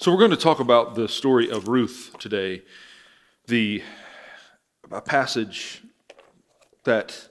So 0.00 0.12
we're 0.12 0.18
going 0.18 0.30
to 0.30 0.36
talk 0.36 0.60
about 0.60 0.94
the 0.94 1.08
story 1.08 1.50
of 1.50 1.66
Ruth 1.66 2.14
today, 2.20 2.62
the 3.48 3.82
a 4.92 5.00
passage 5.00 5.82
that 6.84 7.28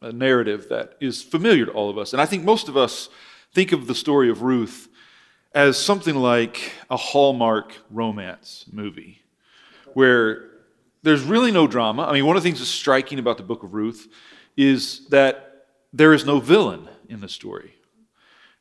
a 0.00 0.10
narrative 0.10 0.68
that 0.70 0.94
is 1.00 1.22
familiar 1.22 1.66
to 1.66 1.70
all 1.70 1.88
of 1.88 1.98
us. 1.98 2.12
And 2.12 2.20
I 2.20 2.26
think 2.26 2.42
most 2.42 2.68
of 2.68 2.76
us 2.76 3.08
think 3.54 3.70
of 3.70 3.86
the 3.86 3.94
story 3.94 4.28
of 4.28 4.42
Ruth 4.42 4.88
as 5.54 5.78
something 5.78 6.16
like 6.16 6.72
a 6.90 6.96
Hallmark 6.96 7.74
romance 7.90 8.64
movie 8.72 9.22
where 9.94 10.50
there's 11.04 11.22
really 11.22 11.52
no 11.52 11.68
drama. 11.68 12.02
I 12.02 12.12
mean, 12.12 12.26
one 12.26 12.36
of 12.36 12.42
the 12.42 12.48
things 12.48 12.58
that's 12.58 12.70
striking 12.70 13.20
about 13.20 13.36
the 13.36 13.44
book 13.44 13.62
of 13.62 13.72
Ruth 13.72 14.08
is 14.56 15.06
that 15.10 15.66
there 15.92 16.12
is 16.12 16.26
no 16.26 16.40
villain 16.40 16.88
in 17.08 17.20
the 17.20 17.28
story. 17.28 17.76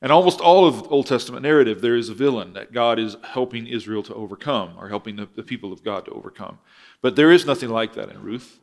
And 0.01 0.11
almost 0.11 0.41
all 0.41 0.65
of 0.65 0.91
Old 0.91 1.05
Testament 1.05 1.43
narrative, 1.43 1.81
there 1.81 1.95
is 1.95 2.09
a 2.09 2.13
villain 2.15 2.53
that 2.53 2.73
God 2.73 2.97
is 2.97 3.17
helping 3.23 3.67
Israel 3.67 4.01
to 4.03 4.15
overcome, 4.15 4.75
or 4.77 4.89
helping 4.89 5.15
the, 5.15 5.27
the 5.35 5.43
people 5.43 5.71
of 5.71 5.83
God 5.83 6.05
to 6.05 6.11
overcome. 6.11 6.57
But 7.01 7.15
there 7.15 7.31
is 7.31 7.45
nothing 7.45 7.69
like 7.69 7.93
that 7.93 8.09
in 8.09 8.21
Ruth. 8.21 8.59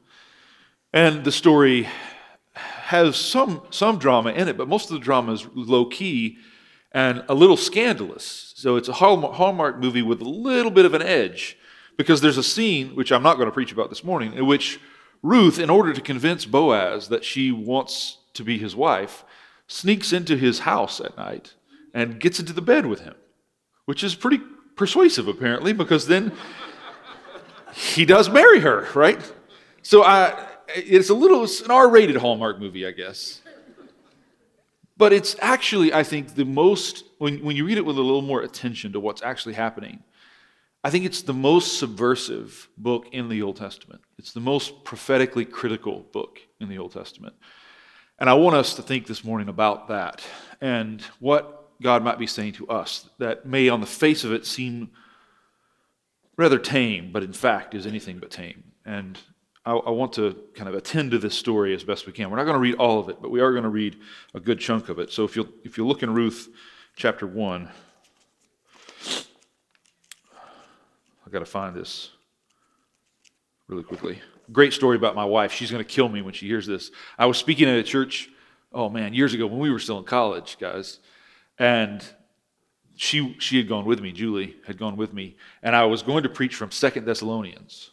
And 0.93 1.25
the 1.25 1.33
story 1.33 1.89
has 2.55 3.17
some, 3.17 3.62
some 3.71 3.98
drama 3.98 4.31
in 4.31 4.48
it, 4.48 4.57
but 4.57 4.69
most 4.69 4.91
of 4.91 4.95
the 4.95 5.05
drama 5.05 5.33
is 5.33 5.47
low 5.55 5.85
key 5.85 6.39
and 6.91 7.23
a 7.29 7.35
little 7.35 7.57
scandalous. 7.57 8.53
So 8.57 8.77
it's 8.77 8.89
a 8.89 8.95
Hallmark 8.95 9.79
movie 9.79 10.03
with 10.03 10.20
a 10.20 10.29
little 10.29 10.70
bit 10.70 10.87
of 10.87 10.95
an 10.95 11.03
edge 11.03 11.57
because 11.97 12.20
there's 12.20 12.39
a 12.39 12.43
scene, 12.43 12.97
which 12.97 13.12
I'm 13.12 13.23
not 13.23 13.34
going 13.34 13.47
to 13.47 13.53
preach 13.53 13.73
about 13.73 13.91
this 13.91 14.03
morning, 14.03 14.33
in 14.33 14.47
which 14.47 14.81
Ruth, 15.23 15.59
in 15.59 15.70
order 15.70 15.93
to 15.93 16.01
convince 16.01 16.47
Boaz 16.47 17.09
that 17.09 17.25
she 17.25 17.53
wants 17.53 18.19
to 18.34 18.43
be 18.43 18.59
his 18.59 18.75
wife, 18.75 19.25
sneaks 19.69 20.13
into 20.13 20.37
his 20.37 20.61
house 20.61 21.01
at 21.01 21.17
night 21.17 21.55
and 21.95 22.19
gets 22.19 22.41
into 22.41 22.53
the 22.53 22.63
bed 22.63 22.87
with 22.87 23.01
him, 23.01 23.15
which 23.85 24.03
is 24.03 24.17
pretty 24.17 24.41
persuasive, 24.75 25.29
apparently, 25.29 25.73
because 25.73 26.09
then 26.09 26.33
he 27.73 28.05
does 28.05 28.29
marry 28.29 28.61
her, 28.61 28.89
right? 28.95 29.20
So 29.83 30.03
I, 30.03 30.47
it's 30.75 31.11
a 31.11 31.15
little, 31.15 31.45
it's 31.45 31.61
an 31.61 31.70
R 31.70 31.89
rated 31.89 32.17
Hallmark 32.17 32.59
movie, 32.59 32.87
I 32.87 32.91
guess. 32.91 33.42
But 34.97 35.12
it's 35.12 35.37
actually, 35.41 35.92
I 35.92 36.03
think, 36.03 36.35
the 36.35 36.45
most, 36.45 37.05
when, 37.19 37.45
when 37.45 37.55
you 37.55 37.64
read 37.64 37.79
it 37.79 37.85
with 37.85 37.97
a 37.97 38.03
little 38.03 38.23
more 38.23 38.42
attention 38.42 38.92
to 38.92 39.01
what's 39.01 39.23
actually 39.23 39.55
happening, 39.55 40.03
I 40.83 40.91
think 40.91 41.05
it's 41.05 41.23
the 41.23 41.35
most 41.35 41.79
subversive 41.79 42.69
book 42.77 43.07
in 43.12 43.29
the 43.29 43.42
Old 43.42 43.57
Testament. 43.57 44.01
It's 44.19 44.33
the 44.33 44.41
most 44.41 44.85
prophetically 44.85 45.45
critical 45.45 46.01
book 46.12 46.41
in 46.61 46.69
the 46.69 46.79
Old 46.79 46.92
Testament. 46.92 47.37
And 48.19 48.28
I 48.28 48.34
want 48.34 48.56
us 48.56 48.74
to 48.74 48.83
think 48.83 49.06
this 49.06 49.22
morning 49.22 49.48
about 49.48 49.88
that 49.88 50.22
and 50.61 51.00
what 51.20 51.70
God 51.80 52.02
might 52.02 52.19
be 52.19 52.27
saying 52.27 52.55
to 52.55 52.66
us 52.69 53.08
that 53.19 53.47
may, 53.47 53.69
on 53.69 53.80
the 53.80 53.86
face 53.86 54.24
of 54.24 54.33
it, 54.33 54.44
seem 54.44 54.91
rather 56.36 56.58
tame, 56.58 57.12
but 57.12 57.22
in 57.22 57.33
fact 57.33 57.74
is 57.74 57.86
anything 57.86 58.19
but 58.19 58.30
tame. 58.30 58.64
And 58.84 59.19
I, 59.64 59.72
I, 59.72 59.91
want 59.91 60.14
to 60.14 60.36
kind 60.55 60.69
of 60.69 60.74
attend 60.74 61.12
to 61.12 61.19
this 61.19 61.36
story 61.36 61.74
as 61.74 61.84
best 61.84 62.06
we 62.06 62.12
can. 62.12 62.30
We're 62.30 62.39
not 62.39 62.44
going 62.44 62.55
to 62.55 62.61
read 62.61 62.77
all 62.77 62.98
of 62.98 63.08
it, 63.08 63.22
but 63.22 63.30
we 63.30 63.41
are 63.41 63.52
going 63.52 63.64
to 63.64 63.69
read 63.69 63.96
a 64.34 64.41
good 64.41 64.58
chunk 64.58 64.89
of 64.89 64.98
it. 64.98 65.12
So 65.12 65.24
if 65.24 65.36
you 65.36 65.52
if 65.62 65.77
you 65.77 65.86
look 65.86 66.02
in 66.02 66.12
Ruth 66.12 66.48
chapter 66.96 67.27
one, 67.27 67.69
I've 71.24 71.33
got 71.33 71.41
to 71.41 71.46
find 71.46 71.77
this 71.77 72.11
really 73.69 73.84
quickly 73.84 74.20
great 74.53 74.73
story 74.73 74.97
about 74.97 75.15
my 75.15 75.25
wife. 75.25 75.53
She's 75.53 75.71
going 75.71 75.85
to 75.85 75.91
kill 75.91 76.09
me 76.09 76.23
when 76.23 76.35
she 76.35 76.47
hears 76.47 76.67
this. 76.67 76.91
I 77.19 77.27
was 77.27 77.39
speaking 77.39 77.69
at 77.69 77.77
a 77.77 77.83
church, 77.83 78.31
oh 78.73 78.89
man, 78.89 79.15
years 79.15 79.35
ago 79.35 79.47
when 79.47 79.59
we 79.59 79.71
were 79.71 79.79
still 79.79 79.99
in 79.99 80.05
college, 80.05 80.57
guys. 80.59 80.99
And 81.59 82.05
she, 82.97 83.37
she 83.39 83.57
had 83.59 83.69
gone 83.69 83.85
with 83.85 84.01
me, 84.01 84.13
Julie 84.13 84.57
had 84.67 84.79
gone 84.79 84.97
with 84.97 85.13
me. 85.13 85.37
And 85.63 85.77
I 85.77 85.85
was 85.85 86.03
going 86.03 86.23
to 86.25 86.29
preach 86.29 86.55
from 86.55 86.71
Second 86.71 87.05
Thessalonians. 87.05 87.91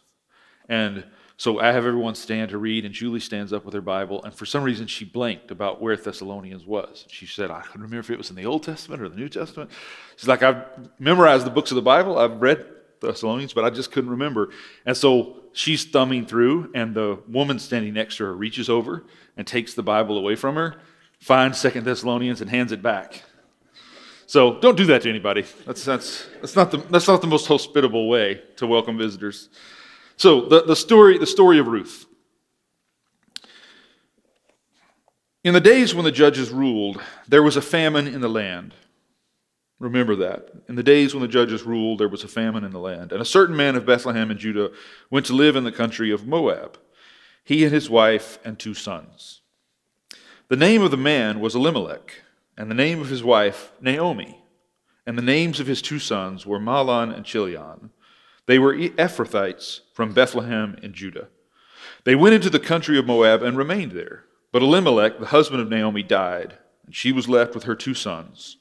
And 0.68 1.04
so 1.38 1.60
I 1.60 1.66
have 1.66 1.84
everyone 1.84 2.14
stand 2.14 2.50
to 2.50 2.58
read, 2.58 2.86
and 2.86 2.94
Julie 2.94 3.20
stands 3.20 3.52
up 3.52 3.64
with 3.64 3.74
her 3.74 3.82
Bible. 3.82 4.24
And 4.24 4.34
for 4.34 4.46
some 4.46 4.62
reason, 4.62 4.86
she 4.86 5.04
blanked 5.04 5.50
about 5.50 5.82
where 5.82 5.96
Thessalonians 5.96 6.64
was. 6.64 7.04
She 7.08 7.26
said, 7.26 7.50
I 7.50 7.60
couldn't 7.60 7.82
remember 7.82 8.00
if 8.00 8.10
it 8.10 8.18
was 8.18 8.30
in 8.30 8.36
the 8.36 8.46
Old 8.46 8.62
Testament 8.62 9.02
or 9.02 9.08
the 9.08 9.16
New 9.16 9.28
Testament. 9.28 9.70
She's 10.16 10.28
like, 10.28 10.42
I've 10.42 10.64
memorized 10.98 11.44
the 11.44 11.50
books 11.50 11.70
of 11.70 11.76
the 11.76 11.82
Bible, 11.82 12.18
I've 12.18 12.40
read 12.40 12.64
Thessalonians, 13.00 13.52
but 13.52 13.64
I 13.64 13.70
just 13.70 13.92
couldn't 13.92 14.10
remember. 14.10 14.50
And 14.86 14.96
so 14.96 15.42
she's 15.56 15.86
thumbing 15.86 16.26
through, 16.26 16.70
and 16.74 16.94
the 16.94 17.18
woman 17.26 17.58
standing 17.58 17.94
next 17.94 18.18
to 18.18 18.24
her 18.24 18.34
reaches 18.34 18.68
over 18.68 19.04
and 19.38 19.46
takes 19.46 19.72
the 19.72 19.82
Bible 19.82 20.18
away 20.18 20.36
from 20.36 20.54
her, 20.54 20.76
finds 21.18 21.58
Second 21.58 21.84
Thessalonians, 21.84 22.42
and 22.42 22.50
hands 22.50 22.72
it 22.72 22.82
back. 22.82 23.22
So 24.26 24.60
don't 24.60 24.76
do 24.76 24.84
that 24.86 25.02
to 25.02 25.08
anybody. 25.08 25.44
That's, 25.64 25.84
that's, 25.84 26.26
that's, 26.40 26.56
not, 26.56 26.70
the, 26.70 26.78
that's 26.78 27.08
not 27.08 27.22
the 27.22 27.26
most 27.26 27.46
hospitable 27.46 28.08
way 28.08 28.42
to 28.56 28.66
welcome 28.66 28.98
visitors. 28.98 29.48
So 30.16 30.42
the, 30.42 30.62
the, 30.62 30.76
story, 30.76 31.16
the 31.16 31.26
story 31.26 31.58
of 31.58 31.68
Ruth. 31.68 32.04
In 35.42 35.54
the 35.54 35.60
days 35.60 35.94
when 35.94 36.04
the 36.04 36.12
judges 36.12 36.50
ruled, 36.50 37.00
there 37.28 37.42
was 37.42 37.56
a 37.56 37.62
famine 37.62 38.06
in 38.06 38.20
the 38.20 38.28
land. 38.28 38.74
Remember 39.78 40.16
that. 40.16 40.50
In 40.68 40.74
the 40.74 40.82
days 40.82 41.14
when 41.14 41.20
the 41.20 41.28
judges 41.28 41.64
ruled, 41.64 42.00
there 42.00 42.08
was 42.08 42.24
a 42.24 42.28
famine 42.28 42.64
in 42.64 42.72
the 42.72 42.78
land. 42.78 43.12
And 43.12 43.20
a 43.20 43.26
certain 43.26 43.56
man 43.56 43.76
of 43.76 43.84
Bethlehem 43.84 44.30
in 44.30 44.38
Judah 44.38 44.70
went 45.10 45.26
to 45.26 45.34
live 45.34 45.54
in 45.54 45.64
the 45.64 45.72
country 45.72 46.10
of 46.10 46.26
Moab, 46.26 46.78
he 47.44 47.62
and 47.64 47.72
his 47.72 47.90
wife 47.90 48.38
and 48.44 48.58
two 48.58 48.74
sons. 48.74 49.42
The 50.48 50.56
name 50.56 50.82
of 50.82 50.90
the 50.90 50.96
man 50.96 51.40
was 51.40 51.54
Elimelech, 51.54 52.22
and 52.56 52.70
the 52.70 52.74
name 52.74 53.00
of 53.00 53.10
his 53.10 53.22
wife, 53.22 53.72
Naomi. 53.80 54.42
And 55.06 55.18
the 55.18 55.22
names 55.22 55.60
of 55.60 55.66
his 55.66 55.82
two 55.82 55.98
sons 55.98 56.46
were 56.46 56.58
Mahlon 56.58 57.14
and 57.14 57.24
Chilion. 57.24 57.90
They 58.46 58.58
were 58.58 58.74
Ephrathites 58.74 59.80
from 59.92 60.12
Bethlehem 60.12 60.76
in 60.82 60.94
Judah. 60.94 61.28
They 62.04 62.14
went 62.14 62.34
into 62.34 62.50
the 62.50 62.58
country 62.58 62.98
of 62.98 63.06
Moab 63.06 63.42
and 63.42 63.58
remained 63.58 63.92
there. 63.92 64.24
But 64.52 64.62
Elimelech, 64.62 65.18
the 65.18 65.26
husband 65.26 65.60
of 65.60 65.68
Naomi, 65.68 66.02
died, 66.02 66.56
and 66.86 66.94
she 66.94 67.12
was 67.12 67.28
left 67.28 67.54
with 67.54 67.64
her 67.64 67.74
two 67.74 67.94
sons. 67.94 68.56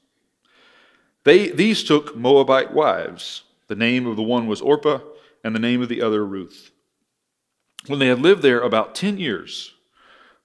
They, 1.25 1.49
these 1.49 1.83
took 1.83 2.15
Moabite 2.15 2.71
wives. 2.71 3.43
The 3.67 3.75
name 3.75 4.05
of 4.07 4.15
the 4.15 4.23
one 4.23 4.47
was 4.47 4.61
Orpah, 4.61 4.99
and 5.43 5.53
the 5.53 5.59
name 5.59 5.81
of 5.81 5.89
the 5.89 6.01
other 6.01 6.25
Ruth. 6.25 6.71
When 7.87 7.99
they 7.99 8.07
had 8.07 8.21
lived 8.21 8.41
there 8.41 8.61
about 8.61 8.95
ten 8.95 9.17
years, 9.17 9.73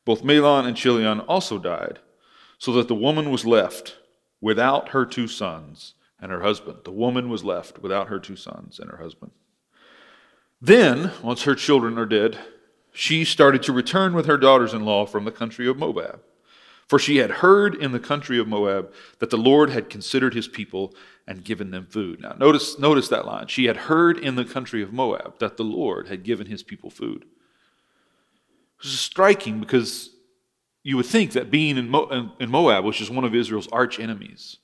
both 0.05 0.25
Mahlon 0.25 0.67
and 0.67 0.77
Chilion 0.77 1.21
also 1.21 1.59
died, 1.59 2.01
so 2.59 2.73
that 2.73 2.89
the 2.89 2.95
woman 2.95 3.31
was 3.31 3.47
left 3.47 3.97
without 4.41 4.89
her 4.89 5.07
two 5.07 5.29
sons 5.29 5.95
and 6.19 6.33
her 6.33 6.43
husband. 6.43 6.79
The 6.85 6.93
woman 6.93 7.29
was 7.29 7.45
left 7.45 7.79
without 7.79 8.09
her 8.09 8.19
two 8.19 8.37
sons 8.37 8.79
and 8.79 8.91
her 8.91 8.99
husband. 8.99 9.33
Then, 10.61 11.13
once 11.23 11.43
her 11.45 11.55
children 11.55 11.99
are 11.99 12.07
dead, 12.07 12.39
she 12.93 13.25
started 13.25 13.63
to 13.65 13.73
return 13.73 14.15
with 14.15 14.27
her 14.27 14.37
daughters 14.37 14.75
in 14.75 14.85
law 14.85 15.07
from 15.07 15.25
the 15.25 15.31
country 15.31 15.69
of 15.69 15.79
Moab. 15.79 16.21
For 16.91 16.99
she 16.99 17.19
had 17.19 17.31
heard 17.31 17.77
in 17.77 17.93
the 17.93 18.01
country 18.01 18.41
of 18.41 18.49
Moab 18.49 18.93
that 19.21 19.31
the 19.31 19.37
Lord 19.37 19.71
had 19.71 19.89
considered 19.89 20.35
his 20.35 20.49
people 20.49 20.93
and 21.25 21.45
given 21.45 21.71
them 21.71 21.87
food. 21.87 22.21
Now, 22.21 22.35
notice, 22.37 22.81
notice 22.81 23.07
that 23.11 23.27
line. 23.27 23.47
She 23.47 23.67
had 23.67 23.77
heard 23.77 24.19
in 24.19 24.35
the 24.35 24.45
country 24.45 24.83
of 24.83 24.93
Moab 24.93 25.39
that 25.39 25.57
the 25.57 25.63
Lord 25.63 26.09
had 26.09 26.25
given 26.25 26.49
his 26.49 26.65
people 26.65 26.91
food. 26.91 27.27
This 28.83 28.93
is 28.93 28.99
striking 28.99 29.61
because 29.61 30.11
you 30.83 30.97
would 30.97 31.07
think 31.07 31.31
that 31.35 31.49
being 31.49 31.77
in, 31.79 31.91
Mo- 31.91 32.33
in 32.41 32.51
Moab, 32.51 32.85
which 32.85 33.01
is 33.01 33.09
one 33.09 33.25
of 33.25 33.37
Israel's 33.37 33.69
arch 33.69 34.01
enemies, 34.01 34.57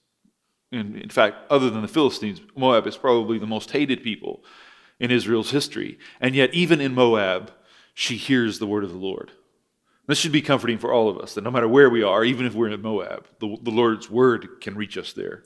and 0.73 0.97
in 0.97 1.11
fact, 1.11 1.37
other 1.49 1.71
than 1.71 1.83
the 1.83 1.87
Philistines, 1.87 2.41
Moab 2.57 2.89
is 2.89 2.97
probably 2.97 3.39
the 3.39 3.47
most 3.47 3.71
hated 3.71 4.03
people 4.03 4.43
in 4.99 5.13
Israel's 5.13 5.53
history. 5.53 5.97
And 6.21 6.35
yet, 6.35 6.53
even 6.53 6.81
in 6.81 6.93
Moab, 6.93 7.53
she 7.95 8.17
hears 8.17 8.59
the 8.59 8.67
word 8.67 8.83
of 8.83 8.91
the 8.91 8.99
Lord. 8.99 9.31
This 10.07 10.19
should 10.19 10.33
be 10.33 10.43
comforting 10.43 10.79
for 10.79 10.93
all 10.93 11.09
of 11.09 11.19
us 11.19 11.35
that 11.35 11.45
no 11.45 11.51
matter 11.51 11.69
where 11.69 11.91
we 11.91 12.03
are, 12.03 12.25
even 12.25 12.47
if 12.47 12.55
we're 12.55 12.69
in 12.69 12.81
Moab, 12.81 13.27
the, 13.41 13.57
the 13.63 13.71
Lord's 13.71 14.09
word 14.09 14.61
can 14.61 14.77
reach 14.77 14.97
us 14.97 15.13
there. 15.13 15.43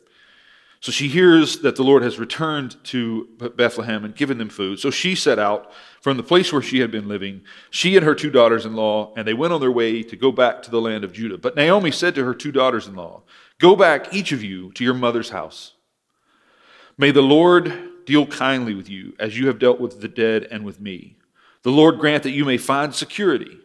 So 0.82 0.92
she 0.92 1.08
hears 1.08 1.58
that 1.58 1.76
the 1.76 1.82
Lord 1.82 2.02
has 2.02 2.18
returned 2.18 2.82
to 2.84 3.28
Bethlehem 3.54 4.02
and 4.02 4.14
given 4.14 4.38
them 4.38 4.48
food. 4.48 4.78
So 4.78 4.90
she 4.90 5.14
set 5.14 5.38
out 5.38 5.72
from 6.00 6.16
the 6.16 6.22
place 6.22 6.52
where 6.52 6.62
she 6.62 6.80
had 6.80 6.90
been 6.90 7.06
living, 7.06 7.42
she 7.68 7.96
and 7.96 8.06
her 8.06 8.14
two 8.14 8.30
daughters 8.30 8.64
in 8.64 8.74
law, 8.74 9.12
and 9.14 9.28
they 9.28 9.34
went 9.34 9.52
on 9.52 9.60
their 9.60 9.70
way 9.70 10.02
to 10.02 10.16
go 10.16 10.32
back 10.32 10.62
to 10.62 10.70
the 10.70 10.80
land 10.80 11.04
of 11.04 11.12
Judah. 11.12 11.36
But 11.36 11.54
Naomi 11.54 11.90
said 11.90 12.14
to 12.14 12.24
her 12.24 12.34
two 12.34 12.50
daughters 12.50 12.86
in 12.86 12.94
law, 12.94 13.24
Go 13.58 13.76
back, 13.76 14.14
each 14.14 14.32
of 14.32 14.42
you, 14.42 14.72
to 14.72 14.84
your 14.84 14.94
mother's 14.94 15.28
house. 15.28 15.74
May 16.96 17.10
the 17.10 17.20
Lord 17.20 18.06
deal 18.06 18.26
kindly 18.26 18.74
with 18.74 18.88
you 18.88 19.14
as 19.18 19.38
you 19.38 19.48
have 19.48 19.58
dealt 19.58 19.80
with 19.80 20.00
the 20.00 20.08
dead 20.08 20.48
and 20.50 20.64
with 20.64 20.80
me. 20.80 21.18
The 21.62 21.70
Lord 21.70 21.98
grant 21.98 22.22
that 22.22 22.30
you 22.30 22.46
may 22.46 22.56
find 22.56 22.94
security 22.94 23.59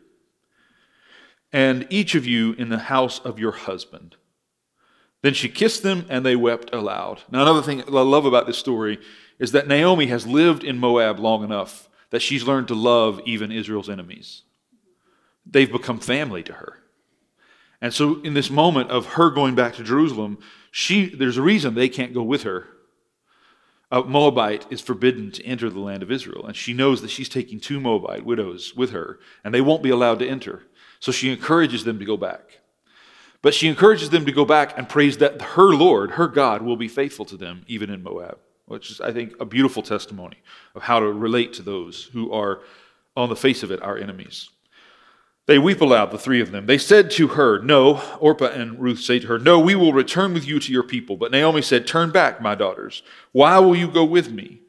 and 1.55 1.87
each 1.89 2.15
of 2.15 2.25
you 2.25 2.51
in 2.57 2.67
the 2.67 2.77
house 2.77 3.19
of 3.19 3.39
your 3.39 3.53
husband. 3.53 4.17
Then 5.21 5.33
she 5.33 5.47
kissed 5.47 5.83
them, 5.83 6.05
and 6.09 6.25
they 6.25 6.35
wept 6.35 6.75
aloud. 6.75 7.23
Now, 7.31 7.43
another 7.43 7.61
thing 7.61 7.81
I 7.81 8.01
love 8.01 8.25
about 8.25 8.45
this 8.45 8.57
story 8.57 8.99
is 9.39 9.53
that 9.53 9.65
Naomi 9.65 10.07
has 10.07 10.27
lived 10.27 10.65
in 10.65 10.77
Moab 10.77 11.17
long 11.17 11.45
enough 11.45 11.87
that 12.09 12.21
she's 12.21 12.43
learned 12.43 12.67
to 12.67 12.75
love 12.75 13.21
even 13.23 13.53
Israel's 13.53 13.89
enemies. 13.89 14.41
They've 15.45 15.71
become 15.71 15.97
family 15.97 16.43
to 16.43 16.53
her. 16.53 16.79
And 17.79 17.93
so, 17.93 18.21
in 18.21 18.33
this 18.33 18.49
moment 18.49 18.91
of 18.91 19.05
her 19.13 19.29
going 19.29 19.55
back 19.55 19.75
to 19.75 19.83
Jerusalem, 19.83 20.39
she, 20.71 21.07
there's 21.07 21.37
a 21.37 21.41
reason 21.41 21.73
they 21.73 21.87
can't 21.87 22.13
go 22.13 22.23
with 22.23 22.43
her. 22.43 22.67
a 23.89 24.03
Moabite 24.03 24.65
is 24.69 24.81
forbidden 24.81 25.31
to 25.31 25.45
enter 25.45 25.69
the 25.69 25.79
land 25.79 26.03
of 26.03 26.11
Israel. 26.11 26.47
And 26.47 26.55
she 26.55 26.73
knows 26.73 27.01
that 27.01 27.11
she's 27.11 27.29
taking 27.29 27.61
two 27.61 27.79
Moabite 27.79 28.25
widows 28.25 28.75
with 28.75 28.89
her, 28.91 29.19
and 29.45 29.53
they 29.53 29.61
won't 29.61 29.83
be 29.83 29.89
allowed 29.89 30.19
to 30.19 30.27
enter. 30.27 30.63
So 31.05 31.11
she 31.11 31.31
encourages 31.31 31.83
them 31.83 31.99
to 31.99 32.05
go 32.05 32.17
back. 32.17 32.61
But 33.43 33.53
she 33.53 33.67
encourages 33.67 34.09
them 34.09 34.25
to 34.25 34.31
go 34.31 34.43
back 34.43 34.75
and 34.75 34.89
praise 34.89 35.19
that 35.19 35.39
her 35.39 35.71
Lord, 35.71 36.09
her 36.09 36.27
God, 36.27 36.63
will 36.63 36.77
be 36.77 36.87
faithful 36.87 37.25
to 37.25 37.37
them, 37.37 37.63
even 37.67 37.91
in 37.91 38.01
Moab, 38.01 38.39
which 38.65 38.89
is, 38.89 38.99
I 38.99 39.13
think, 39.13 39.35
a 39.39 39.45
beautiful 39.45 39.83
testimony 39.83 40.37
of 40.73 40.81
how 40.81 40.99
to 40.99 41.05
relate 41.05 41.53
to 41.53 41.61
those 41.61 42.05
who 42.05 42.31
are, 42.31 42.61
on 43.15 43.29
the 43.29 43.35
face 43.35 43.61
of 43.61 43.69
it, 43.69 43.83
our 43.83 43.99
enemies. 43.99 44.49
They 45.45 45.59
weep 45.59 45.79
aloud, 45.79 46.09
the 46.09 46.17
three 46.17 46.41
of 46.41 46.51
them. 46.51 46.65
They 46.65 46.79
said 46.79 47.11
to 47.11 47.27
her, 47.27 47.59
No, 47.59 48.01
Orpah 48.19 48.45
and 48.45 48.79
Ruth 48.79 49.01
say 49.01 49.19
to 49.19 49.27
her, 49.27 49.37
No, 49.37 49.59
we 49.59 49.75
will 49.75 49.93
return 49.93 50.33
with 50.33 50.47
you 50.47 50.59
to 50.59 50.71
your 50.71 50.81
people. 50.81 51.17
But 51.17 51.29
Naomi 51.29 51.61
said, 51.61 51.85
Turn 51.85 52.09
back, 52.09 52.41
my 52.41 52.55
daughters. 52.55 53.03
Why 53.31 53.59
will 53.59 53.75
you 53.75 53.91
go 53.91 54.05
with 54.05 54.31
me? 54.31 54.61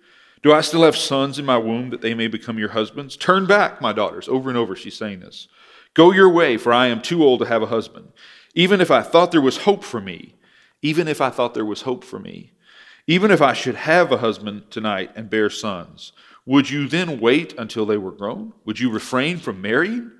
Do 0.43 0.53
I 0.53 0.61
still 0.61 0.83
have 0.83 0.97
sons 0.97 1.39
in 1.39 1.47
my 1.47 1.57
womb 1.57 1.89
that 1.89 2.03
they 2.03 2.13
may 2.13 2.29
become 2.29 2.59
your 2.59 2.73
husbands? 2.73 3.17
Turn 3.17 3.47
back, 3.47 3.81
my 3.81 3.95
daughters. 3.95 4.29
Over 4.29 4.51
and 4.51 4.59
over 4.59 4.77
she's 4.77 4.99
saying 4.99 5.21
this. 5.21 5.49
Go 5.97 6.13
your 6.13 6.29
way, 6.29 6.59
for 6.59 6.75
I 6.75 6.89
am 6.89 7.01
too 7.01 7.25
old 7.25 7.41
to 7.41 7.47
have 7.47 7.63
a 7.63 7.67
husband. 7.67 8.13
Even 8.55 8.83
if 8.83 8.91
I 8.91 9.01
thought 9.01 9.33
there 9.33 9.41
was 9.41 9.57
hope 9.57 9.83
for 9.83 9.99
me, 9.99 10.35
even 10.83 11.09
if 11.09 11.23
I 11.23 11.31
thought 11.31 11.55
there 11.55 11.65
was 11.65 11.83
hope 11.83 12.05
for 12.05 12.19
me, 12.19 12.53
even 13.07 13.31
if 13.31 13.41
I 13.41 13.55
should 13.55 13.77
have 13.77 14.13
a 14.13 14.19
husband 14.19 14.71
tonight 14.71 15.11
and 15.17 15.31
bear 15.31 15.49
sons, 15.49 16.13
would 16.45 16.69
you 16.69 16.87
then 16.87 17.19
wait 17.19 17.55
until 17.57 17.87
they 17.87 17.97
were 17.97 18.13
grown? 18.13 18.53
Would 18.67 18.79
you 18.79 18.91
refrain 18.91 19.39
from 19.39 19.63
marrying? 19.63 20.13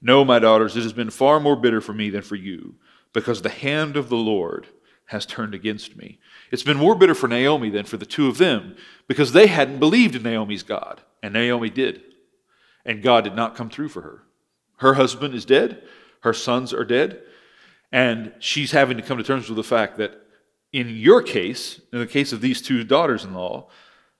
No, 0.00 0.24
my 0.24 0.38
daughters, 0.38 0.76
it 0.76 0.84
has 0.84 0.92
been 0.92 1.10
far 1.10 1.40
more 1.40 1.56
bitter 1.56 1.80
for 1.80 1.92
me 1.92 2.08
than 2.08 2.22
for 2.22 2.36
you, 2.36 2.76
because 3.12 3.42
the 3.42 3.48
hand 3.48 3.96
of 3.96 4.08
the 4.08 4.16
Lord 4.16 4.68
has 5.06 5.26
turned 5.26 5.52
against 5.52 5.96
me. 5.96 6.20
It's 6.52 6.62
been 6.62 6.76
more 6.76 6.94
bitter 6.94 7.16
for 7.16 7.26
Naomi 7.26 7.70
than 7.70 7.86
for 7.86 7.96
the 7.96 8.06
two 8.06 8.28
of 8.28 8.38
them, 8.38 8.76
because 9.08 9.32
they 9.32 9.48
hadn't 9.48 9.80
believed 9.80 10.14
in 10.14 10.22
Naomi's 10.22 10.62
God, 10.62 11.00
and 11.24 11.32
Naomi 11.32 11.70
did. 11.70 12.02
And 12.84 13.02
God 13.02 13.24
did 13.24 13.34
not 13.34 13.56
come 13.56 13.68
through 13.68 13.88
for 13.88 14.02
her. 14.02 14.22
Her 14.82 14.94
husband 14.94 15.32
is 15.32 15.44
dead, 15.44 15.80
her 16.22 16.32
sons 16.32 16.74
are 16.74 16.84
dead, 16.84 17.22
and 17.92 18.32
she's 18.40 18.72
having 18.72 18.96
to 18.96 19.02
come 19.02 19.16
to 19.16 19.22
terms 19.22 19.48
with 19.48 19.54
the 19.54 19.62
fact 19.62 19.96
that 19.98 20.20
in 20.72 20.88
your 20.88 21.22
case, 21.22 21.80
in 21.92 22.00
the 22.00 22.06
case 22.06 22.32
of 22.32 22.40
these 22.40 22.60
two 22.60 22.82
daughters 22.82 23.22
in 23.22 23.32
law, 23.32 23.68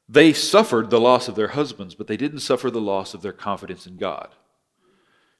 they 0.08 0.32
suffered 0.32 0.88
the 0.88 1.00
loss 1.00 1.26
of 1.26 1.34
their 1.34 1.48
husbands, 1.48 1.96
but 1.96 2.06
they 2.06 2.16
didn't 2.16 2.38
suffer 2.38 2.70
the 2.70 2.80
loss 2.80 3.12
of 3.12 3.22
their 3.22 3.32
confidence 3.32 3.88
in 3.88 3.96
God. 3.96 4.28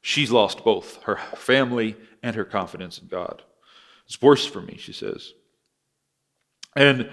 She's 0.00 0.32
lost 0.32 0.64
both 0.64 1.00
her 1.04 1.18
family 1.36 1.96
and 2.20 2.34
her 2.34 2.44
confidence 2.44 2.98
in 2.98 3.06
God. 3.06 3.42
It's 4.06 4.20
worse 4.20 4.44
for 4.44 4.60
me, 4.60 4.76
she 4.76 4.92
says. 4.92 5.34
And 6.74 7.10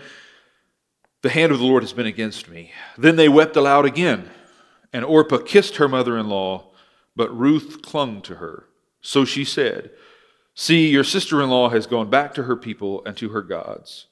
the 1.22 1.30
hand 1.30 1.52
of 1.52 1.60
the 1.60 1.66
Lord 1.66 1.84
has 1.84 1.94
been 1.94 2.08
against 2.08 2.50
me. 2.50 2.72
Then 2.98 3.18
they 3.18 3.30
wept 3.30 3.56
aloud 3.56 3.86
again, 3.86 4.32
and 4.92 5.06
Orpah 5.06 5.44
kissed 5.46 5.76
her 5.76 5.88
mother 5.88 6.18
in 6.18 6.28
law, 6.28 6.69
but 7.19 7.38
Ruth 7.38 7.81
clung 7.81 8.21
to 8.21 8.36
her. 8.36 8.69
So 9.01 9.25
she 9.25 9.44
said, 9.44 9.92
See, 10.56 10.88
your 10.88 11.04
sister 11.04 11.42
in 11.42 11.50
law 11.50 11.68
has 11.68 11.86
gone 11.86 12.10
back 12.10 12.33
to 12.36 12.44
her 12.44 12.56
people 12.56 13.04
and 13.06 13.18
to 13.18 13.27
her 13.27 13.42
gods, 13.42 14.06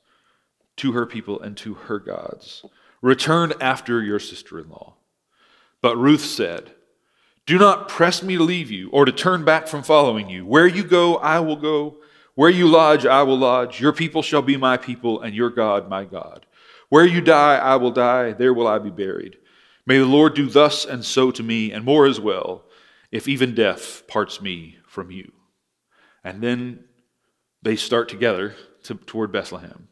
to 0.75 0.91
her 0.91 1.05
people 1.05 1.39
and 1.39 1.55
to 1.55 1.75
her 1.75 1.99
gods. 1.99 2.65
Return 3.01 3.53
after 3.61 4.03
your 4.03 4.19
sister 4.19 4.59
in 4.59 4.67
law. 4.67 4.95
But 5.81 5.95
Ruth 5.95 6.25
said, 6.25 6.73
do 7.45 7.57
not 7.57 7.87
press 7.87 8.21
me 8.21 8.35
to 8.35 8.43
leave 8.43 8.69
you 8.69 8.89
or 8.89 9.05
to 9.05 9.11
turn 9.13 9.45
back 9.45 9.69
from 9.69 9.83
following 9.83 10.29
you. 10.29 10.45
Where 10.45 10.67
you 10.67 10.83
go, 10.83 11.15
I 11.15 11.39
will 11.39 11.55
go. 11.55 11.95
Where 12.35 12.49
you 12.49 12.67
lodge, 12.67 13.05
I 13.05 13.23
will 13.23 13.37
lodge. 13.37 13.79
Your 13.79 13.93
people 13.93 14.21
shall 14.21 14.41
be 14.41 14.57
my 14.57 14.75
people, 14.75 15.21
and 15.21 15.33
your 15.33 15.49
God 15.49 15.87
my 15.87 16.03
God. 16.03 16.45
Where 16.89 17.05
you 17.05 17.21
die, 17.21 17.55
I 17.55 17.77
will 17.77 17.91
die. 17.91 18.33
There 18.33 18.53
will 18.53 18.67
I 18.67 18.79
be 18.79 18.89
buried. 18.89 19.37
May 19.85 19.97
the 19.97 20.05
Lord 20.05 20.35
do 20.35 20.47
thus 20.47 20.83
and 20.83 21.05
so 21.05 21.31
to 21.31 21.41
me, 21.41 21.71
and 21.71 21.85
more 21.85 22.05
as 22.05 22.19
well, 22.19 22.65
if 23.11 23.27
even 23.27 23.55
death 23.55 24.07
parts 24.07 24.41
me 24.41 24.77
from 24.87 25.11
you. 25.11 25.31
And 26.23 26.41
then 26.41 26.85
they 27.61 27.75
start 27.75 28.09
together 28.09 28.55
to, 28.83 28.95
toward 28.95 29.31
Bethlehem. 29.31 29.87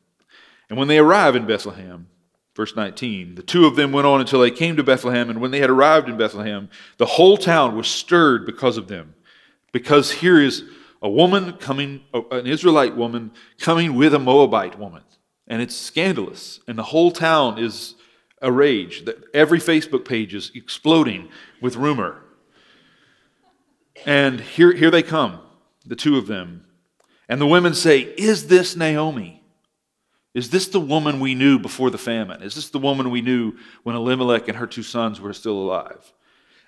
And 0.70 0.78
when 0.78 0.88
they 0.88 0.98
arrive 0.98 1.36
in 1.36 1.46
Bethlehem, 1.46 2.08
Verse 2.56 2.76
19 2.76 3.36
The 3.36 3.44
two 3.44 3.66
of 3.66 3.76
them 3.76 3.92
went 3.92 4.08
on 4.08 4.22
until 4.22 4.42
they 4.42 4.52
came 4.52 4.78
to 4.78 4.84
Bethlehem, 4.84 5.30
and 5.30 5.42
when 5.42 5.52
they 5.52 5.60
had 5.60 5.70
arrived 5.70 6.10
in 6.10 6.18
Bethlehem, 6.18 6.70
the 6.98 7.06
whole 7.06 7.38
town 7.38 7.76
was 7.76 7.88
stirred 7.88 8.46
because 8.46 8.78
of 8.78 8.88
them. 8.88 9.14
Because 9.72 10.10
here 10.12 10.42
is 10.42 10.64
a 11.02 11.10
woman 11.10 11.54
coming, 11.54 12.02
an 12.32 12.48
Israelite 12.48 12.96
woman 12.96 13.32
coming 13.60 13.96
with 13.96 14.14
a 14.14 14.20
Moabite 14.20 14.80
woman. 14.80 15.04
And 15.48 15.62
it's 15.62 15.76
scandalous. 15.76 16.62
And 16.68 16.80
the 16.80 16.84
whole 16.84 17.12
town 17.12 17.60
is 17.60 17.96
a 18.42 18.52
rage. 18.52 19.06
Every 19.34 19.60
Facebook 19.60 20.06
page 20.06 20.34
is 20.34 20.52
exploding 20.56 21.30
with 21.62 21.76
rumor. 21.76 22.22
And 24.06 24.40
here, 24.40 24.72
here 24.72 24.92
they 24.92 25.04
come, 25.04 25.40
the 25.86 25.96
two 25.96 26.18
of 26.18 26.28
them. 26.28 26.66
And 27.28 27.42
the 27.42 27.48
women 27.48 27.74
say, 27.74 28.00
Is 28.00 28.48
this 28.48 28.76
Naomi? 28.76 29.42
Is 30.36 30.50
this 30.50 30.68
the 30.68 30.82
woman 30.82 31.20
we 31.20 31.34
knew 31.34 31.58
before 31.58 31.90
the 31.90 31.98
famine? 31.98 32.44
Is 32.44 32.56
this 32.56 32.70
the 32.70 32.78
woman 32.78 33.10
we 33.10 33.22
knew 33.22 33.54
when 33.84 33.96
Elimelech 33.96 34.48
and 34.48 34.58
her 34.58 34.68
two 34.68 34.84
sons 34.84 35.20
were 35.20 35.34
still 35.34 35.58
alive? 35.58 36.14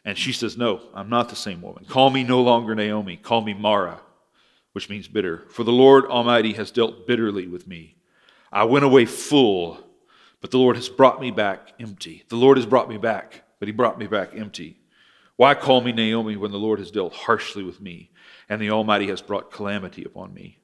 And 0.04 0.18
she 0.18 0.32
says, 0.32 0.58
No, 0.58 0.82
I'm 0.94 1.10
not 1.10 1.30
the 1.30 1.36
same 1.36 1.62
woman. 1.62 1.86
Call 1.86 2.10
me 2.10 2.24
no 2.24 2.42
longer 2.42 2.74
Naomi. 2.74 3.18
Call 3.18 3.42
me 3.42 3.54
Mara, 3.54 4.00
which 4.72 4.90
means 4.90 5.08
bitter. 5.08 5.44
For 5.50 5.64
the 5.64 5.72
Lord 5.72 6.06
Almighty 6.06 6.54
has 6.54 6.72
dealt 6.72 7.06
bitterly 7.06 7.48
with 7.48 7.68
me. 7.68 7.98
I 8.52 8.64
went 8.64 8.86
away 8.86 9.06
full, 9.06 9.78
but 10.42 10.50
the 10.52 10.58
Lord 10.58 10.78
has 10.78 10.90
brought 10.90 11.20
me 11.20 11.30
back 11.30 11.74
empty. 11.80 12.24
The 12.30 12.38
Lord 12.38 12.58
has 12.58 12.66
brought 12.66 12.90
me 12.90 12.98
back, 12.98 13.44
but 13.60 13.68
he 13.68 13.74
brought 13.74 14.00
me 14.00 14.08
back 14.08 14.30
empty. 14.34 14.80
Why 15.38 15.54
call 15.54 15.82
me 15.82 15.92
Naomi 15.92 16.36
when 16.36 16.52
the 16.52 16.60
Lord 16.60 16.80
has 16.80 16.92
dealt 16.92 17.14
harshly 17.14 17.64
with 17.64 17.80
me 17.80 18.10
and 18.50 18.62
the 18.62 18.72
Almighty 18.72 19.08
has 19.08 19.22
brought 19.22 19.52
calamity 19.52 20.04
upon 20.04 20.34
me? 20.34 20.60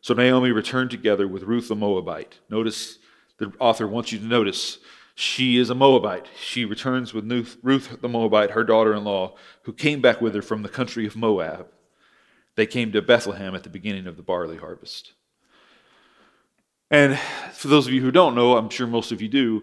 So 0.00 0.14
Naomi 0.14 0.50
returned 0.50 0.90
together 0.90 1.28
with 1.28 1.42
Ruth 1.42 1.68
the 1.68 1.76
Moabite. 1.76 2.38
Notice 2.48 2.98
the 3.38 3.52
author 3.58 3.86
wants 3.86 4.12
you 4.12 4.18
to 4.18 4.24
notice 4.24 4.78
she 5.14 5.58
is 5.58 5.68
a 5.68 5.74
Moabite. 5.74 6.28
She 6.40 6.64
returns 6.64 7.12
with 7.12 7.30
Ruth 7.62 8.00
the 8.00 8.08
Moabite, 8.08 8.52
her 8.52 8.64
daughter 8.64 8.94
in 8.94 9.04
law, 9.04 9.34
who 9.64 9.72
came 9.72 10.00
back 10.00 10.20
with 10.20 10.34
her 10.34 10.42
from 10.42 10.62
the 10.62 10.68
country 10.68 11.04
of 11.04 11.16
Moab. 11.16 11.66
They 12.54 12.66
came 12.66 12.92
to 12.92 13.02
Bethlehem 13.02 13.54
at 13.54 13.64
the 13.64 13.70
beginning 13.70 14.06
of 14.06 14.16
the 14.16 14.22
barley 14.22 14.56
harvest. 14.56 15.12
And 16.90 17.18
for 17.52 17.68
those 17.68 17.86
of 17.86 17.92
you 17.92 18.00
who 18.00 18.10
don't 18.10 18.34
know, 18.34 18.56
I'm 18.56 18.70
sure 18.70 18.86
most 18.86 19.12
of 19.12 19.20
you 19.20 19.28
do, 19.28 19.62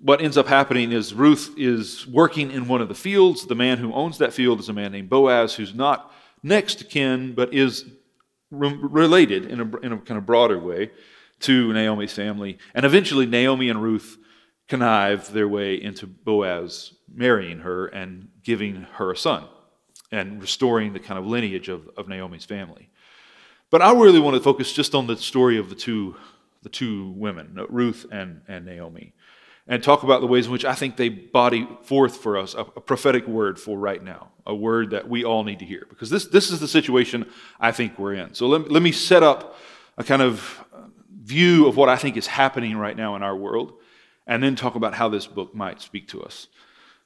what 0.00 0.20
ends 0.22 0.36
up 0.36 0.46
happening 0.46 0.92
is 0.92 1.12
Ruth 1.12 1.54
is 1.56 2.06
working 2.06 2.50
in 2.50 2.66
one 2.66 2.80
of 2.80 2.88
the 2.88 2.94
fields. 2.94 3.46
The 3.46 3.54
man 3.54 3.78
who 3.78 3.92
owns 3.92 4.18
that 4.18 4.32
field 4.32 4.60
is 4.60 4.68
a 4.68 4.72
man 4.72 4.92
named 4.92 5.10
Boaz, 5.10 5.54
who's 5.54 5.74
not 5.74 6.12
next 6.42 6.76
to 6.76 6.84
kin, 6.84 7.34
but 7.34 7.52
is 7.52 7.84
related 8.50 9.46
in 9.46 9.60
a, 9.60 9.76
in 9.78 9.92
a 9.92 9.98
kind 9.98 10.18
of 10.18 10.26
broader 10.26 10.58
way 10.58 10.90
to 11.40 11.72
Naomi's 11.72 12.12
family. 12.12 12.58
And 12.74 12.86
eventually, 12.86 13.26
Naomi 13.26 13.68
and 13.68 13.82
Ruth 13.82 14.16
connive 14.68 15.32
their 15.32 15.48
way 15.48 15.80
into 15.80 16.06
Boaz 16.06 16.94
marrying 17.12 17.58
her 17.58 17.86
and 17.86 18.28
giving 18.42 18.86
her 18.94 19.12
a 19.12 19.16
son 19.16 19.44
and 20.12 20.40
restoring 20.40 20.92
the 20.92 21.00
kind 21.00 21.18
of 21.18 21.26
lineage 21.26 21.68
of, 21.68 21.88
of 21.96 22.08
Naomi's 22.08 22.44
family. 22.44 22.88
But 23.70 23.82
I 23.82 23.92
really 23.92 24.18
want 24.18 24.36
to 24.36 24.42
focus 24.42 24.72
just 24.72 24.94
on 24.94 25.06
the 25.06 25.16
story 25.16 25.58
of 25.58 25.68
the 25.68 25.74
two, 25.74 26.16
the 26.62 26.68
two 26.68 27.10
women, 27.10 27.58
Ruth 27.68 28.06
and, 28.10 28.42
and 28.48 28.64
Naomi 28.64 29.12
and 29.70 29.84
talk 29.84 30.02
about 30.02 30.20
the 30.20 30.26
ways 30.26 30.46
in 30.46 30.52
which 30.52 30.64
I 30.64 30.74
think 30.74 30.96
they 30.96 31.08
body 31.08 31.66
forth 31.82 32.16
for 32.16 32.36
us 32.36 32.54
a, 32.54 32.62
a, 32.62 32.80
prophetic 32.80 33.28
word 33.28 33.58
for 33.58 33.78
right 33.78 34.02
now, 34.02 34.32
a 34.44 34.54
word 34.54 34.90
that 34.90 35.08
we 35.08 35.24
all 35.24 35.44
need 35.44 35.60
to 35.60 35.64
hear. 35.64 35.86
Because 35.88 36.10
this, 36.10 36.26
this 36.26 36.50
is 36.50 36.58
the 36.58 36.66
situation 36.66 37.24
I 37.60 37.70
think 37.70 37.96
we're 37.96 38.14
in. 38.14 38.34
So 38.34 38.48
let, 38.48 38.68
let 38.68 38.82
me 38.82 38.90
set 38.90 39.22
up 39.22 39.56
a 39.96 40.02
kind 40.02 40.22
of 40.22 40.66
view 41.22 41.68
of 41.68 41.76
what 41.76 41.88
I 41.88 41.94
think 41.94 42.16
is 42.16 42.26
happening 42.26 42.76
right 42.76 42.96
now 42.96 43.14
in 43.14 43.22
our 43.22 43.36
world, 43.36 43.74
and 44.26 44.42
then 44.42 44.56
talk 44.56 44.74
about 44.74 44.94
how 44.94 45.08
this 45.08 45.28
book 45.28 45.54
might 45.54 45.80
speak 45.80 46.08
to 46.08 46.22
us. 46.22 46.48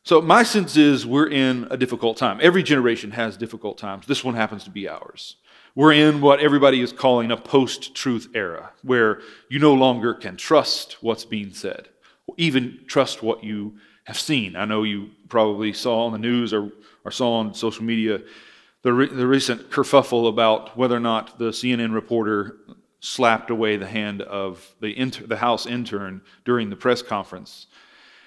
So, 0.02 0.21
my 0.21 0.42
sense 0.42 0.76
is 0.76 1.06
we're 1.06 1.28
in 1.28 1.66
a 1.71 1.78
difficult 1.78 2.18
time. 2.18 2.38
Every 2.42 2.62
generation 2.62 3.12
has 3.12 3.38
difficult 3.38 3.78
times. 3.78 4.06
This 4.06 4.23
one 4.23 4.35
happens 4.35 4.64
to 4.64 4.71
be 4.71 4.87
ours. 4.87 5.37
We're 5.75 5.92
in 5.92 6.21
what 6.21 6.40
everybody 6.40 6.80
is 6.83 6.92
calling 6.92 7.30
a 7.30 7.37
post 7.38 7.94
truth 7.94 8.28
era, 8.35 8.73
where 8.83 9.21
you 9.49 9.59
no 9.59 9.73
longer 9.73 10.12
can 10.12 10.37
trust 10.37 10.99
what's 11.02 11.25
being 11.25 11.52
said 11.52 11.88
even 12.37 12.81
trust 12.87 13.23
what 13.23 13.45
you 13.45 13.76
have 14.04 14.19
seen. 14.19 14.57
I 14.57 14.64
know 14.64 14.83
you 14.83 15.11
probably 15.28 15.73
saw 15.73 16.07
on 16.07 16.12
the 16.12 16.19
news 16.19 16.52
or, 16.52 16.71
or 17.04 17.11
saw 17.11 17.38
on 17.38 17.54
social 17.54 17.85
media 17.85 18.21
the, 18.83 18.93
re- 18.93 19.09
the 19.09 19.26
recent 19.26 19.71
kerfuffle 19.71 20.28
about 20.28 20.76
whether 20.76 20.97
or 20.97 21.00
not 21.00 21.38
the 21.38 21.50
CNN 21.50 21.95
reporter 21.95 22.59
slapped 23.00 23.50
away 23.50 23.76
the 23.76 23.87
hand 23.87 24.23
of 24.23 24.75
the, 24.81 24.97
inter- 24.99 25.26
the 25.26 25.37
House 25.37 25.66
intern 25.66 26.23
during 26.45 26.71
the 26.71 26.76
press 26.76 27.02
conference. 27.02 27.66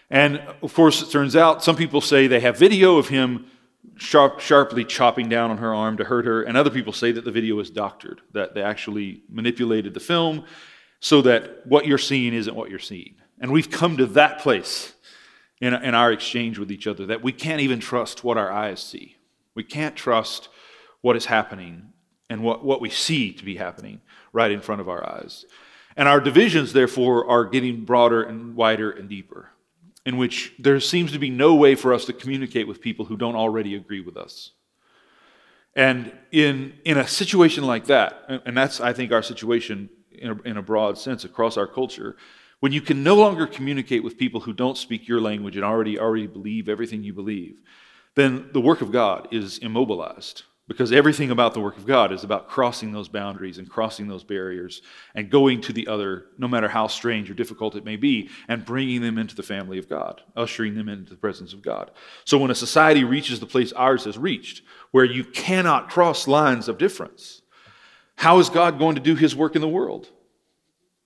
And 0.09 0.37
of 0.61 0.73
course, 0.73 1.01
it 1.01 1.11
turns 1.11 1.35
out 1.35 1.63
some 1.63 1.75
people 1.75 2.01
say 2.01 2.27
they 2.27 2.39
have 2.39 2.57
video 2.57 2.97
of 2.97 3.07
him 3.07 3.45
sharp, 3.97 4.39
sharply 4.39 4.85
chopping 4.85 5.29
down 5.29 5.51
on 5.51 5.57
her 5.57 5.73
arm 5.73 5.97
to 5.97 6.03
hurt 6.03 6.25
her, 6.25 6.43
and 6.43 6.55
other 6.55 6.69
people 6.69 6.93
say 6.93 7.11
that 7.11 7.25
the 7.25 7.31
video 7.31 7.59
is 7.59 7.69
doctored, 7.69 8.21
that 8.33 8.53
they 8.53 8.61
actually 8.61 9.23
manipulated 9.29 9.93
the 9.93 9.99
film 9.99 10.45
so 10.99 11.21
that 11.21 11.65
what 11.65 11.85
you're 11.85 11.97
seeing 11.97 12.33
isn't 12.33 12.55
what 12.55 12.69
you're 12.69 12.79
seeing. 12.79 13.15
And 13.39 13.51
we've 13.51 13.69
come 13.69 13.97
to 13.97 14.05
that 14.07 14.39
place 14.39 14.93
in, 15.61 15.73
in 15.73 15.95
our 15.95 16.11
exchange 16.11 16.59
with 16.59 16.71
each 16.71 16.87
other 16.87 17.05
that 17.07 17.23
we 17.23 17.31
can't 17.31 17.61
even 17.61 17.79
trust 17.79 18.23
what 18.23 18.37
our 18.37 18.51
eyes 18.51 18.81
see. 18.81 19.17
We 19.55 19.63
can't 19.63 19.95
trust 19.95 20.49
what 21.01 21.15
is 21.15 21.25
happening 21.25 21.93
and 22.29 22.43
what, 22.43 22.63
what 22.63 22.81
we 22.81 22.89
see 22.89 23.33
to 23.33 23.45
be 23.45 23.55
happening 23.55 24.01
right 24.33 24.51
in 24.51 24.61
front 24.61 24.81
of 24.81 24.89
our 24.89 25.07
eyes. 25.07 25.45
And 25.95 26.07
our 26.07 26.19
divisions, 26.19 26.73
therefore, 26.73 27.27
are 27.27 27.45
getting 27.45 27.85
broader 27.85 28.21
and 28.21 28.55
wider 28.55 28.91
and 28.91 29.09
deeper, 29.09 29.49
in 30.05 30.17
which 30.17 30.53
there 30.59 30.79
seems 30.79 31.11
to 31.13 31.19
be 31.19 31.29
no 31.29 31.55
way 31.55 31.73
for 31.75 31.93
us 31.93 32.05
to 32.05 32.13
communicate 32.13 32.67
with 32.67 32.81
people 32.81 33.05
who 33.05 33.17
don't 33.17 33.35
already 33.35 33.75
agree 33.75 34.01
with 34.01 34.15
us. 34.15 34.51
And 35.75 36.11
in, 36.31 36.73
in 36.85 36.97
a 36.97 37.07
situation 37.07 37.63
like 37.63 37.85
that, 37.85 38.25
and 38.45 38.55
that's, 38.55 38.79
I 38.79 38.93
think, 38.93 39.11
our 39.11 39.23
situation 39.23 39.89
in 40.11 40.31
a, 40.31 40.41
in 40.41 40.57
a 40.57 40.61
broad 40.61 40.97
sense 40.97 41.23
across 41.23 41.57
our 41.57 41.67
culture, 41.67 42.15
when 42.59 42.71
you 42.71 42.81
can 42.81 43.03
no 43.03 43.15
longer 43.15 43.45
communicate 43.45 44.03
with 44.03 44.17
people 44.17 44.41
who 44.41 44.53
don't 44.53 44.77
speak 44.77 45.07
your 45.07 45.21
language 45.21 45.55
and 45.55 45.65
already 45.65 45.99
already 45.99 46.27
believe 46.27 46.69
everything 46.69 47.03
you 47.03 47.13
believe, 47.13 47.55
then 48.15 48.49
the 48.51 48.61
work 48.61 48.81
of 48.81 48.91
God 48.91 49.27
is 49.31 49.59
immobilized 49.59 50.43
because 50.67 50.91
everything 50.91 51.31
about 51.31 51.53
the 51.53 51.61
work 51.61 51.77
of 51.77 51.85
God 51.85 52.11
is 52.11 52.23
about 52.23 52.49
crossing 52.49 52.91
those 52.91 53.07
boundaries 53.07 53.57
and 53.57 53.69
crossing 53.69 54.07
those 54.07 54.23
barriers 54.23 54.81
and 55.15 55.29
going 55.29 55.61
to 55.61 55.71
the 55.71 55.87
other, 55.87 56.25
no 56.37 56.47
matter 56.47 56.67
how 56.67 56.87
strange 56.87 57.31
or 57.31 57.33
difficult 57.33 57.75
it 57.75 57.85
may 57.85 57.95
be, 57.95 58.29
and 58.49 58.65
bringing 58.65 59.01
them 59.01 59.17
into 59.17 59.35
the 59.35 59.43
family 59.43 59.77
of 59.77 59.87
God, 59.87 60.21
ushering 60.35 60.75
them 60.75 60.89
into 60.89 61.11
the 61.11 61.17
presence 61.17 61.53
of 61.53 61.61
God. 61.61 61.91
So 62.25 62.37
when 62.37 62.51
a 62.51 62.55
society 62.55 63.05
reaches 63.05 63.39
the 63.39 63.45
place 63.45 63.71
ours 63.71 64.03
has 64.03 64.17
reached, 64.17 64.61
where 64.91 65.05
you 65.05 65.23
cannot 65.23 65.89
cross 65.89 66.27
lines 66.27 66.67
of 66.67 66.77
difference, 66.77 67.41
how 68.17 68.39
is 68.39 68.49
God 68.49 68.77
going 68.77 68.95
to 68.95 69.01
do 69.01 69.15
his 69.15 69.35
work 69.35 69.55
in 69.55 69.61
the 69.61 69.67
world? 69.69 70.09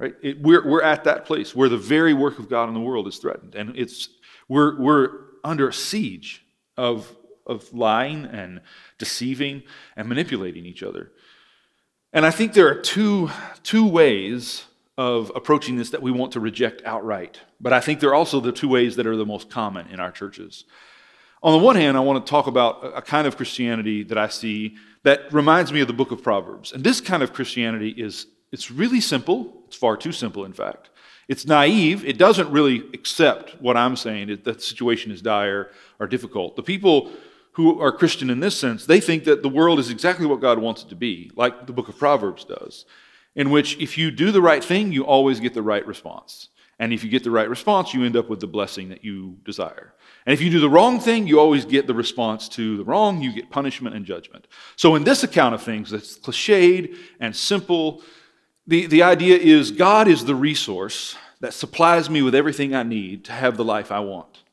Right? 0.01 0.15
It, 0.23 0.41
we're, 0.41 0.67
we're 0.67 0.81
at 0.81 1.03
that 1.03 1.25
place 1.25 1.55
where 1.55 1.69
the 1.69 1.77
very 1.77 2.15
work 2.15 2.39
of 2.39 2.49
God 2.49 2.67
in 2.67 2.73
the 2.73 2.79
world 2.79 3.07
is 3.07 3.17
threatened. 3.17 3.53
And 3.53 3.77
it's, 3.77 4.09
we're, 4.47 4.81
we're 4.81 5.11
under 5.43 5.71
siege 5.71 6.43
of, 6.75 7.15
of 7.45 7.71
lying 7.71 8.25
and 8.25 8.61
deceiving 8.97 9.61
and 9.95 10.09
manipulating 10.09 10.65
each 10.65 10.81
other. 10.81 11.11
And 12.13 12.25
I 12.25 12.31
think 12.31 12.53
there 12.53 12.67
are 12.67 12.81
two, 12.81 13.29
two 13.61 13.87
ways 13.87 14.65
of 14.97 15.31
approaching 15.35 15.75
this 15.75 15.91
that 15.91 16.01
we 16.01 16.09
want 16.09 16.31
to 16.31 16.39
reject 16.39 16.81
outright. 16.83 17.39
But 17.59 17.71
I 17.71 17.79
think 17.79 17.99
there 17.99 18.09
are 18.09 18.15
also 18.15 18.39
the 18.39 18.51
two 18.51 18.69
ways 18.69 18.95
that 18.95 19.05
are 19.05 19.15
the 19.15 19.25
most 19.25 19.51
common 19.51 19.87
in 19.89 19.99
our 19.99 20.11
churches. 20.11 20.65
On 21.43 21.51
the 21.51 21.63
one 21.63 21.75
hand, 21.75 21.95
I 21.95 21.99
want 21.99 22.25
to 22.25 22.29
talk 22.29 22.47
about 22.47 22.91
a 22.95 23.03
kind 23.03 23.27
of 23.27 23.37
Christianity 23.37 24.01
that 24.05 24.17
I 24.17 24.29
see 24.29 24.77
that 25.03 25.31
reminds 25.31 25.71
me 25.71 25.81
of 25.81 25.87
the 25.87 25.93
book 25.93 26.11
of 26.11 26.23
Proverbs. 26.23 26.71
And 26.71 26.83
this 26.83 27.01
kind 27.01 27.21
of 27.21 27.33
Christianity 27.33 27.89
is 27.89 28.25
it's 28.51 28.71
really 28.71 29.01
simple. 29.01 29.63
It's 29.67 29.75
far 29.75 29.97
too 29.97 30.11
simple, 30.11 30.45
in 30.45 30.53
fact. 30.53 30.89
It's 31.27 31.45
naive. 31.45 32.03
It 32.03 32.17
doesn't 32.17 32.51
really 32.51 32.83
accept 32.93 33.61
what 33.61 33.77
I'm 33.77 33.95
saying, 33.95 34.27
that 34.27 34.43
the 34.43 34.59
situation 34.59 35.11
is 35.11 35.21
dire 35.21 35.71
or 35.99 36.07
difficult. 36.07 36.55
The 36.55 36.63
people 36.63 37.11
who 37.53 37.79
are 37.79 37.91
Christian 37.91 38.29
in 38.29 38.39
this 38.39 38.59
sense, 38.59 38.85
they 38.85 38.99
think 38.99 39.23
that 39.25 39.41
the 39.41 39.49
world 39.49 39.79
is 39.79 39.89
exactly 39.89 40.25
what 40.25 40.41
God 40.41 40.59
wants 40.59 40.83
it 40.83 40.89
to 40.89 40.95
be, 40.95 41.31
like 41.35 41.67
the 41.67 41.73
book 41.73 41.89
of 41.89 41.97
Proverbs 41.97 42.45
does, 42.45 42.85
in 43.35 43.49
which 43.49 43.77
if 43.77 43.97
you 43.97 44.11
do 44.11 44.31
the 44.31 44.41
right 44.41 44.63
thing, 44.63 44.91
you 44.91 45.05
always 45.05 45.39
get 45.39 45.53
the 45.53 45.61
right 45.61 45.85
response. 45.85 46.49
And 46.79 46.91
if 46.91 47.03
you 47.03 47.09
get 47.09 47.23
the 47.23 47.31
right 47.31 47.47
response, 47.47 47.93
you 47.93 48.03
end 48.03 48.17
up 48.17 48.27
with 48.27 48.39
the 48.39 48.47
blessing 48.47 48.89
that 48.89 49.03
you 49.03 49.37
desire. 49.45 49.93
And 50.25 50.33
if 50.33 50.41
you 50.41 50.49
do 50.49 50.59
the 50.59 50.69
wrong 50.69 50.99
thing, 50.99 51.27
you 51.27 51.39
always 51.39 51.63
get 51.63 51.87
the 51.87 51.93
response 51.93 52.49
to 52.49 52.77
the 52.77 52.83
wrong, 52.83 53.21
you 53.21 53.31
get 53.31 53.51
punishment 53.51 53.95
and 53.95 54.05
judgment. 54.05 54.47
So, 54.75 54.95
in 54.95 55.03
this 55.03 55.23
account 55.23 55.53
of 55.53 55.61
things, 55.61 55.91
that's 55.91 56.17
cliched 56.17 56.97
and 57.19 57.35
simple 57.35 58.01
the, 58.67 58.85
the 58.85 59.03
idea 59.03 59.37
is 59.37 59.71
God 59.71 60.07
is 60.07 60.25
the 60.25 60.35
resource 60.35 61.15
that 61.39 61.53
supplies 61.53 62.09
me 62.09 62.21
with 62.21 62.35
everything 62.35 62.75
I 62.75 62.83
need 62.83 63.25
to 63.25 63.31
have 63.31 63.57
the 63.57 63.63
life 63.63 63.91
I 63.91 63.99
want. 63.99 64.43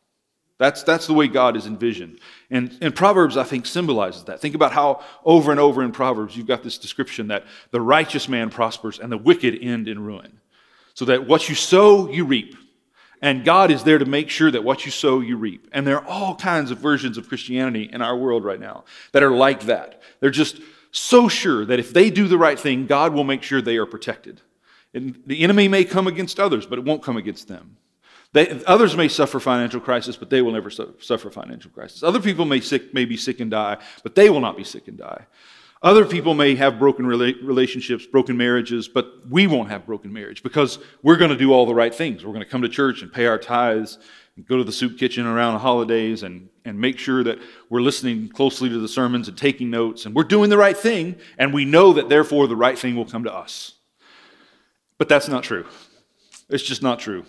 That's, 0.58 0.82
that's 0.82 1.06
the 1.06 1.14
way 1.14 1.28
God 1.28 1.56
is 1.56 1.66
envisioned. 1.66 2.18
And, 2.50 2.76
and 2.80 2.94
Proverbs, 2.94 3.36
I 3.36 3.44
think, 3.44 3.64
symbolizes 3.64 4.24
that. 4.24 4.40
Think 4.40 4.56
about 4.56 4.72
how 4.72 5.04
over 5.24 5.52
and 5.52 5.60
over 5.60 5.84
in 5.84 5.92
Proverbs 5.92 6.36
you've 6.36 6.48
got 6.48 6.64
this 6.64 6.78
description 6.78 7.28
that 7.28 7.44
the 7.70 7.80
righteous 7.80 8.28
man 8.28 8.50
prospers 8.50 8.98
and 8.98 9.12
the 9.12 9.18
wicked 9.18 9.56
end 9.62 9.86
in 9.86 10.00
ruin. 10.00 10.40
So 10.94 11.04
that 11.04 11.28
what 11.28 11.48
you 11.48 11.54
sow, 11.54 12.10
you 12.10 12.24
reap. 12.24 12.56
And 13.22 13.44
God 13.44 13.70
is 13.70 13.84
there 13.84 13.98
to 13.98 14.04
make 14.04 14.30
sure 14.30 14.50
that 14.50 14.64
what 14.64 14.84
you 14.84 14.90
sow, 14.90 15.20
you 15.20 15.36
reap. 15.36 15.68
And 15.72 15.86
there 15.86 16.00
are 16.00 16.06
all 16.06 16.34
kinds 16.34 16.72
of 16.72 16.78
versions 16.78 17.18
of 17.18 17.28
Christianity 17.28 17.88
in 17.92 18.02
our 18.02 18.16
world 18.16 18.44
right 18.44 18.60
now 18.60 18.84
that 19.12 19.22
are 19.22 19.30
like 19.30 19.62
that. 19.62 20.02
They're 20.18 20.30
just 20.30 20.60
so 20.90 21.28
sure 21.28 21.64
that 21.66 21.78
if 21.78 21.92
they 21.92 22.11
do 22.11 22.28
the 22.28 22.38
right 22.38 22.59
thing, 22.59 22.87
God 22.87 23.12
will 23.12 23.25
make 23.25 23.42
sure 23.42 23.61
they 23.61 23.76
are 23.76 23.87
protected. 23.87 24.40
And 24.95 25.23
the 25.26 25.42
enemy 25.42 25.68
may 25.68 25.85
come 25.85 26.07
against 26.07 26.40
others, 26.40 26.66
but 26.66 26.78
it 26.78 26.85
won't 26.85 27.02
come 27.02 27.16
against 27.16 27.49
them. 27.49 27.76
They, 28.33 28.62
others 28.64 28.97
may 28.97 29.09
suffer 29.09 29.40
financial 29.40 29.80
crisis, 29.80 30.16
but 30.16 30.28
they 30.30 30.42
will 30.42 30.52
never 30.52 30.71
su- 30.71 30.95
suffer 31.00 31.30
financial 31.30 31.71
crisis. 31.71 32.02
Other 32.02 32.21
people 32.21 32.45
may, 32.45 32.61
sick, 32.61 32.92
may 32.92 33.04
be 33.04 33.16
sick 33.16 33.40
and 33.40 33.50
die, 33.50 33.78
but 34.02 34.14
they 34.14 34.28
will 34.28 34.40
not 34.40 34.57
be 34.57 34.64
sick 34.64 34.88
and 34.88 34.99
die. 34.99 35.26
Other 35.80 36.04
people 36.04 36.35
may 36.35 36.57
have 36.57 36.78
broken 36.78 37.07
rela- 37.07 37.37
relationships, 37.42 38.04
broken 38.04 38.37
marriages, 38.37 38.88
but 38.88 39.28
we 39.30 39.47
won't 39.47 39.71
have 39.71 39.87
broken 39.87 40.12
marriage 40.12 40.42
because 40.42 40.78
we're 41.02 41.16
going 41.16 41.30
to 41.30 41.37
do 41.37 41.52
all 41.52 41.66
the 41.66 41.75
right 41.75 41.95
things. 41.95 42.25
We're 42.25 42.33
going 42.33 42.45
to 42.45 42.50
come 42.50 42.62
to 42.62 42.68
church 42.68 43.00
and 43.00 43.12
pay 43.12 43.26
our 43.26 43.38
tithes 43.38 43.99
go 44.47 44.57
to 44.57 44.64
the 44.64 44.73
soup 44.73 44.99
kitchen 44.99 45.26
around 45.26 45.54
the 45.54 45.61
holidays 45.61 46.23
and, 46.23 46.49
and 46.64 46.78
make 46.78 46.99
sure 46.99 47.25
that 47.25 47.38
we're 47.71 47.80
listening 47.80 48.28
closely 48.28 48.68
to 48.68 48.78
the 48.78 48.88
sermons 48.88 49.28
and 49.28 49.37
taking 49.37 49.71
notes 49.71 50.07
and 50.07 50.14
we're 50.14 50.25
doing 50.25 50.50
the 50.50 50.59
right 50.59 50.76
thing 50.76 51.16
and 51.38 51.52
we 51.52 51.64
know 51.64 51.92
that 51.92 52.09
therefore 52.09 52.47
the 52.47 52.57
right 52.57 52.78
thing 52.78 52.97
will 52.97 53.04
come 53.04 53.25
to 53.25 53.35
us. 53.35 53.75
But 54.99 55.09
that's 55.09 55.28
not 55.28 55.45
true. 55.45 55.66
It's 56.49 56.64
just 56.64 56.83
not 56.83 56.99
true. 56.99 57.25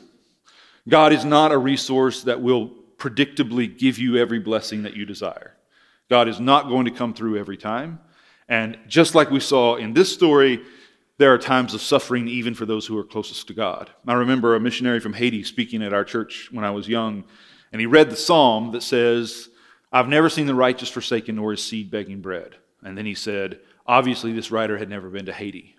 God 0.88 1.13
is 1.13 1.25
not 1.25 1.51
a 1.51 1.58
resource 1.58 2.24
that 2.24 2.42
will 2.42 2.72
predictably 2.98 3.78
give 3.78 3.98
you 3.98 4.18
every 4.18 4.39
blessing 4.39 4.84
that 4.84 4.96
you 4.96 5.06
desire. 5.06 5.56
God 6.10 6.28
is 6.28 6.39
not 6.39 6.68
going 6.68 6.86
to 6.86 6.92
come 6.92 7.13
through 7.13 7.38
every 7.38 7.58
time. 7.58 8.00
And 8.48 8.78
just 8.88 9.13
like 9.13 9.30
we 9.30 9.39
saw 9.39 9.75
in 9.75 9.94
this 9.94 10.12
story, 10.12 10.62
there 11.19 11.33
are 11.33 11.38
times 11.38 11.73
of 11.73 11.81
suffering 11.81 12.29
even 12.29 12.55
for 12.55 12.65
those 12.65 12.88
who 12.88 12.97
are 12.97 13.03
closest 13.03 13.47
to 13.47 13.53
God. 13.53 13.91
I 14.07 14.13
remember 14.13 14.55
a 14.55 14.59
missionary 14.59 15.01
from 15.01 15.13
Haiti 15.13 15.43
speaking 15.43 15.83
at 15.83 15.93
our 15.93 16.05
church 16.05 16.47
when 16.49 16.63
I 16.63 16.71
was 16.71 16.88
young, 16.88 17.25
and 17.73 17.81
he 17.81 17.85
read 17.85 18.09
the 18.09 18.15
psalm 18.15 18.71
that 18.71 18.83
says, 18.83 19.49
I've 19.91 20.07
never 20.07 20.29
seen 20.29 20.47
the 20.47 20.55
righteous 20.55 20.89
forsaken 20.89 21.35
nor 21.35 21.51
his 21.51 21.63
seed 21.63 21.91
begging 21.91 22.21
bread. 22.21 22.55
And 22.83 22.97
then 22.97 23.05
he 23.05 23.15
said, 23.15 23.59
obviously, 23.85 24.31
this 24.31 24.49
writer 24.49 24.77
had 24.77 24.89
never 24.89 25.09
been 25.09 25.25
to 25.25 25.33
Haiti, 25.33 25.75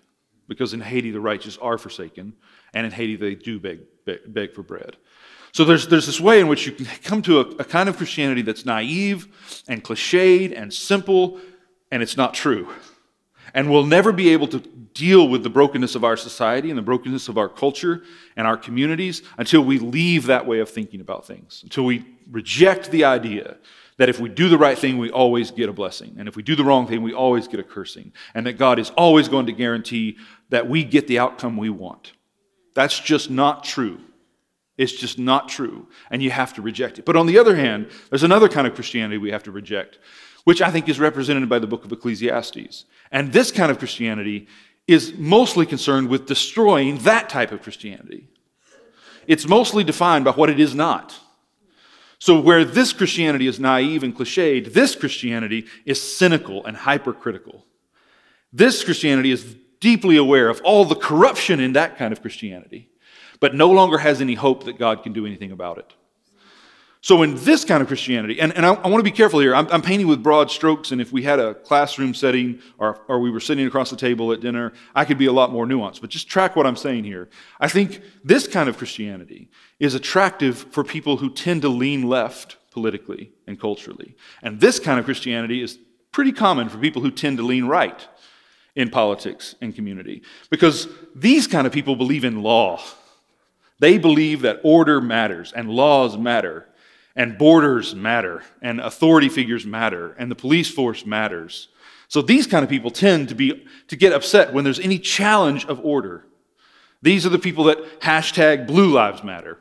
because 0.47 0.73
in 0.73 0.81
Haiti 0.81 1.09
the 1.09 1.19
righteous 1.19 1.57
are 1.57 1.79
forsaken, 1.79 2.33
and 2.75 2.85
in 2.85 2.91
Haiti 2.91 3.15
they 3.15 3.33
do 3.33 3.59
beg, 3.59 3.79
beg, 4.05 4.19
beg 4.27 4.53
for 4.53 4.61
bread. 4.61 4.97
So 5.53 5.65
there's, 5.65 5.87
there's 5.87 6.05
this 6.05 6.21
way 6.21 6.39
in 6.39 6.49
which 6.49 6.67
you 6.67 6.71
can 6.71 6.85
come 7.03 7.23
to 7.23 7.39
a, 7.39 7.45
a 7.55 7.63
kind 7.65 7.89
of 7.89 7.97
Christianity 7.97 8.43
that's 8.43 8.63
naive 8.63 9.27
and 9.67 9.83
cliched 9.83 10.53
and 10.55 10.71
simple, 10.71 11.41
and 11.89 12.03
it's 12.03 12.15
not 12.15 12.35
true. 12.35 12.69
And 13.53 13.69
we'll 13.69 13.85
never 13.85 14.11
be 14.11 14.29
able 14.29 14.47
to 14.49 14.59
deal 14.59 15.27
with 15.27 15.43
the 15.43 15.49
brokenness 15.49 15.95
of 15.95 16.03
our 16.03 16.17
society 16.17 16.69
and 16.69 16.77
the 16.77 16.83
brokenness 16.83 17.29
of 17.29 17.37
our 17.37 17.49
culture 17.49 18.03
and 18.35 18.45
our 18.45 18.57
communities 18.57 19.21
until 19.37 19.61
we 19.61 19.79
leave 19.79 20.25
that 20.25 20.45
way 20.45 20.59
of 20.59 20.69
thinking 20.69 21.01
about 21.01 21.25
things, 21.25 21.61
until 21.63 21.85
we 21.85 22.05
reject 22.29 22.91
the 22.91 23.03
idea 23.05 23.57
that 23.97 24.09
if 24.09 24.19
we 24.19 24.29
do 24.29 24.49
the 24.49 24.57
right 24.57 24.77
thing, 24.77 24.97
we 24.97 25.11
always 25.11 25.51
get 25.51 25.69
a 25.69 25.73
blessing. 25.73 26.15
And 26.17 26.27
if 26.27 26.35
we 26.35 26.43
do 26.43 26.55
the 26.55 26.63
wrong 26.63 26.87
thing, 26.87 27.03
we 27.03 27.13
always 27.13 27.47
get 27.47 27.59
a 27.59 27.63
cursing. 27.63 28.11
And 28.33 28.47
that 28.47 28.57
God 28.57 28.79
is 28.79 28.89
always 28.91 29.27
going 29.27 29.45
to 29.45 29.51
guarantee 29.51 30.17
that 30.49 30.67
we 30.67 30.83
get 30.83 31.07
the 31.07 31.19
outcome 31.19 31.55
we 31.55 31.69
want. 31.69 32.13
That's 32.73 32.99
just 32.99 33.29
not 33.29 33.63
true. 33.63 33.99
It's 34.77 34.93
just 34.93 35.19
not 35.19 35.49
true. 35.49 35.87
And 36.09 36.23
you 36.23 36.31
have 36.31 36.53
to 36.53 36.61
reject 36.61 36.97
it. 36.97 37.05
But 37.05 37.15
on 37.15 37.27
the 37.27 37.37
other 37.37 37.55
hand, 37.55 37.91
there's 38.09 38.23
another 38.23 38.49
kind 38.49 38.65
of 38.65 38.73
Christianity 38.73 39.19
we 39.19 39.31
have 39.31 39.43
to 39.43 39.51
reject, 39.51 39.99
which 40.43 40.61
I 40.61 40.71
think 40.71 40.89
is 40.89 40.99
represented 40.99 41.47
by 41.49 41.59
the 41.59 41.67
book 41.67 41.85
of 41.85 41.91
Ecclesiastes. 41.91 42.85
And 43.11 43.31
this 43.33 43.51
kind 43.51 43.71
of 43.71 43.79
Christianity 43.79 44.47
is 44.87 45.13
mostly 45.15 45.65
concerned 45.65 46.09
with 46.09 46.25
destroying 46.25 46.97
that 46.99 47.29
type 47.29 47.51
of 47.51 47.61
Christianity. 47.61 48.27
It's 49.27 49.47
mostly 49.47 49.83
defined 49.83 50.25
by 50.25 50.31
what 50.31 50.49
it 50.49 50.59
is 50.59 50.73
not. 50.73 51.17
So, 52.19 52.39
where 52.39 52.63
this 52.63 52.93
Christianity 52.93 53.47
is 53.47 53.59
naive 53.59 54.03
and 54.03 54.15
cliched, 54.15 54.73
this 54.73 54.95
Christianity 54.95 55.65
is 55.85 55.99
cynical 55.99 56.63
and 56.65 56.77
hypercritical. 56.77 57.65
This 58.53 58.83
Christianity 58.83 59.31
is 59.31 59.55
deeply 59.79 60.17
aware 60.17 60.49
of 60.49 60.61
all 60.63 60.85
the 60.85 60.95
corruption 60.95 61.59
in 61.59 61.73
that 61.73 61.97
kind 61.97 62.11
of 62.11 62.21
Christianity, 62.21 62.89
but 63.39 63.55
no 63.55 63.71
longer 63.71 63.97
has 63.97 64.21
any 64.21 64.35
hope 64.35 64.65
that 64.65 64.77
God 64.77 65.01
can 65.01 65.13
do 65.13 65.25
anything 65.25 65.51
about 65.51 65.79
it. 65.79 65.93
So, 67.03 67.23
in 67.23 67.33
this 67.43 67.65
kind 67.65 67.81
of 67.81 67.87
Christianity, 67.87 68.39
and, 68.39 68.53
and 68.53 68.63
I, 68.63 68.73
I 68.73 68.87
want 68.87 68.99
to 68.99 69.03
be 69.03 69.09
careful 69.09 69.39
here, 69.39 69.55
I'm, 69.55 69.67
I'm, 69.71 69.81
painting 69.81 70.07
with 70.07 70.21
broad 70.21 70.51
strokes, 70.51 70.91
and 70.91 71.01
if 71.01 71.11
we 71.11 71.23
had 71.23 71.39
a 71.39 71.55
classroom 71.55 72.13
setting 72.13 72.59
or, 72.77 73.01
or 73.07 73.19
we 73.19 73.31
were 73.31 73.39
sitting 73.39 73.65
across 73.65 73.89
the 73.89 73.95
table 73.95 74.31
at 74.31 74.39
dinner, 74.39 74.71
I 74.93 75.05
could 75.05 75.17
be 75.17 75.25
a 75.25 75.31
lot 75.31 75.51
more 75.51 75.65
nuanced. 75.65 75.99
But 75.99 76.11
just 76.11 76.29
track 76.29 76.55
what 76.55 76.67
I'm 76.67 76.75
saying 76.75 77.05
here. 77.05 77.27
I 77.59 77.67
think 77.69 78.01
this 78.23 78.47
kind 78.47 78.69
of 78.69 78.77
Christianity 78.77 79.49
is 79.79 79.95
attractive 79.95 80.67
for 80.71 80.83
people 80.83 81.17
who 81.17 81.31
tend 81.31 81.63
to 81.63 81.69
lean 81.69 82.03
left 82.03 82.57
politically 82.69 83.31
and 83.47 83.59
culturally. 83.59 84.15
And 84.43 84.59
this 84.59 84.79
kind 84.79 84.99
of 84.99 85.05
Christianity 85.05 85.63
is 85.63 85.79
pretty 86.11 86.31
common 86.31 86.69
for 86.69 86.77
people 86.77 87.01
who 87.01 87.09
tend 87.09 87.37
to 87.37 87.43
lean 87.43 87.65
right 87.65 88.07
in 88.75 88.91
politics 88.91 89.55
and 89.59 89.73
community. 89.73 90.21
Because 90.51 90.87
these 91.15 91.47
kind 91.47 91.65
of 91.65 91.73
people 91.73 91.95
believe 91.95 92.23
in 92.23 92.43
law 92.43 92.79
They 93.79 93.97
believe 93.97 94.41
that 94.43 94.59
order 94.63 95.01
matters 95.01 95.51
and 95.51 95.67
laws 95.67 96.15
matter 96.15 96.67
and 97.15 97.37
borders 97.37 97.93
matter 97.93 98.43
and 98.61 98.79
authority 98.79 99.29
figures 99.29 99.65
matter 99.65 100.13
and 100.13 100.31
the 100.31 100.35
police 100.35 100.69
force 100.69 101.05
matters. 101.05 101.67
So 102.07 102.21
these 102.21 102.47
kind 102.47 102.63
of 102.63 102.69
people 102.69 102.91
tend 102.91 103.29
to 103.29 103.35
be 103.35 103.65
to 103.87 103.95
get 103.95 104.13
upset 104.13 104.53
when 104.53 104.63
there's 104.63 104.79
any 104.79 104.99
challenge 104.99 105.65
of 105.65 105.79
order. 105.83 106.25
These 107.01 107.25
are 107.25 107.29
the 107.29 107.39
people 107.39 107.65
that 107.65 108.01
hashtag 108.01 108.67
blue 108.67 108.91
lives 108.91 109.23
matter 109.23 109.57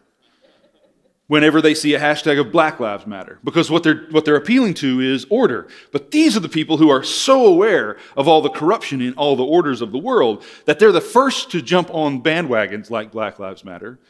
whenever 1.30 1.62
they 1.62 1.74
see 1.74 1.94
a 1.94 2.00
hashtag 2.00 2.40
of 2.40 2.50
Black 2.50 2.80
Lives 2.80 3.06
Matter, 3.06 3.38
because 3.44 3.70
what 3.70 3.84
they're, 3.84 4.08
what 4.10 4.24
they're 4.24 4.34
appealing 4.34 4.74
to 4.74 4.98
is 4.98 5.24
order. 5.30 5.68
But 5.92 6.10
these 6.10 6.36
are 6.36 6.40
the 6.40 6.48
people 6.48 6.76
who 6.76 6.90
are 6.90 7.04
so 7.04 7.46
aware 7.46 7.98
of 8.16 8.26
all 8.26 8.42
the 8.42 8.50
corruption 8.50 9.00
in 9.00 9.12
all 9.12 9.36
the 9.36 9.44
orders 9.44 9.80
of 9.80 9.92
the 9.92 9.98
world 9.98 10.42
that 10.64 10.80
they're 10.80 10.90
the 10.90 11.00
first 11.00 11.52
to 11.52 11.62
jump 11.62 11.88
on 11.94 12.20
bandwagons 12.20 12.90
like 12.90 13.12
Black 13.12 13.38
Lives 13.38 13.64
Matter 13.64 14.00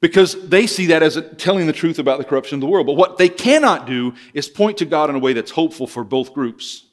because 0.00 0.48
they 0.48 0.66
see 0.66 0.86
that 0.86 1.02
as 1.02 1.18
telling 1.38 1.66
the 1.66 1.72
truth 1.72 1.98
about 1.98 2.18
the 2.18 2.24
corruption 2.24 2.56
of 2.56 2.60
the 2.60 2.66
world. 2.66 2.86
But 2.86 2.96
what 2.96 3.18
they 3.18 3.28
cannot 3.28 3.86
do 3.86 4.14
is 4.32 4.48
point 4.48 4.78
to 4.78 4.84
God 4.84 5.10
in 5.10 5.16
a 5.16 5.20
way 5.20 5.32
that's 5.32 5.50
hopeful 5.50 5.86
for 5.86 6.04
both 6.04 6.32
groups. 6.32 6.86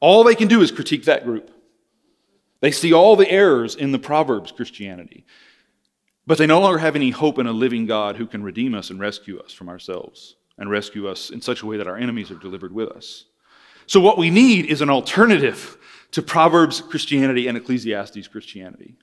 All 0.00 0.24
they 0.24 0.34
can 0.34 0.48
do 0.48 0.62
is 0.62 0.70
critique 0.70 1.04
that 1.04 1.24
group. 1.24 1.50
They 2.60 2.70
see 2.70 2.92
all 2.92 3.16
the 3.16 3.30
errors 3.30 3.74
in 3.74 3.92
the 3.92 3.98
Proverbs 3.98 4.50
Christianity. 4.50 5.26
But 6.26 6.38
they 6.38 6.46
no 6.46 6.60
longer 6.60 6.78
have 6.78 6.96
any 6.96 7.10
hope 7.10 7.38
in 7.38 7.46
a 7.46 7.52
living 7.52 7.84
God 7.86 8.16
who 8.16 8.26
can 8.26 8.42
redeem 8.42 8.74
us 8.74 8.88
and 8.88 8.98
rescue 8.98 9.38
us 9.40 9.52
from 9.52 9.68
ourselves 9.68 10.36
and 10.56 10.70
rescue 10.70 11.08
us 11.08 11.30
in 11.30 11.40
such 11.40 11.62
a 11.62 11.66
way 11.66 11.76
that 11.76 11.86
our 11.86 11.96
enemies 11.96 12.30
are 12.30 12.36
delivered 12.36 12.72
with 12.72 12.88
us. 12.90 13.26
So, 13.86 14.00
what 14.00 14.16
we 14.16 14.30
need 14.30 14.66
is 14.66 14.80
an 14.80 14.88
alternative 14.88 15.76
to 16.12 16.22
Proverbs 16.22 16.80
Christianity 16.80 17.48
and 17.48 17.58
Ecclesiastes 17.58 18.28
Christianity. 18.28 18.96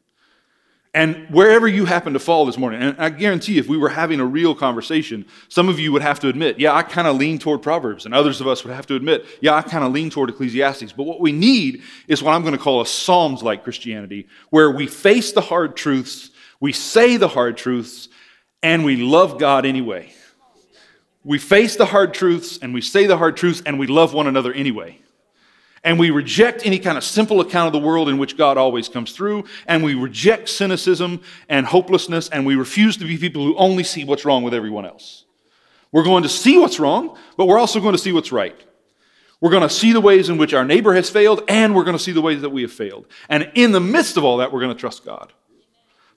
And 0.93 1.27
wherever 1.29 1.69
you 1.69 1.85
happen 1.85 2.11
to 2.13 2.19
fall 2.19 2.45
this 2.45 2.57
morning, 2.57 2.81
and 2.81 2.99
I 2.99 3.09
guarantee 3.09 3.57
if 3.57 3.69
we 3.69 3.77
were 3.77 3.89
having 3.89 4.19
a 4.19 4.25
real 4.25 4.53
conversation, 4.53 5.25
some 5.47 5.69
of 5.69 5.79
you 5.79 5.93
would 5.93 6.01
have 6.01 6.19
to 6.19 6.27
admit, 6.27 6.59
yeah, 6.59 6.75
I 6.75 6.83
kind 6.83 7.07
of 7.07 7.15
lean 7.15 7.39
toward 7.39 7.61
Proverbs, 7.61 8.05
and 8.05 8.13
others 8.13 8.41
of 8.41 8.47
us 8.47 8.65
would 8.65 8.73
have 8.73 8.87
to 8.87 8.95
admit, 8.95 9.25
yeah, 9.39 9.55
I 9.55 9.61
kind 9.61 9.85
of 9.85 9.93
lean 9.93 10.09
toward 10.09 10.29
Ecclesiastes. 10.29 10.91
But 10.91 11.03
what 11.03 11.21
we 11.21 11.31
need 11.31 11.81
is 12.09 12.21
what 12.21 12.33
I'm 12.33 12.41
going 12.41 12.57
to 12.57 12.61
call 12.61 12.81
a 12.81 12.85
Psalms 12.85 13.41
like 13.41 13.63
Christianity, 13.63 14.27
where 14.49 14.69
we 14.69 14.85
face 14.85 15.31
the 15.31 15.39
hard 15.39 15.77
truths 15.77 16.31
we 16.61 16.71
say 16.71 17.17
the 17.17 17.27
hard 17.27 17.57
truths 17.57 18.07
and 18.63 18.85
we 18.85 18.95
love 18.95 19.39
God 19.39 19.65
anyway. 19.65 20.13
We 21.23 21.39
face 21.39 21.75
the 21.75 21.87
hard 21.87 22.13
truths 22.13 22.59
and 22.61 22.73
we 22.73 22.81
say 22.81 23.07
the 23.07 23.17
hard 23.17 23.35
truths 23.35 23.63
and 23.65 23.77
we 23.79 23.87
love 23.87 24.13
one 24.13 24.27
another 24.27 24.53
anyway. 24.53 24.99
And 25.83 25.97
we 25.97 26.11
reject 26.11 26.65
any 26.65 26.77
kind 26.77 26.97
of 26.97 27.03
simple 27.03 27.41
account 27.41 27.67
of 27.67 27.73
the 27.73 27.85
world 27.85 28.07
in 28.07 28.19
which 28.19 28.37
God 28.37 28.57
always 28.57 28.87
comes 28.87 29.13
through. 29.13 29.45
And 29.65 29.83
we 29.83 29.95
reject 29.95 30.49
cynicism 30.49 31.21
and 31.49 31.65
hopelessness. 31.65 32.29
And 32.29 32.45
we 32.45 32.55
refuse 32.55 32.97
to 32.97 33.05
be 33.05 33.17
people 33.17 33.43
who 33.43 33.55
only 33.57 33.83
see 33.83 34.03
what's 34.03 34.23
wrong 34.23 34.43
with 34.43 34.53
everyone 34.53 34.85
else. 34.85 35.25
We're 35.91 36.03
going 36.03 36.23
to 36.23 36.29
see 36.29 36.57
what's 36.57 36.79
wrong, 36.79 37.17
but 37.35 37.47
we're 37.47 37.59
also 37.59 37.79
going 37.79 37.93
to 37.93 37.97
see 37.97 38.11
what's 38.11 38.31
right. 38.31 38.55
We're 39.41 39.49
going 39.49 39.67
to 39.67 39.69
see 39.69 39.91
the 39.91 39.99
ways 39.99 40.29
in 40.29 40.37
which 40.37 40.53
our 40.53 40.63
neighbor 40.63 40.93
has 40.93 41.09
failed, 41.09 41.43
and 41.47 41.75
we're 41.75 41.83
going 41.83 41.97
to 41.97 42.03
see 42.03 42.11
the 42.11 42.21
ways 42.21 42.41
that 42.41 42.51
we 42.51 42.61
have 42.61 42.71
failed. 42.71 43.07
And 43.27 43.51
in 43.55 43.71
the 43.71 43.79
midst 43.79 44.15
of 44.15 44.23
all 44.23 44.37
that, 44.37 44.53
we're 44.53 44.61
going 44.61 44.73
to 44.73 44.79
trust 44.79 45.03
God. 45.03 45.33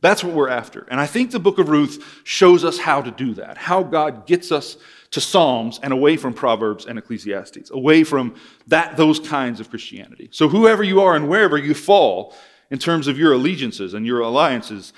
That's 0.03 0.23
what 0.23 0.35
we're 0.35 0.51
after. 0.51 0.87
And 0.91 1.01
I 1.01 1.07
think 1.07 1.31
the 1.31 1.41
book 1.41 1.59
of 1.59 1.71
Ruth 1.71 2.21
shows 2.25 2.63
us 2.65 2.79
how 2.79 3.01
to 3.01 3.11
do 3.11 3.33
that, 3.35 3.57
how 3.57 3.83
God 3.83 4.27
gets 4.27 4.53
us 4.53 4.77
to 5.15 5.21
Psalms 5.21 5.79
and 5.81 5.93
away 5.93 6.17
from 6.17 6.35
Proverbs 6.35 6.87
and 6.87 6.99
Ecclesiastes, 6.99 7.71
away 7.71 8.03
from 8.03 8.35
that, 8.67 8.97
those 8.97 9.21
kinds 9.21 9.61
of 9.61 9.71
Christianity. 9.71 10.29
So, 10.33 10.49
whoever 10.49 10.83
you 10.83 11.01
are 11.03 11.15
and 11.15 11.29
wherever 11.29 11.57
you 11.57 11.73
fall 11.73 12.35
in 12.73 12.81
terms 12.81 13.07
of 13.07 13.17
your 13.17 13.33
allegiances 13.33 13.95
and 13.95 14.05
your 14.05 14.19
alliances, 14.19 14.93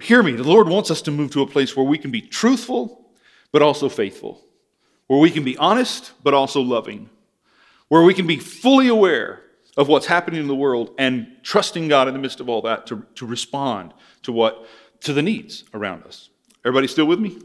hear 0.00 0.20
me. 0.20 0.32
The 0.32 0.42
Lord 0.42 0.68
wants 0.68 0.90
us 0.90 1.00
to 1.02 1.12
move 1.12 1.30
to 1.30 1.42
a 1.42 1.46
place 1.46 1.76
where 1.76 1.86
we 1.86 1.96
can 1.96 2.10
be 2.10 2.20
truthful, 2.20 3.08
but 3.52 3.62
also 3.62 3.88
faithful, 3.88 4.44
where 5.06 5.20
we 5.20 5.30
can 5.30 5.44
be 5.44 5.56
honest, 5.58 6.10
but 6.24 6.34
also 6.34 6.60
loving, 6.60 7.08
where 7.86 8.02
we 8.02 8.14
can 8.14 8.26
be 8.26 8.38
fully 8.38 8.88
aware 8.88 9.44
of 9.76 9.86
what's 9.86 10.06
happening 10.06 10.40
in 10.40 10.48
the 10.48 10.56
world 10.56 10.92
and 10.98 11.36
trusting 11.44 11.86
God 11.86 12.08
in 12.08 12.14
the 12.14 12.20
midst 12.20 12.40
of 12.40 12.48
all 12.48 12.62
that 12.62 12.84
to, 12.88 13.06
to 13.14 13.26
respond 13.26 13.94
to 14.22 14.32
what 14.32 14.66
to 15.02 15.12
the 15.12 15.22
needs 15.22 15.62
around 15.72 16.02
us. 16.02 16.30
Everybody 16.64 16.88
still 16.88 17.06
with 17.06 17.20
me? 17.20 17.38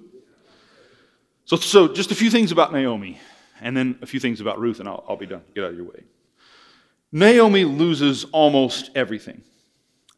So, 1.48 1.56
so 1.56 1.88
just 1.88 2.12
a 2.12 2.16
few 2.16 2.30
things 2.30 2.52
about 2.52 2.74
Naomi, 2.74 3.18
and 3.62 3.76
then 3.76 3.98
a 4.02 4.06
few 4.06 4.20
things 4.20 4.42
about 4.42 4.60
Ruth, 4.60 4.82
and 4.82 4.90
I'll, 4.90 5.06
I'll 5.08 5.16
be 5.16 5.26
done. 5.26 5.44
Get 5.56 5.64
out 5.64 5.70
of 5.70 5.78
your 5.78 5.86
way. 5.86 6.04
Naomi 7.14 7.64
loses 7.64 8.26
almost 8.26 8.92
everything. 8.96 9.42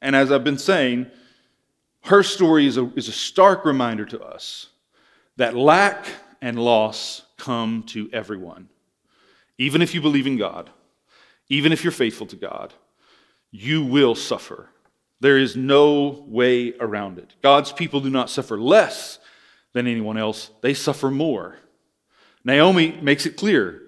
And 0.02 0.16
as 0.16 0.32
I've 0.32 0.44
been 0.44 0.58
saying, 0.58 1.06
her 2.06 2.24
story 2.24 2.66
is 2.66 2.78
a, 2.78 2.92
is 2.96 3.08
a 3.10 3.12
stark 3.12 3.64
reminder 3.64 4.06
to 4.08 4.20
us 4.20 4.70
that 5.38 5.56
lack 5.56 6.08
and 6.42 6.58
loss 6.58 7.22
come 7.38 7.84
to 7.90 8.10
everyone. 8.12 8.68
Even 9.60 9.84
if 9.84 9.94
you 9.94 10.02
believe 10.02 10.26
in 10.26 10.36
God, 10.36 10.72
even 11.48 11.72
if 11.72 11.84
you're 11.84 11.92
faithful 11.92 12.26
to 12.26 12.38
God, 12.38 12.74
you 13.52 13.86
will 13.86 14.16
suffer 14.16 14.68
there 15.20 15.38
is 15.38 15.56
no 15.56 16.26
way 16.28 16.74
around 16.80 17.20
it. 17.20 17.36
God's 17.44 17.72
people 17.72 18.00
do 18.00 18.10
not 18.10 18.32
suffer 18.32 18.60
less 18.60 19.20
than 19.74 19.88
anyone 19.88 20.18
else, 20.18 20.52
they 20.62 20.74
suffer 20.74 21.12
more. 21.12 21.58
Naomi 22.44 22.98
makes 23.02 23.26
it 23.26 23.38
clear 23.38 23.82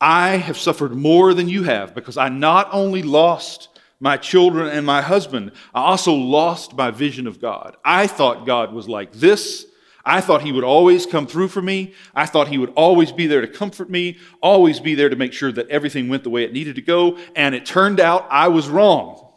I 0.00 0.36
have 0.36 0.56
suffered 0.56 0.94
more 0.94 1.34
than 1.34 1.48
you 1.48 1.64
have 1.64 1.94
because 1.94 2.16
I 2.16 2.28
not 2.28 2.68
only 2.72 3.02
lost 3.02 3.68
my 4.00 4.16
children 4.16 4.68
and 4.68 4.86
my 4.86 5.02
husband, 5.02 5.52
I 5.74 5.82
also 5.82 6.12
lost 6.12 6.76
my 6.76 6.92
vision 6.92 7.26
of 7.26 7.40
God. 7.40 7.76
I 7.84 8.06
thought 8.06 8.46
God 8.46 8.72
was 8.72 8.88
like 8.88 9.12
this. 9.12 9.66
I 10.04 10.20
thought 10.20 10.42
he 10.42 10.52
would 10.52 10.64
always 10.64 11.04
come 11.04 11.26
through 11.26 11.48
for 11.48 11.60
me. 11.60 11.94
I 12.14 12.26
thought 12.26 12.48
he 12.48 12.58
would 12.58 12.72
always 12.76 13.12
be 13.12 13.26
there 13.26 13.40
to 13.40 13.48
comfort 13.48 13.90
me, 13.90 14.18
always 14.40 14.80
be 14.80 14.94
there 14.94 15.08
to 15.08 15.16
make 15.16 15.32
sure 15.32 15.52
that 15.52 15.68
everything 15.68 16.08
went 16.08 16.22
the 16.22 16.30
way 16.30 16.44
it 16.44 16.52
needed 16.52 16.76
to 16.76 16.82
go. 16.82 17.18
And 17.34 17.54
it 17.54 17.66
turned 17.66 18.00
out 18.00 18.26
I 18.30 18.48
was 18.48 18.68
wrong. 18.68 19.27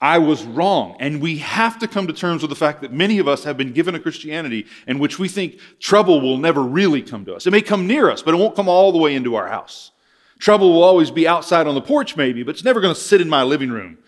I 0.00 0.18
was 0.18 0.44
wrong. 0.44 0.96
And 0.98 1.20
we 1.20 1.38
have 1.38 1.78
to 1.80 1.88
come 1.88 2.06
to 2.06 2.12
terms 2.12 2.42
with 2.42 2.48
the 2.48 2.56
fact 2.56 2.80
that 2.80 2.92
many 2.92 3.18
of 3.18 3.28
us 3.28 3.44
have 3.44 3.56
been 3.56 3.72
given 3.72 3.94
a 3.94 4.00
Christianity 4.00 4.66
in 4.86 4.98
which 4.98 5.18
we 5.18 5.28
think 5.28 5.58
trouble 5.78 6.20
will 6.20 6.38
never 6.38 6.62
really 6.62 7.02
come 7.02 7.24
to 7.26 7.34
us. 7.34 7.46
It 7.46 7.50
may 7.50 7.60
come 7.62 7.86
near 7.86 8.10
us, 8.10 8.22
but 8.22 8.34
it 8.34 8.38
won't 8.38 8.56
come 8.56 8.68
all 8.68 8.92
the 8.92 8.98
way 8.98 9.14
into 9.14 9.34
our 9.34 9.48
house. 9.48 9.90
Trouble 10.38 10.72
will 10.72 10.82
always 10.82 11.10
be 11.10 11.28
outside 11.28 11.66
on 11.66 11.74
the 11.74 11.82
porch, 11.82 12.16
maybe, 12.16 12.42
but 12.42 12.54
it's 12.54 12.64
never 12.64 12.80
going 12.80 12.94
to 12.94 13.00
sit 13.00 13.20
in 13.20 13.28
my 13.28 13.42
living 13.42 13.70
room. 13.70 13.98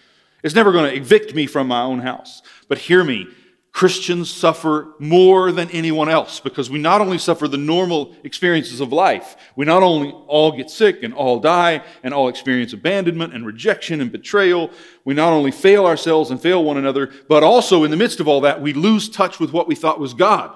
It's 0.43 0.55
never 0.55 0.73
going 0.73 0.91
to 0.91 0.97
evict 0.97 1.35
me 1.35 1.47
from 1.47 1.69
my 1.69 1.83
own 1.83 2.01
house. 2.01 2.43
But 2.69 2.79
hear 2.79 3.05
me 3.05 3.29
Christians 3.73 4.31
suffer 4.31 4.95
more 4.99 5.51
than 5.51 5.71
anyone 5.71 6.11
else 6.11 6.41
because 6.41 6.69
we 6.69 6.79
not 6.79 7.01
only 7.01 7.17
suffer 7.17 7.49
the 7.49 7.57
normal 7.57 8.15
experiences 8.23 8.81
of 8.81 8.93
life, 8.93 9.35
we 9.57 9.65
not 9.65 9.83
only 9.83 10.11
all 10.11 10.53
get 10.53 10.69
sick 10.69 11.03
and 11.03 11.15
all 11.15 11.41
die 11.41 11.83
and 12.03 12.13
all 12.13 12.29
experience 12.29 12.75
abandonment 12.75 13.33
and 13.33 13.47
rejection 13.47 14.03
and 14.03 14.13
betrayal, 14.13 14.71
we 15.07 15.15
not 15.15 15.33
only 15.33 15.51
fail 15.51 15.87
ourselves 15.87 16.31
and 16.31 16.41
fail 16.41 16.63
one 16.63 16.77
another, 16.77 17.11
but 17.29 17.43
also 17.43 17.83
in 17.83 17.91
the 17.91 17.97
midst 17.97 18.21
of 18.21 18.29
all 18.29 18.43
that, 18.43 18.61
we 18.61 18.75
lose 18.75 19.09
touch 19.09 19.41
with 19.41 19.55
what 19.55 19.67
we 19.67 19.75
thought 19.75 19.99
was 19.99 20.13
God. 20.13 20.55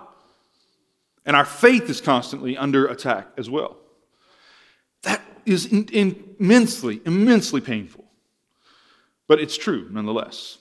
And 1.25 1.35
our 1.35 1.47
faith 1.47 1.89
is 1.89 2.03
constantly 2.03 2.57
under 2.57 2.87
attack 2.87 3.29
as 3.39 3.49
well. 3.49 3.79
That 5.05 5.23
is 5.47 5.65
in, 5.65 5.87
in 5.87 6.35
immensely, 6.39 7.01
immensely 7.07 7.63
painful. 7.63 8.05
But 9.27 9.41
it's 9.41 9.57
true 9.57 9.89
nonetheless. 9.91 10.59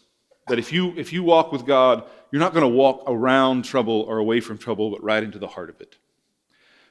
That 0.47 0.59
if 0.59 0.71
you, 0.71 0.93
if 0.95 1.11
you 1.11 1.23
walk 1.23 1.51
with 1.51 1.65
God, 1.65 2.05
you're 2.35 2.41
not 2.41 2.53
going 2.53 2.69
to 2.69 2.77
walk 2.77 3.05
around 3.07 3.63
trouble 3.63 4.01
or 4.01 4.17
away 4.17 4.41
from 4.41 4.57
trouble, 4.57 4.91
but 4.91 5.01
right 5.01 5.23
into 5.23 5.39
the 5.39 5.47
heart 5.47 5.69
of 5.69 5.79
it. 5.79 5.95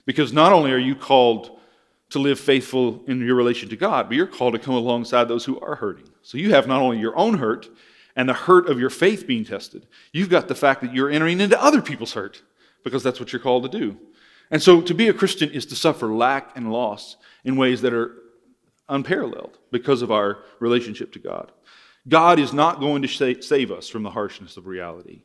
Because 0.06 0.32
not 0.32 0.54
only 0.54 0.72
are 0.72 0.78
you 0.78 0.96
called 0.96 1.60
to 2.08 2.18
live 2.18 2.40
faithful 2.40 3.04
in 3.06 3.20
your 3.20 3.34
relation 3.34 3.68
to 3.68 3.76
God, 3.76 4.08
but 4.08 4.16
you're 4.16 4.26
called 4.26 4.54
to 4.54 4.58
come 4.58 4.74
alongside 4.74 5.24
those 5.24 5.44
who 5.44 5.60
are 5.60 5.74
hurting. 5.74 6.08
So 6.22 6.38
you 6.38 6.54
have 6.54 6.66
not 6.66 6.80
only 6.80 6.98
your 6.98 7.14
own 7.18 7.36
hurt 7.36 7.68
and 8.16 8.26
the 8.26 8.32
hurt 8.32 8.70
of 8.70 8.80
your 8.80 8.88
faith 8.88 9.26
being 9.26 9.44
tested, 9.44 9.86
you've 10.12 10.30
got 10.30 10.48
the 10.48 10.54
fact 10.54 10.80
that 10.80 10.94
you're 10.94 11.10
entering 11.10 11.42
into 11.42 11.62
other 11.62 11.82
people's 11.82 12.14
hurt 12.14 12.40
because 12.82 13.02
that's 13.02 13.20
what 13.20 13.30
you're 13.30 13.38
called 13.38 13.70
to 13.70 13.78
do. 13.78 13.98
And 14.50 14.62
so 14.62 14.80
to 14.80 14.94
be 14.94 15.08
a 15.08 15.12
Christian 15.12 15.50
is 15.50 15.66
to 15.66 15.76
suffer 15.76 16.06
lack 16.06 16.56
and 16.56 16.72
loss 16.72 17.18
in 17.44 17.56
ways 17.56 17.82
that 17.82 17.92
are 17.92 18.16
unparalleled 18.88 19.58
because 19.70 20.00
of 20.00 20.10
our 20.10 20.38
relationship 20.58 21.12
to 21.12 21.18
God. 21.18 21.52
God 22.08 22.38
is 22.38 22.54
not 22.54 22.80
going 22.80 23.02
to 23.02 23.42
save 23.42 23.70
us 23.70 23.90
from 23.90 24.04
the 24.04 24.10
harshness 24.10 24.56
of 24.56 24.66
reality. 24.66 25.20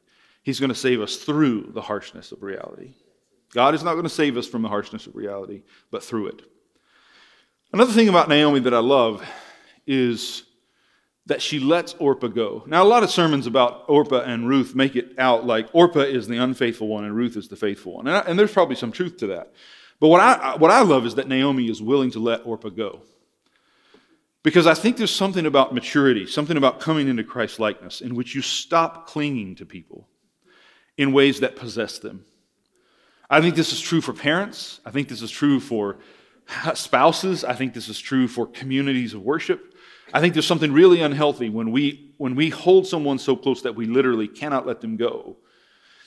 He's 0.49 0.59
going 0.59 0.69
to 0.69 0.75
save 0.75 0.99
us 0.99 1.17
through 1.17 1.69
the 1.75 1.81
harshness 1.83 2.31
of 2.31 2.41
reality. 2.41 2.95
God 3.53 3.75
is 3.75 3.83
not 3.83 3.91
going 3.93 4.05
to 4.05 4.09
save 4.09 4.35
us 4.35 4.47
from 4.47 4.63
the 4.63 4.67
harshness 4.67 5.05
of 5.05 5.15
reality, 5.15 5.61
but 5.91 6.03
through 6.03 6.29
it. 6.29 6.41
Another 7.71 7.93
thing 7.93 8.09
about 8.09 8.29
Naomi 8.29 8.59
that 8.61 8.73
I 8.73 8.79
love 8.79 9.23
is 9.85 10.45
that 11.27 11.39
she 11.39 11.59
lets 11.59 11.93
Orpah 11.99 12.29
go. 12.29 12.63
Now, 12.65 12.81
a 12.81 12.83
lot 12.83 13.03
of 13.03 13.11
sermons 13.11 13.45
about 13.45 13.85
Orpah 13.87 14.21
and 14.21 14.49
Ruth 14.49 14.73
make 14.73 14.95
it 14.95 15.19
out 15.19 15.45
like 15.45 15.69
Orpah 15.71 15.99
is 15.99 16.27
the 16.27 16.37
unfaithful 16.37 16.87
one 16.87 17.03
and 17.03 17.15
Ruth 17.15 17.37
is 17.37 17.47
the 17.47 17.55
faithful 17.55 17.97
one. 17.97 18.07
And, 18.07 18.17
I, 18.17 18.21
and 18.21 18.39
there's 18.39 18.51
probably 18.51 18.75
some 18.75 18.91
truth 18.91 19.17
to 19.17 19.27
that. 19.27 19.53
But 19.99 20.07
what 20.07 20.19
I, 20.19 20.55
what 20.55 20.71
I 20.71 20.81
love 20.81 21.05
is 21.05 21.13
that 21.13 21.27
Naomi 21.27 21.69
is 21.69 21.79
willing 21.79 22.09
to 22.09 22.19
let 22.19 22.43
Orpah 22.43 22.69
go. 22.69 23.03
Because 24.41 24.65
I 24.65 24.73
think 24.73 24.97
there's 24.97 25.13
something 25.13 25.45
about 25.45 25.75
maturity, 25.75 26.25
something 26.25 26.57
about 26.57 26.79
coming 26.79 27.07
into 27.07 27.23
Christ 27.23 27.59
likeness, 27.59 28.01
in 28.01 28.15
which 28.15 28.33
you 28.33 28.41
stop 28.41 29.05
clinging 29.05 29.53
to 29.57 29.63
people 29.67 30.08
in 30.99 31.13
ways 31.13 31.39
that 31.39 31.55
possess 31.55 31.97
them. 31.97 32.25
I 33.29 33.39
think 33.39 33.55
this 33.55 33.71
is 33.71 33.79
true 33.79 34.01
for 34.01 34.11
parents. 34.11 34.81
I 34.85 34.91
think 34.91 35.07
this 35.07 35.21
is 35.21 35.31
true 35.31 35.61
for 35.61 35.95
spouses. 36.73 37.45
I 37.45 37.53
think 37.53 37.73
this 37.73 37.87
is 37.87 37.97
true 37.97 38.27
for 38.27 38.45
communities 38.45 39.13
of 39.13 39.21
worship. 39.21 39.75
I 40.13 40.19
think 40.19 40.33
there's 40.33 40.45
something 40.45 40.73
really 40.73 41.01
unhealthy 41.01 41.47
when 41.49 41.71
we, 41.71 42.11
when 42.17 42.35
we 42.35 42.49
hold 42.49 42.85
someone 42.85 43.17
so 43.17 43.37
close 43.37 43.61
that 43.61 43.75
we 43.75 43.85
literally 43.85 44.27
cannot 44.27 44.67
let 44.67 44.81
them 44.81 44.97
go. 44.97 45.37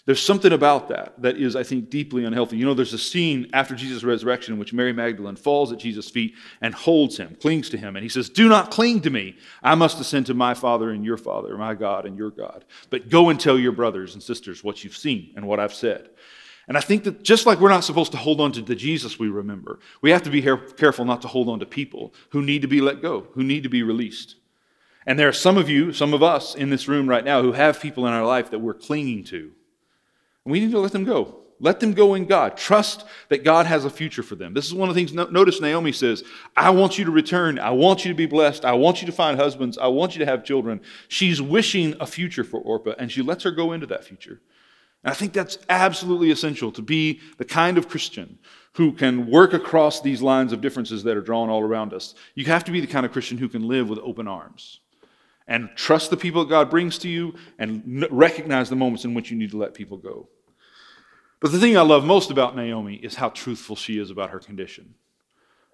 There's 0.04 0.20
something 0.20 0.52
about 0.52 0.88
that 0.88 1.22
that 1.22 1.36
is, 1.36 1.54
I 1.54 1.62
think, 1.62 1.88
deeply 1.88 2.24
unhealthy. 2.24 2.56
You 2.56 2.64
know, 2.64 2.74
there's 2.74 2.92
a 2.92 2.98
scene 2.98 3.48
after 3.52 3.76
Jesus' 3.76 4.02
resurrection 4.02 4.52
in 4.52 4.58
which 4.58 4.72
Mary 4.72 4.92
Magdalene 4.92 5.36
falls 5.36 5.70
at 5.70 5.78
Jesus' 5.78 6.10
feet 6.10 6.34
and 6.60 6.74
holds 6.74 7.16
him, 7.16 7.36
clings 7.40 7.70
to 7.70 7.76
him, 7.76 7.94
and 7.94 8.02
he 8.02 8.08
says, 8.08 8.28
Do 8.28 8.48
not 8.48 8.72
cling 8.72 9.02
to 9.02 9.10
me. 9.10 9.36
I 9.62 9.76
must 9.76 10.00
ascend 10.00 10.26
to 10.26 10.34
my 10.34 10.54
Father 10.54 10.90
and 10.90 11.04
your 11.04 11.16
Father, 11.16 11.56
my 11.56 11.74
God 11.74 12.04
and 12.04 12.18
your 12.18 12.30
God. 12.30 12.64
But 12.90 13.10
go 13.10 13.28
and 13.28 13.38
tell 13.38 13.56
your 13.56 13.70
brothers 13.70 14.14
and 14.14 14.22
sisters 14.22 14.64
what 14.64 14.82
you've 14.82 14.96
seen 14.96 15.32
and 15.36 15.46
what 15.46 15.60
I've 15.60 15.74
said. 15.74 16.10
And 16.66 16.76
I 16.76 16.80
think 16.80 17.04
that 17.04 17.22
just 17.22 17.46
like 17.46 17.60
we're 17.60 17.68
not 17.68 17.84
supposed 17.84 18.12
to 18.12 18.18
hold 18.18 18.40
on 18.40 18.50
to 18.52 18.62
the 18.62 18.74
Jesus 18.74 19.20
we 19.20 19.28
remember, 19.28 19.78
we 20.00 20.10
have 20.10 20.22
to 20.24 20.30
be 20.30 20.42
careful 20.42 21.04
not 21.04 21.22
to 21.22 21.28
hold 21.28 21.48
on 21.48 21.60
to 21.60 21.66
people 21.66 22.12
who 22.30 22.42
need 22.42 22.62
to 22.62 22.68
be 22.68 22.80
let 22.80 23.02
go, 23.02 23.28
who 23.34 23.44
need 23.44 23.62
to 23.62 23.68
be 23.68 23.84
released. 23.84 24.34
And 25.06 25.16
there 25.16 25.28
are 25.28 25.32
some 25.32 25.58
of 25.58 25.68
you, 25.68 25.92
some 25.92 26.12
of 26.12 26.24
us 26.24 26.56
in 26.56 26.70
this 26.70 26.88
room 26.88 27.08
right 27.08 27.24
now 27.24 27.42
who 27.42 27.52
have 27.52 27.80
people 27.80 28.06
in 28.06 28.12
our 28.12 28.26
life 28.26 28.50
that 28.50 28.60
we're 28.60 28.74
clinging 28.74 29.22
to 29.24 29.52
we 30.44 30.61
need 30.61 30.70
to 30.72 30.78
let 30.78 30.92
them 30.92 31.05
go. 31.05 31.38
Let 31.61 31.78
them 31.78 31.92
go 31.92 32.14
in 32.14 32.26
God. 32.26 32.57
Trust 32.57 33.05
that 33.28 33.44
God 33.44 33.66
has 33.66 33.85
a 33.85 33.90
future 33.90 34.24
for 34.24 34.35
them. 34.35 34.52
This 34.52 34.66
is 34.66 34.74
one 34.74 34.88
of 34.88 34.96
the 34.96 35.00
things, 35.00 35.12
notice 35.14 35.61
Naomi 35.61 35.92
says, 35.92 36.24
I 36.57 36.70
want 36.70 36.98
you 36.98 37.05
to 37.05 37.12
return. 37.12 37.61
I 37.61 37.70
want 37.70 38.05
you 38.05 38.11
to 38.11 38.16
be 38.16 38.26
blessed. 38.26 38.64
I 38.64 38.72
want 38.72 39.00
you 39.00 39.07
to 39.07 39.12
find 39.12 39.38
husbands. 39.38 39.78
I 39.78 39.87
want 39.87 40.14
you 40.14 40.18
to 40.18 40.26
have 40.26 40.44
children. 40.44 40.81
She's 41.07 41.40
wishing 41.40 41.94
a 42.00 42.07
future 42.07 42.42
for 42.42 42.61
Orpah, 42.61 42.94
and 42.98 43.12
she 43.12 43.22
lets 43.22 43.44
her 43.44 43.52
go 43.52 43.70
into 43.70 43.87
that 43.87 44.05
future. 44.05 44.40
And 45.05 45.12
I 45.12 45.14
think 45.14 45.33
that's 45.33 45.59
absolutely 45.68 46.33
essential 46.33 46.72
to 46.72 46.83
be 46.83 47.20
the 47.38 47.44
kind 47.44 47.78
of 47.78 47.88
Christian 47.88 48.40
who 48.72 48.90
can 48.92 49.31
work 49.31 49.52
across 49.52 50.00
these 50.00 50.20
lines 50.20 50.52
of 50.52 50.62
differences 50.62 51.05
that 51.05 51.16
are 51.16 51.22
drawn 51.22 51.48
all 51.48 51.62
around 51.62 51.94
us. 51.94 52.16
You 52.35 52.46
have 52.46 52.64
to 52.64 52.72
be 52.72 52.81
the 52.81 52.88
kind 52.88 53.07
of 53.07 53.12
Christian 53.12 53.38
who 53.38 53.48
can 53.48 53.68
live 53.68 53.88
with 53.88 54.00
open 54.00 54.26
arms 54.26 54.81
and 55.46 55.70
trust 55.74 56.11
the 56.11 56.16
people 56.16 56.44
God 56.44 56.70
brings 56.70 56.98
to 56.98 57.09
you 57.09 57.35
and 57.59 58.07
recognize 58.11 58.68
the 58.68 58.76
moments 58.76 59.05
in 59.05 59.14
which 59.14 59.31
you 59.31 59.37
need 59.37 59.50
to 59.50 59.59
let 59.59 59.74
people 59.74 59.96
go. 59.96 60.28
But 61.40 61.50
the 61.52 61.59
thing 61.59 61.76
I 61.76 61.83
love 61.83 62.05
most 62.05 62.31
about 62.31 62.55
Naomi 62.55 62.94
is 62.94 63.16
how 63.16 63.31
truthful 63.31 63.74
she 63.74 63.98
is 63.98 64.11
about 64.11 64.31
her 64.31 64.38
condition. 64.38 64.94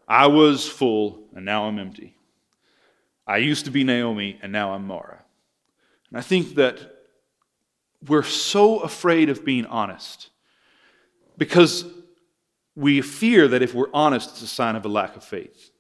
I 0.09 0.27
was 0.27 0.67
full 0.67 1.29
and 1.35 1.45
now 1.45 1.65
I'm 1.65 1.79
empty. 1.79 2.17
I 3.27 3.37
used 3.37 3.67
to 3.67 3.71
be 3.71 3.85
Naomi 3.85 4.39
and 4.41 4.51
now 4.51 4.73
I'm 4.73 4.87
Mara. 4.87 5.23
And 6.09 6.19
I 6.19 6.23
think 6.23 6.55
that 6.55 6.95
we're 8.07 8.23
so 8.23 8.79
afraid 8.79 9.29
of 9.29 9.45
being 9.45 9.67
honest 9.67 10.31
because 11.37 11.85
we 12.75 13.03
fear 13.03 13.49
that 13.49 13.61
if 13.61 13.75
we're 13.75 13.91
honest, 13.93 14.31
it's 14.31 14.43
a 14.43 14.47
sign 14.47 14.77
of 14.77 14.85
a 14.87 14.89
lack 14.89 15.17
of 15.17 15.25
faith. 15.25 15.71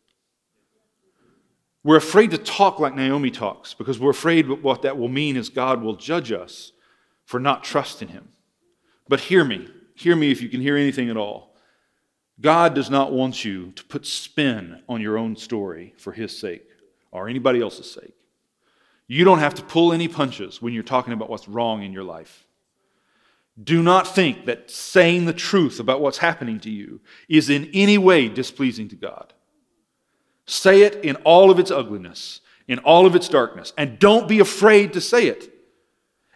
We're 1.85 1.97
afraid 1.97 2.33
to 2.33 2.39
talk 2.39 2.81
like 2.81 2.95
Naomi 2.95 3.31
talks 3.31 3.75
because 3.75 3.99
we're 3.99 4.11
afraid 4.11 4.49
what 4.49 4.83
that 4.83 4.99
will 4.99 5.09
mean 5.09 5.37
is 5.37 5.49
God 5.49 5.83
will 5.83 5.97
judge 5.97 6.33
us 6.33 6.73
for 7.25 7.39
not 7.39 7.65
trusting 7.65 8.09
Him. 8.09 8.29
But 9.09 9.21
hear 9.21 9.45
me, 9.45 9.69
hear 9.95 10.17
me 10.17 10.31
if 10.31 10.43
you 10.43 10.49
can 10.49 10.61
hear 10.61 10.77
anything 10.77 11.09
at 11.09 11.17
all. 11.17 11.55
God 12.41 12.75
does 12.75 12.91
not 12.91 13.13
want 13.13 13.45
you 13.45 13.73
to 13.73 13.85
put 13.85 14.07
spin 14.07 14.83
on 14.89 15.01
your 15.01 15.19
own 15.19 15.37
story 15.37 15.95
for 15.97 16.13
His 16.13 16.37
sake 16.37 16.67
or 17.11 17.29
anybody 17.29 17.61
else's 17.61 17.91
sake. 17.91 18.15
You 19.07 19.25
don't 19.25 19.39
have 19.39 19.55
to 19.55 19.63
pull 19.63 19.93
any 19.93 20.07
punches 20.07 20.61
when 20.61 20.75
you're 20.75 20.83
talking 20.83 21.15
about 21.15 21.31
what's 21.31 21.49
wrong 21.49 21.83
in 21.83 21.93
your 21.93 22.05
life. 22.05 22.47
Do 23.63 23.83
not 23.83 24.07
think 24.07 24.45
that 24.45 24.71
saying 24.71 25.25
the 25.25 25.33
truth 25.33 25.81
about 25.81 26.01
what's 26.01 26.19
happening 26.19 26.61
to 26.61 26.71
you 26.71 27.01
is 27.29 27.51
in 27.51 27.71
any 27.73 27.99
way 27.99 28.29
displeasing 28.29 28.89
to 28.91 28.97
God. 28.97 29.33
Say 30.49 30.81
it 30.81 31.05
in 31.05 31.17
all 31.25 31.51
of 31.51 31.59
its 31.59 31.71
ugliness, 31.71 32.41
in 32.67 32.79
all 32.79 33.05
of 33.05 33.15
its 33.15 33.29
darkness, 33.29 33.75
and 33.77 33.99
don't 33.99 34.27
be 34.27 34.41
afraid 34.41 34.95
to 34.95 35.01
say 35.01 35.27
it. 35.27 35.53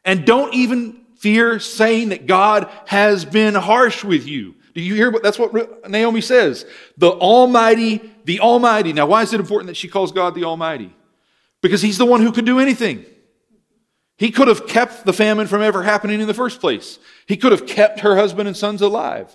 And 0.05 0.27
don't 0.27 0.53
even 0.53 1.01
fear 1.16 1.59
saying 1.59 2.11
that 2.11 2.27
God 2.27 2.68
has 2.85 3.25
been 3.25 3.55
harsh 3.55 4.05
with 4.05 4.27
you. 4.27 4.55
Do 4.75 4.83
you 4.83 4.94
hear 4.94 5.11
what 5.11 5.22
that's 5.22 5.38
what 5.38 5.88
Naomi 5.88 6.20
says? 6.20 6.66
The 6.98 7.11
Almighty, 7.11 8.12
the 8.27 8.40
Almighty. 8.40 8.92
Now, 8.92 9.07
why 9.07 9.22
is 9.22 9.33
it 9.33 9.40
important 9.40 9.68
that 9.68 9.77
she 9.79 9.88
calls 9.88 10.12
God 10.12 10.35
the 10.35 10.44
Almighty? 10.44 10.94
Because 11.62 11.81
He's 11.81 11.96
the 11.96 12.05
one 12.05 12.20
who 12.20 12.33
could 12.33 12.44
do 12.44 12.61
anything. 12.61 13.07
He 14.18 14.31
could 14.31 14.48
have 14.48 14.66
kept 14.66 15.07
the 15.07 15.14
famine 15.14 15.46
from 15.46 15.62
ever 15.62 15.83
happening 15.83 16.20
in 16.20 16.27
the 16.27 16.35
first 16.35 16.61
place. 16.61 16.98
He 17.27 17.38
could 17.38 17.53
have 17.53 17.66
kept 17.66 18.01
her 18.01 18.14
husband 18.14 18.46
and 18.46 18.57
sons 18.57 18.83
alive. 18.83 19.35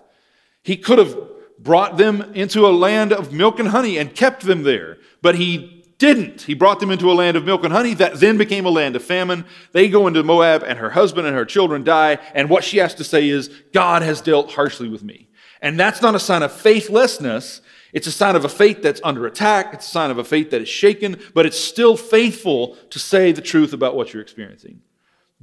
He 0.61 0.77
could 0.77 0.99
have 0.99 1.17
brought 1.59 1.97
them 1.97 2.21
into 2.33 2.67
a 2.67 2.69
land 2.69 3.11
of 3.11 3.33
milk 3.33 3.59
and 3.59 3.69
honey 3.69 3.97
and 3.97 4.15
kept 4.15 4.43
them 4.43 4.63
there. 4.63 4.97
But 5.21 5.35
he 5.35 5.85
didn't. 5.97 6.43
He 6.43 6.53
brought 6.53 6.79
them 6.79 6.91
into 6.91 7.11
a 7.11 7.13
land 7.13 7.37
of 7.37 7.45
milk 7.45 7.63
and 7.63 7.73
honey 7.73 7.95
that 7.95 8.19
then 8.19 8.37
became 8.37 8.65
a 8.65 8.69
land 8.69 8.95
of 8.95 9.03
famine. 9.03 9.45
They 9.71 9.89
go 9.89 10.05
into 10.07 10.23
Moab, 10.23 10.63
and 10.63 10.77
her 10.77 10.91
husband 10.91 11.25
and 11.25 11.35
her 11.35 11.45
children 11.45 11.83
die. 11.83 12.19
And 12.33 12.49
what 12.49 12.63
she 12.63 12.77
has 12.77 12.93
to 12.95 13.03
say 13.03 13.27
is, 13.29 13.49
God 13.73 14.03
has 14.03 14.21
dealt 14.21 14.51
harshly 14.51 14.89
with 14.89 15.03
me. 15.03 15.27
And 15.61 15.79
that's 15.79 16.01
not 16.01 16.13
a 16.13 16.19
sign 16.19 16.43
of 16.43 16.51
faithlessness. 16.51 17.61
It's 17.93 18.05
a 18.05 18.11
sign 18.11 18.35
of 18.35 18.45
a 18.45 18.49
faith 18.49 18.83
that's 18.83 19.01
under 19.03 19.25
attack. 19.25 19.73
It's 19.73 19.87
a 19.87 19.89
sign 19.89 20.11
of 20.11 20.19
a 20.19 20.23
faith 20.23 20.51
that 20.51 20.61
is 20.61 20.69
shaken, 20.69 21.19
but 21.33 21.47
it's 21.47 21.57
still 21.57 21.97
faithful 21.97 22.75
to 22.91 22.99
say 22.99 23.31
the 23.31 23.41
truth 23.41 23.73
about 23.73 23.95
what 23.95 24.13
you're 24.13 24.21
experiencing. 24.21 24.81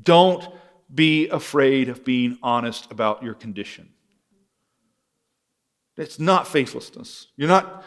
Don't 0.00 0.46
be 0.94 1.28
afraid 1.28 1.88
of 1.88 2.04
being 2.04 2.38
honest 2.42 2.92
about 2.92 3.24
your 3.24 3.34
condition. 3.34 3.88
It's 5.96 6.18
not 6.18 6.48
faithlessness. 6.48 7.28
You're 7.36 7.48
not 7.48 7.84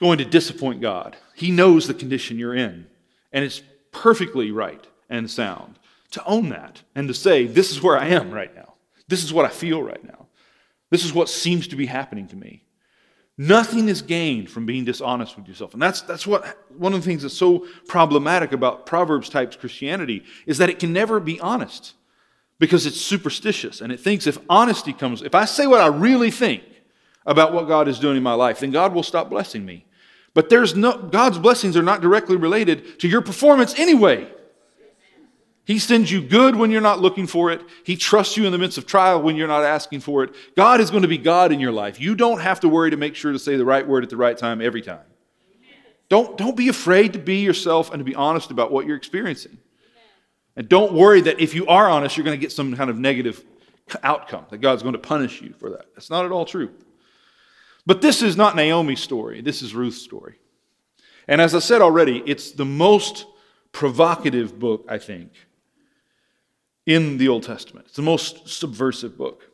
going 0.00 0.18
to 0.18 0.24
disappoint 0.24 0.80
God. 0.80 1.16
He 1.34 1.50
knows 1.50 1.86
the 1.86 1.94
condition 1.94 2.38
you're 2.38 2.54
in, 2.54 2.86
and 3.32 3.44
it's 3.44 3.62
perfectly 3.92 4.50
right 4.50 4.84
and 5.08 5.30
sound 5.30 5.78
to 6.10 6.24
own 6.24 6.48
that 6.50 6.82
and 6.94 7.08
to 7.08 7.14
say, 7.14 7.46
This 7.46 7.70
is 7.70 7.82
where 7.82 7.98
I 7.98 8.08
am 8.08 8.30
right 8.30 8.54
now. 8.54 8.74
This 9.08 9.24
is 9.24 9.32
what 9.32 9.46
I 9.46 9.50
feel 9.50 9.82
right 9.82 10.02
now. 10.04 10.26
This 10.90 11.04
is 11.04 11.12
what 11.12 11.28
seems 11.28 11.68
to 11.68 11.76
be 11.76 11.86
happening 11.86 12.26
to 12.28 12.36
me. 12.36 12.62
Nothing 13.38 13.88
is 13.88 14.00
gained 14.00 14.50
from 14.50 14.64
being 14.64 14.84
dishonest 14.84 15.36
with 15.36 15.46
yourself. 15.46 15.74
And 15.74 15.82
that's, 15.82 16.00
that's 16.00 16.26
what 16.26 16.58
one 16.70 16.94
of 16.94 17.00
the 17.00 17.06
things 17.06 17.22
that's 17.22 17.36
so 17.36 17.66
problematic 17.86 18.52
about 18.52 18.86
Proverbs 18.86 19.28
types 19.28 19.56
Christianity 19.56 20.24
is 20.46 20.58
that 20.58 20.70
it 20.70 20.78
can 20.78 20.92
never 20.92 21.20
be 21.20 21.38
honest 21.40 21.92
because 22.58 22.86
it's 22.86 22.98
superstitious 22.98 23.82
and 23.82 23.92
it 23.92 24.00
thinks 24.00 24.26
if 24.26 24.38
honesty 24.48 24.94
comes, 24.94 25.20
if 25.20 25.34
I 25.34 25.44
say 25.44 25.66
what 25.66 25.82
I 25.82 25.88
really 25.88 26.30
think, 26.30 26.62
about 27.26 27.52
what 27.52 27.68
God 27.68 27.88
is 27.88 27.98
doing 27.98 28.16
in 28.16 28.22
my 28.22 28.34
life, 28.34 28.60
then 28.60 28.70
God 28.70 28.94
will 28.94 29.02
stop 29.02 29.28
blessing 29.28 29.64
me. 29.64 29.84
But 30.32 30.48
there's 30.48 30.74
no 30.76 30.96
God's 30.96 31.38
blessings 31.38 31.76
are 31.76 31.82
not 31.82 32.00
directly 32.00 32.36
related 32.36 33.00
to 33.00 33.08
your 33.08 33.22
performance 33.22 33.78
anyway. 33.78 34.28
He 35.64 35.80
sends 35.80 36.12
you 36.12 36.22
good 36.22 36.54
when 36.54 36.70
you're 36.70 36.80
not 36.80 37.00
looking 37.00 37.26
for 37.26 37.50
it. 37.50 37.60
He 37.84 37.96
trusts 37.96 38.36
you 38.36 38.46
in 38.46 38.52
the 38.52 38.58
midst 38.58 38.78
of 38.78 38.86
trial 38.86 39.20
when 39.20 39.34
you're 39.34 39.48
not 39.48 39.64
asking 39.64 40.00
for 40.00 40.22
it. 40.22 40.32
God 40.54 40.80
is 40.80 40.90
going 40.90 41.02
to 41.02 41.08
be 41.08 41.18
God 41.18 41.50
in 41.50 41.58
your 41.58 41.72
life. 41.72 42.00
You 42.00 42.14
don't 42.14 42.40
have 42.40 42.60
to 42.60 42.68
worry 42.68 42.90
to 42.90 42.96
make 42.96 43.16
sure 43.16 43.32
to 43.32 43.38
say 43.38 43.56
the 43.56 43.64
right 43.64 43.86
word 43.86 44.04
at 44.04 44.10
the 44.10 44.16
right 44.16 44.38
time 44.38 44.60
every 44.60 44.80
time. 44.80 45.00
Don't, 46.08 46.38
don't 46.38 46.56
be 46.56 46.68
afraid 46.68 47.14
to 47.14 47.18
be 47.18 47.38
yourself 47.38 47.90
and 47.90 47.98
to 47.98 48.04
be 48.04 48.14
honest 48.14 48.52
about 48.52 48.70
what 48.70 48.86
you're 48.86 48.96
experiencing. 48.96 49.58
And 50.54 50.68
don't 50.68 50.92
worry 50.92 51.20
that 51.22 51.40
if 51.40 51.52
you 51.52 51.66
are 51.66 51.88
honest, 51.88 52.16
you're 52.16 52.24
going 52.24 52.38
to 52.38 52.40
get 52.40 52.52
some 52.52 52.76
kind 52.76 52.88
of 52.88 52.96
negative 52.96 53.44
outcome, 54.04 54.46
that 54.50 54.58
God's 54.58 54.82
going 54.82 54.92
to 54.92 55.00
punish 55.00 55.42
you 55.42 55.52
for 55.58 55.70
that. 55.70 55.86
That's 55.94 56.10
not 56.10 56.24
at 56.24 56.30
all 56.30 56.44
true. 56.44 56.70
But 57.86 58.02
this 58.02 58.20
is 58.20 58.36
not 58.36 58.56
Naomi's 58.56 59.00
story, 59.00 59.40
this 59.40 59.62
is 59.62 59.74
Ruth's 59.74 60.02
story. 60.02 60.38
And 61.28 61.40
as 61.40 61.54
I 61.54 61.60
said 61.60 61.82
already, 61.82 62.22
it's 62.26 62.52
the 62.52 62.64
most 62.64 63.26
provocative 63.72 64.58
book, 64.58 64.84
I 64.88 64.98
think, 64.98 65.32
in 66.84 67.18
the 67.18 67.28
Old 67.28 67.42
Testament. 67.42 67.86
It's 67.86 67.96
the 67.96 68.02
most 68.02 68.48
subversive 68.48 69.16
book. 69.16 69.50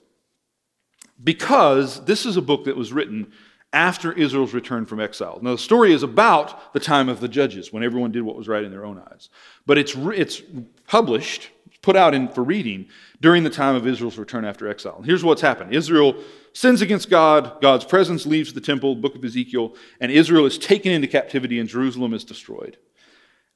Because 1.22 2.04
this 2.04 2.26
is 2.26 2.36
a 2.36 2.42
book 2.42 2.64
that 2.64 2.76
was 2.76 2.92
written 2.92 3.32
after 3.72 4.12
Israel's 4.12 4.52
return 4.52 4.84
from 4.84 5.00
exile. 5.00 5.38
Now, 5.40 5.52
the 5.52 5.58
story 5.58 5.92
is 5.94 6.02
about 6.02 6.74
the 6.74 6.80
time 6.80 7.08
of 7.08 7.20
the 7.20 7.28
judges, 7.28 7.72
when 7.72 7.82
everyone 7.82 8.12
did 8.12 8.22
what 8.22 8.36
was 8.36 8.48
right 8.48 8.64
in 8.64 8.70
their 8.70 8.84
own 8.84 8.98
eyes. 8.98 9.30
But 9.64 9.78
it's, 9.78 9.94
it's 9.96 10.42
published, 10.86 11.50
put 11.82 11.96
out 11.96 12.14
in, 12.14 12.28
for 12.28 12.42
reading 12.42 12.86
during 13.20 13.44
the 13.44 13.50
time 13.50 13.74
of 13.74 13.86
Israel's 13.86 14.16
return 14.16 14.44
after 14.44 14.68
exile. 14.68 14.96
And 14.96 15.06
here's 15.06 15.24
what's 15.24 15.42
happened 15.42 15.74
Israel 15.74 16.14
sins 16.54 16.82
against 16.82 17.10
God, 17.10 17.60
God's 17.60 17.84
presence 17.84 18.26
leaves 18.26 18.52
the 18.52 18.60
temple, 18.60 18.94
book 18.94 19.14
of 19.14 19.24
Ezekiel, 19.24 19.74
and 20.00 20.12
Israel 20.12 20.46
is 20.46 20.58
taken 20.58 20.92
into 20.92 21.08
captivity 21.08 21.58
and 21.58 21.68
Jerusalem 21.68 22.14
is 22.14 22.24
destroyed. 22.24 22.76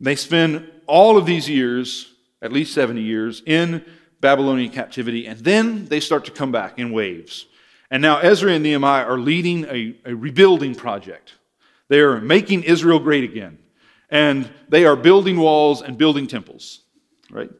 They 0.01 0.17
spend 0.17 0.71
all 0.87 1.17
of 1.17 1.27
these 1.27 1.49
years, 1.49 2.13
at 2.43 2.53
least 2.53 2.75
70 2.75 3.01
years, 3.01 3.43
in 3.47 3.85
Babylonian 4.21 4.71
captivity, 4.71 5.27
and 5.27 5.39
then 5.41 5.87
they 5.87 6.01
start 6.01 6.25
to 6.25 6.31
come 6.31 6.53
back 6.53 6.79
in 6.79 6.91
waves. 6.91 7.47
And 7.91 8.03
now 8.03 8.19
Ezra 8.19 8.53
and 8.53 8.63
Nehemiah 8.63 9.05
are 9.05 9.19
leading 9.19 9.65
a, 9.67 9.95
a 10.05 10.15
rebuilding 10.15 10.75
project. 10.75 11.35
They 11.89 12.01
are 12.01 12.21
making 12.21 12.65
Israel 12.65 12.99
great 12.99 13.25
again. 13.25 13.59
And 14.11 14.51
they 14.69 14.85
are 14.85 14.97
building 14.97 15.39
walls 15.39 15.83
and 15.83 15.99
building 15.99 16.27
temples, 16.27 16.81
right? 17.31 17.51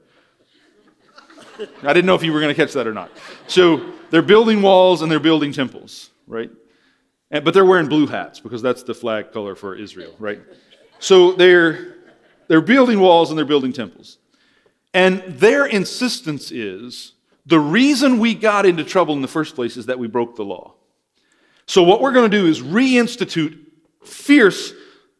I 1.83 1.93
didn't 1.93 2.07
know 2.07 2.15
if 2.15 2.23
you 2.23 2.33
were 2.33 2.41
going 2.41 2.55
to 2.55 2.61
catch 2.61 2.73
that 2.75 2.87
or 2.87 2.95
not. 2.95 3.11
So 3.47 3.93
they're 4.11 4.23
building 4.23 4.63
walls 4.63 5.03
and 5.03 5.11
they're 5.11 5.21
building 5.21 5.53
temples, 5.53 6.11
right? 6.27 6.51
And, 7.31 7.45
but 7.45 7.55
they're 7.55 7.65
wearing 7.65 7.89
blue 7.89 8.07
hats 8.07 8.41
because 8.41 8.63
that's 8.63 8.83
the 8.83 8.95
flag 8.95 9.33
color 9.33 9.55
for 9.55 9.75
Israel, 9.75 10.15
right? 10.19 10.41
So 10.99 11.33
they're, 11.33 11.97
they're 12.49 12.61
building 12.61 13.01
walls 13.01 13.31
and 13.31 13.39
they're 13.39 13.45
building 13.45 13.73
temples. 13.73 14.19
And 14.95 15.23
their 15.39 15.67
insistence 15.67 16.51
is 16.51 17.13
the 17.45 17.61
reason 17.61 18.19
we 18.19 18.35
got 18.35 18.67
into 18.67 18.83
trouble 18.85 19.15
in 19.15 19.23
the 19.23 19.29
first 19.29 19.55
place 19.55 19.77
is 19.77 19.87
that 19.87 19.99
we 19.99 20.09
broke 20.09 20.37
the 20.37 20.45
law. 20.45 20.75
So, 21.67 21.83
what 21.83 22.01
we're 22.01 22.13
going 22.13 22.31
to 22.31 22.37
do 22.37 22.47
is 22.47 22.61
reinstitute 22.61 23.59
fierce 24.05 24.73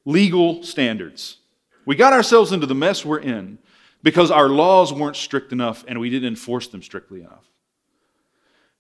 legal 0.05 0.63
standards. 0.63 1.39
We 1.85 1.97
got 1.97 2.13
ourselves 2.13 2.53
into 2.53 2.67
the 2.67 2.75
mess 2.75 3.05
we're 3.05 3.19
in 3.19 3.59
because 4.07 4.31
our 4.31 4.49
laws 4.49 4.93
weren't 4.93 5.17
strict 5.17 5.51
enough 5.51 5.85
and 5.89 5.99
we 5.99 6.09
didn't 6.09 6.29
enforce 6.29 6.69
them 6.69 6.81
strictly 6.81 7.23
enough. 7.23 7.51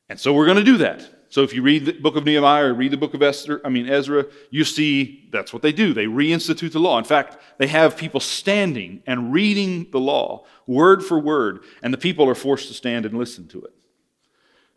And 0.09 0.21
so 0.21 0.33
we're 0.33 0.45
going 0.45 0.59
to 0.59 0.63
do 0.63 0.77
that. 0.77 1.05
So 1.31 1.43
if 1.43 1.53
you 1.53 1.63
read 1.63 1.85
the 1.85 1.95
book 1.95 2.15
of 2.15 2.25
Nehemiah 2.25 2.67
or 2.67 2.75
read 2.75 2.93
the 2.93 2.97
book 2.97 3.13
of 3.13 3.25
Esther, 3.25 3.61
I 3.65 3.69
mean 3.69 3.89
Ezra, 3.89 4.27
you 4.51 4.63
see 4.63 5.29
that's 5.33 5.53
what 5.53 5.63
they 5.63 5.73
do. 5.73 5.93
They 5.93 6.05
reinstitute 6.05 6.71
the 6.71 6.79
law. 6.79 6.97
In 6.97 7.03
fact, 7.03 7.39
they 7.59 7.67
have 7.67 7.97
people 7.97 8.21
standing 8.21 9.03
and 9.05 9.33
reading 9.33 9.89
the 9.91 9.99
law 9.99 10.45
word 10.69 11.05
for 11.05 11.19
word, 11.19 11.65
and 11.83 11.93
the 11.93 11.99
people 11.99 12.29
are 12.29 12.37
forced 12.37 12.69
to 12.69 12.75
stand 12.75 13.05
and 13.05 13.19
listen 13.19 13.49
to 13.49 13.63
it. 13.63 13.75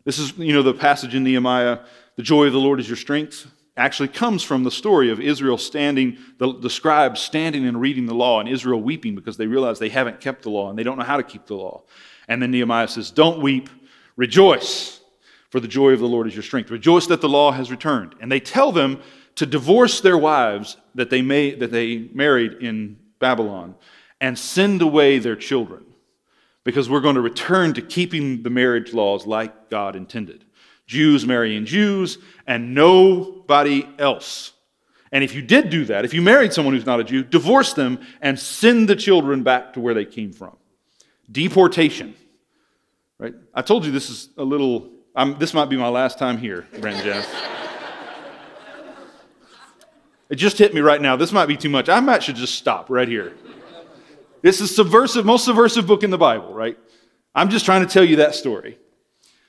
This 0.02 0.18
is, 0.18 0.36
you 0.36 0.52
know, 0.52 0.64
the 0.64 0.74
passage 0.74 1.14
in 1.14 1.22
Nehemiah, 1.22 1.78
the 2.16 2.24
joy 2.24 2.46
of 2.46 2.52
the 2.52 2.58
Lord 2.58 2.80
is 2.80 2.88
your 2.88 2.96
strength, 2.96 3.46
actually 3.80 4.08
comes 4.08 4.42
from 4.42 4.62
the 4.62 4.70
story 4.70 5.10
of 5.10 5.20
Israel 5.20 5.56
standing, 5.58 6.18
the, 6.38 6.52
the 6.52 6.70
scribes 6.70 7.20
standing 7.20 7.66
and 7.66 7.80
reading 7.80 8.06
the 8.06 8.14
law, 8.14 8.38
and 8.38 8.48
Israel 8.48 8.80
weeping 8.80 9.14
because 9.14 9.36
they 9.36 9.46
realize 9.46 9.78
they 9.78 9.88
haven't 9.88 10.20
kept 10.20 10.42
the 10.42 10.50
law 10.50 10.68
and 10.68 10.78
they 10.78 10.82
don't 10.82 10.98
know 10.98 11.04
how 11.04 11.16
to 11.16 11.22
keep 11.22 11.46
the 11.46 11.54
law. 11.54 11.82
And 12.28 12.42
then 12.42 12.50
Nehemiah 12.50 12.88
says, 12.88 13.10
Don't 13.10 13.40
weep, 13.40 13.70
rejoice 14.16 15.00
for 15.50 15.60
the 15.60 15.68
joy 15.68 15.90
of 15.90 15.98
the 15.98 16.06
Lord 16.06 16.26
is 16.28 16.34
your 16.34 16.42
strength. 16.42 16.70
Rejoice 16.70 17.06
that 17.08 17.20
the 17.20 17.28
law 17.28 17.50
has 17.52 17.70
returned. 17.70 18.14
And 18.20 18.30
they 18.30 18.40
tell 18.40 18.70
them 18.70 19.00
to 19.34 19.46
divorce 19.46 20.00
their 20.00 20.18
wives 20.18 20.76
that 20.94 21.10
they, 21.10 21.22
may, 21.22 21.54
that 21.54 21.72
they 21.72 22.08
married 22.12 22.62
in 22.62 22.98
Babylon 23.18 23.74
and 24.20 24.38
send 24.38 24.82
away 24.82 25.18
their 25.18 25.36
children 25.36 25.84
because 26.62 26.88
we're 26.88 27.00
going 27.00 27.16
to 27.16 27.20
return 27.20 27.74
to 27.74 27.82
keeping 27.82 28.42
the 28.42 28.50
marriage 28.50 28.92
laws 28.92 29.26
like 29.26 29.70
God 29.70 29.96
intended. 29.96 30.44
Jews 30.86 31.24
marrying 31.24 31.64
Jews 31.64 32.18
and 32.46 32.74
nobody 33.50 33.84
else. 33.98 34.52
And 35.12 35.24
if 35.24 35.34
you 35.34 35.42
did 35.42 35.70
do 35.70 35.84
that, 35.86 36.04
if 36.04 36.14
you 36.14 36.22
married 36.22 36.52
someone 36.52 36.72
who's 36.72 36.86
not 36.86 37.00
a 37.00 37.04
Jew, 37.04 37.24
divorce 37.24 37.72
them 37.72 37.98
and 38.22 38.38
send 38.38 38.88
the 38.88 38.94
children 38.94 39.42
back 39.42 39.72
to 39.72 39.80
where 39.80 39.92
they 39.92 40.04
came 40.04 40.32
from. 40.32 40.56
Deportation. 41.30 42.14
Right? 43.18 43.34
I 43.52 43.62
told 43.62 43.84
you 43.84 43.90
this 43.90 44.08
is 44.08 44.28
a 44.38 44.44
little 44.44 44.88
I'm, 45.16 45.36
this 45.40 45.52
might 45.52 45.68
be 45.68 45.76
my 45.76 45.88
last 45.88 46.20
time 46.20 46.38
here, 46.38 46.68
Brent 46.78 47.02
Janice. 47.02 47.26
it 50.28 50.36
just 50.36 50.56
hit 50.56 50.72
me 50.72 50.80
right 50.80 51.02
now. 51.02 51.16
This 51.16 51.32
might 51.32 51.46
be 51.46 51.56
too 51.56 51.68
much. 51.68 51.88
I 51.88 51.98
might 51.98 52.22
should 52.22 52.36
just 52.36 52.54
stop 52.54 52.88
right 52.88 53.08
here. 53.08 53.32
This 54.42 54.60
is 54.60 54.74
subversive, 54.74 55.26
most 55.26 55.44
subversive 55.44 55.88
book 55.88 56.04
in 56.04 56.10
the 56.10 56.16
Bible, 56.16 56.54
right? 56.54 56.78
I'm 57.34 57.50
just 57.50 57.64
trying 57.64 57.84
to 57.84 57.92
tell 57.92 58.04
you 58.04 58.16
that 58.16 58.36
story. 58.36 58.78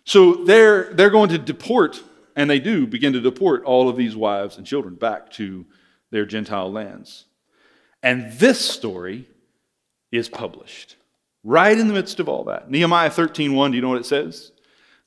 So 0.03 0.43
they're, 0.45 0.91
they're 0.95 1.11
going 1.11 1.29
to 1.29 1.37
deport, 1.37 2.01
and 2.35 2.49
they 2.49 2.59
do 2.59 2.87
begin 2.87 3.13
to 3.13 3.21
deport 3.21 3.63
all 3.63 3.89
of 3.89 3.97
these 3.97 4.15
wives 4.15 4.57
and 4.57 4.65
children 4.65 4.95
back 4.95 5.31
to 5.31 5.65
their 6.11 6.25
Gentile 6.25 6.71
lands. 6.71 7.25
And 8.03 8.31
this 8.33 8.59
story 8.59 9.27
is 10.11 10.29
published 10.29 10.95
right 11.43 11.77
in 11.77 11.87
the 11.87 11.93
midst 11.93 12.19
of 12.19 12.27
all 12.27 12.43
that. 12.45 12.69
Nehemiah 12.69 13.09
13:1, 13.09 13.71
do 13.71 13.75
you 13.75 13.81
know 13.81 13.89
what 13.89 13.99
it 13.99 14.05
says? 14.05 14.51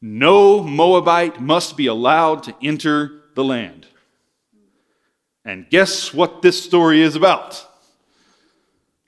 no 0.05 0.63
Moabite 0.63 1.41
must 1.41 1.79
be 1.79 1.87
allowed 1.87 2.43
to 2.43 2.55
enter 2.63 3.23
the 3.35 3.43
land. 3.43 3.87
And 5.47 5.69
guess 5.71 6.13
what 6.13 6.43
this 6.43 6.63
story 6.63 7.01
is 7.01 7.17
about? 7.17 7.67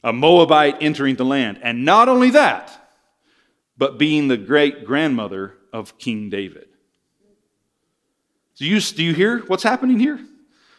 A 0.03 0.11
Moabite 0.11 0.79
entering 0.81 1.17
the 1.17 1.25
land. 1.25 1.61
And 1.63 1.85
not 1.85 2.09
only 2.09 2.31
that, 2.31 2.91
but 3.77 3.99
being 3.99 4.29
the 4.29 4.39
great 4.39 4.87
grandmother 4.87 5.53
of 5.71 5.99
King 5.99 6.31
David. 6.31 6.66
Do 8.57 8.65
you, 8.65 8.81
do 8.81 9.03
you 9.03 9.15
hear 9.15 9.41
what's 9.41 9.63
happening 9.63 9.99
here? 9.99 10.19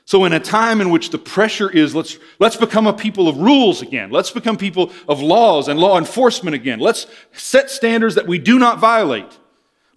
So, 0.05 0.23
in 0.23 0.31
a 0.31 0.39
time 0.39 0.79
in 0.79 0.89
which 0.89 1.09
the 1.09 1.17
pressure 1.17 1.69
is 1.69 1.93
let's, 1.93 2.17
let's 2.39 2.55
become 2.55 2.87
a 2.87 2.93
people 2.93 3.27
of 3.27 3.37
rules 3.37 3.81
again, 3.81 4.09
let's 4.09 4.31
become 4.31 4.55
people 4.55 4.91
of 5.07 5.21
laws 5.21 5.67
and 5.67 5.79
law 5.79 5.97
enforcement 5.97 6.55
again, 6.55 6.79
let's 6.79 7.07
set 7.33 7.69
standards 7.69 8.15
that 8.15 8.25
we 8.25 8.39
do 8.39 8.57
not 8.57 8.79
violate. 8.79 9.37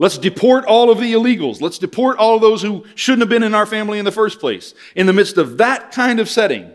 Let's 0.01 0.19
deport 0.19 0.65
all 0.65 0.91
of 0.91 0.99
the 0.99 1.13
illegals. 1.13 1.61
Let's 1.61 1.77
deport 1.79 2.17
all 2.17 2.37
of 2.37 2.41
those 2.41 2.63
who 2.63 2.87
shouldn't 2.95 3.21
have 3.21 3.29
been 3.29 3.43
in 3.43 3.55
our 3.55 3.67
family 3.67 3.99
in 3.99 4.07
the 4.07 4.11
first 4.11 4.41
place. 4.41 4.73
In 4.97 5.07
the 5.07 5.13
midst 5.13 5.37
of 5.37 5.59
that 5.59 5.93
kind 5.93 6.19
of 6.21 6.29
setting, 6.29 6.73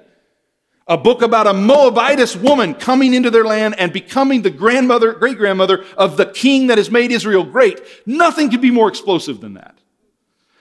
a 0.87 0.95
book 0.95 1.23
about 1.23 1.47
a 1.47 1.53
Moabitess 1.53 2.35
woman 2.35 2.75
coming 2.75 3.15
into 3.15 3.31
their 3.31 3.43
land 3.43 3.75
and 3.79 3.91
becoming 3.91 4.43
the 4.43 4.51
grandmother, 4.51 5.11
great 5.13 5.37
grandmother 5.37 5.83
of 5.97 6.17
the 6.17 6.27
king 6.27 6.67
that 6.67 6.77
has 6.77 6.91
made 6.91 7.11
Israel 7.11 7.43
great. 7.43 7.81
Nothing 8.05 8.51
could 8.51 8.61
be 8.61 8.69
more 8.69 8.87
explosive 8.87 9.41
than 9.41 9.55
that. 9.55 9.75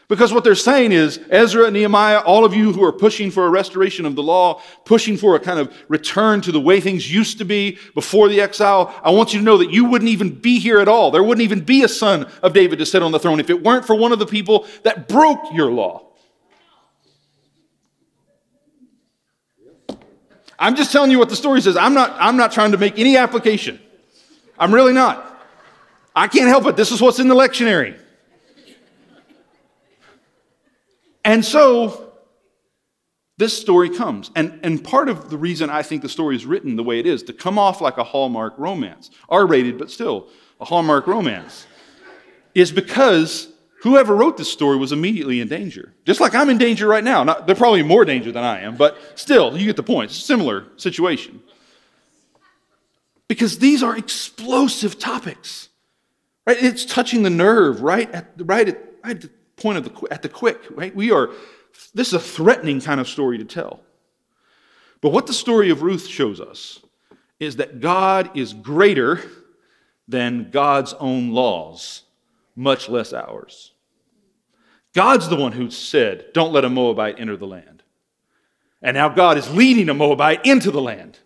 Because 0.09 0.35
what 0.35 0.45
they're 0.45 0.55
saying 0.55 0.93
is, 0.93 1.19
Ezra, 1.31 1.71
Nehemiah, 1.71 2.21
all 2.21 2.45
of 2.45 2.55
you 2.55 2.73
who 2.73 2.85
are 2.85 2.93
pushing 2.93 3.31
for 3.31 3.47
a 3.47 3.51
restoration 3.51 4.05
of 4.05 4.17
the 4.17 4.23
law, 4.23 4.61
pushing 4.85 5.17
for 5.17 5.35
a 5.35 5.41
kind 5.41 5.59
of 5.59 5.75
return 5.89 6.43
to 6.43 6.53
the 6.53 6.61
way 6.61 6.79
things 6.81 7.11
used 7.11 7.39
to 7.39 7.45
be 7.45 7.79
before 7.95 8.29
the 8.29 8.41
exile, 8.41 8.95
I 9.03 9.11
want 9.11 9.33
you 9.33 9.39
to 9.39 9.45
know 9.45 9.57
that 9.59 9.71
you 9.71 9.87
wouldn't 9.87 10.11
even 10.11 10.31
be 10.31 10.59
here 10.59 10.79
at 10.79 10.89
all. 10.89 11.11
There 11.11 11.23
wouldn't 11.23 11.43
even 11.43 11.61
be 11.61 11.85
a 11.85 11.89
son 11.89 12.27
of 12.43 12.53
David 12.53 12.79
to 12.81 12.87
sit 12.87 13.03
on 13.03 13.13
the 13.13 13.19
throne 13.19 13.41
if 13.41 13.49
it 13.49 13.63
weren't 13.63 13.87
for 13.87 13.97
one 13.97 14.13
of 14.13 14.19
the 14.19 14.27
people 14.27 14.67
that 14.83 15.09
broke 15.09 15.53
your 15.55 15.71
law. 15.71 16.03
I'm 20.59 20.77
just 20.77 20.93
telling 20.93 21.11
you 21.11 21.19
what 21.19 21.31
the 21.31 21.37
story 21.37 21.63
says. 21.63 21.77
I'm 21.77 21.95
not, 21.95 22.15
I'm 22.19 22.37
not 22.37 22.53
trying 22.53 22.73
to 22.73 22.79
make 22.79 22.99
any 22.99 23.17
application. 23.17 23.81
I'm 24.59 24.73
really 24.73 24.93
not. 24.93 25.31
I 26.15 26.29
can't 26.29 26.49
help 26.49 26.67
it. 26.67 26.77
This 26.77 26.93
is 26.93 27.01
what's 27.01 27.19
in 27.19 27.29
the 27.29 27.35
lectionary. 27.35 27.99
And 31.25 31.45
so 31.45 32.13
this 33.37 33.59
story 33.59 33.91
comes. 33.91 34.31
And, 34.37 34.61
and 34.63 34.83
part 34.83 35.09
of 35.09 35.31
the 35.31 35.37
reason 35.37 35.71
I 35.71 35.83
think 35.83 36.03
the 36.03 36.09
story 36.09 36.37
is 36.37 36.47
written 36.47 36.77
the 36.77 36.83
way 36.83 37.01
it 37.01 37.07
is, 37.07 37.23
to 37.25 37.33
come 37.33 37.59
off 37.59 37.81
like 37.81 37.99
a 37.99 38.05
Hallmark 38.05 38.55
romance, 38.59 39.11
R 39.29 39.47
rated, 39.47 39.79
but 39.79 39.91
still 39.91 40.29
a 40.61 40.65
Hallmark 40.65 41.07
romance, 41.07 41.67
is 42.55 42.71
because 42.71 43.49
whoever 43.83 44.15
wrote 44.15 44.37
this 44.37 44.51
story 44.51 44.77
was 44.77 44.93
immediately 44.93 45.41
in 45.41 45.49
danger. 45.49 45.95
Just 46.05 46.21
like 46.21 46.35
I'm 46.35 46.49
in 46.49 46.59
danger 46.59 46.87
right 46.87 47.03
now. 47.03 47.25
Not, 47.25 47.47
they're 47.47 47.57
probably 47.57 47.83
more 47.83 48.05
danger 48.05 48.31
than 48.31 48.45
I 48.45 48.61
am, 48.61 48.77
but 48.77 48.99
still, 49.15 49.57
you 49.57 49.67
get 49.67 49.77
the 49.77 49.83
point. 49.83 50.11
Similar 50.11 50.67
situation. 50.77 51.43
Because 53.27 53.59
these 53.59 53.83
are 53.83 53.97
explosive 53.97 54.99
topics. 54.99 55.71
Right? 56.47 56.63
It's 56.63 56.85
touching 56.85 57.23
the 57.23 57.31
nerve 57.31 57.81
right 57.81 58.11
at, 58.13 58.33
right 58.39 58.69
at, 58.69 58.85
right 59.03 59.25
at 59.25 59.31
point 59.57 59.79
of 59.79 59.85
the, 59.85 60.09
at 60.11 60.23
the 60.23 60.29
quick, 60.29 60.61
right? 60.71 60.95
We 60.95 61.11
are, 61.11 61.31
this 61.95 62.09
is 62.09 62.15
a 62.15 62.21
threatening 62.21 62.81
kind 62.81 63.01
of 63.01 63.09
story 63.09 63.39
to 63.39 63.45
tell. 63.45 63.81
But 65.01 65.11
what 65.11 65.27
the 65.27 65.33
story 65.33 65.71
of 65.71 65.83
Ruth 65.83 66.07
shows 66.07 66.41
us 66.41 66.81
is 67.39 67.57
that 67.57 67.81
God 67.81 68.37
is 68.37 68.53
greater 68.53 69.21
than 70.09 70.51
God's 70.51 70.93
own 70.95 71.31
laws, 71.31 72.03
much 72.57 72.89
less 72.89 73.13
ours. 73.13 73.73
God's 74.95 75.29
the 75.29 75.37
one 75.37 75.53
who 75.53 75.71
said, 75.71 76.27
Don't 76.33 76.53
let 76.53 76.65
a 76.65 76.71
Moabite 76.71 77.19
enter 77.19 77.37
the 77.37 77.47
land. 77.47 77.83
And 78.81 78.95
now 78.95 79.09
God 79.09 79.39
is 79.39 79.51
leading 79.51 79.89
a 79.89 79.95
Moabite 79.95 80.47
into 80.47 80.71
the 80.71 80.81
land. 80.81 81.19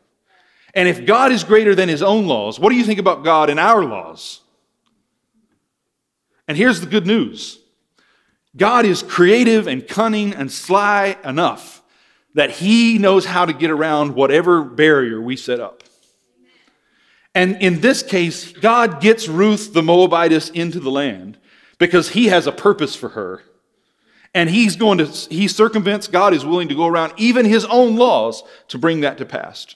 And 0.74 0.88
if 0.88 1.04
God 1.04 1.32
is 1.32 1.44
greater 1.44 1.74
than 1.74 1.88
his 1.88 2.02
own 2.02 2.26
laws, 2.26 2.58
what 2.58 2.70
do 2.70 2.76
you 2.76 2.84
think 2.84 3.00
about 3.00 3.24
God 3.24 3.50
and 3.50 3.58
our 3.58 3.84
laws? 3.84 4.40
And 6.46 6.56
here's 6.56 6.80
the 6.80 6.86
good 6.86 7.06
news 7.06 7.58
God 8.58 8.84
is 8.84 9.02
creative 9.02 9.66
and 9.66 9.86
cunning 9.86 10.34
and 10.34 10.52
sly 10.52 11.16
enough 11.24 11.82
that 12.34 12.50
he 12.50 12.98
knows 12.98 13.24
how 13.24 13.46
to 13.46 13.52
get 13.52 13.70
around 13.70 14.14
whatever 14.14 14.62
barrier 14.62 15.20
we 15.20 15.36
set 15.36 15.60
up. 15.60 15.82
And 17.34 17.56
in 17.62 17.80
this 17.80 18.02
case, 18.02 18.52
God 18.52 19.00
gets 19.00 19.28
Ruth 19.28 19.72
the 19.72 19.82
Moabitess 19.82 20.50
into 20.50 20.80
the 20.80 20.90
land 20.90 21.38
because 21.78 22.10
he 22.10 22.26
has 22.26 22.46
a 22.46 22.52
purpose 22.52 22.96
for 22.96 23.10
her. 23.10 23.42
And 24.34 24.50
he's 24.50 24.76
going 24.76 24.98
to, 24.98 25.06
he 25.06 25.48
circumvents, 25.48 26.08
God 26.08 26.34
is 26.34 26.44
willing 26.44 26.68
to 26.68 26.74
go 26.74 26.86
around 26.86 27.12
even 27.16 27.46
his 27.46 27.64
own 27.64 27.96
laws 27.96 28.42
to 28.68 28.78
bring 28.78 29.00
that 29.00 29.18
to 29.18 29.24
pass. 29.24 29.74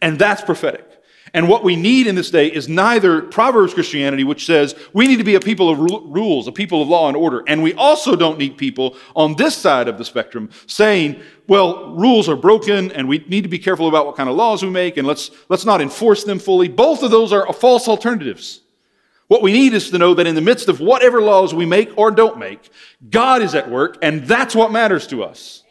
And 0.00 0.18
that's 0.18 0.42
prophetic. 0.42 0.91
And 1.34 1.48
what 1.48 1.64
we 1.64 1.76
need 1.76 2.06
in 2.06 2.14
this 2.14 2.30
day 2.30 2.48
is 2.48 2.68
neither 2.68 3.22
Proverbs 3.22 3.72
Christianity, 3.72 4.22
which 4.22 4.44
says 4.44 4.74
we 4.92 5.06
need 5.06 5.16
to 5.16 5.24
be 5.24 5.34
a 5.34 5.40
people 5.40 5.70
of 5.70 5.78
rules, 5.78 6.46
a 6.46 6.52
people 6.52 6.82
of 6.82 6.88
law 6.88 7.08
and 7.08 7.16
order. 7.16 7.42
And 7.46 7.62
we 7.62 7.72
also 7.72 8.16
don't 8.16 8.38
need 8.38 8.58
people 8.58 8.96
on 9.16 9.36
this 9.36 9.56
side 9.56 9.88
of 9.88 9.96
the 9.96 10.04
spectrum 10.04 10.50
saying, 10.66 11.22
well, 11.48 11.94
rules 11.94 12.28
are 12.28 12.36
broken 12.36 12.92
and 12.92 13.08
we 13.08 13.24
need 13.28 13.42
to 13.42 13.48
be 13.48 13.58
careful 13.58 13.88
about 13.88 14.04
what 14.04 14.16
kind 14.16 14.28
of 14.28 14.36
laws 14.36 14.62
we 14.62 14.68
make 14.68 14.98
and 14.98 15.06
let's, 15.06 15.30
let's 15.48 15.64
not 15.64 15.80
enforce 15.80 16.24
them 16.24 16.38
fully. 16.38 16.68
Both 16.68 17.02
of 17.02 17.10
those 17.10 17.32
are 17.32 17.50
false 17.54 17.88
alternatives. 17.88 18.60
What 19.28 19.40
we 19.40 19.52
need 19.54 19.72
is 19.72 19.88
to 19.88 19.96
know 19.96 20.12
that 20.12 20.26
in 20.26 20.34
the 20.34 20.42
midst 20.42 20.68
of 20.68 20.80
whatever 20.80 21.22
laws 21.22 21.54
we 21.54 21.64
make 21.64 21.96
or 21.96 22.10
don't 22.10 22.38
make, 22.38 22.68
God 23.08 23.40
is 23.40 23.54
at 23.54 23.70
work, 23.70 23.96
and 24.02 24.26
that's 24.26 24.54
what 24.54 24.70
matters 24.70 25.06
to 25.06 25.24
us. 25.24 25.62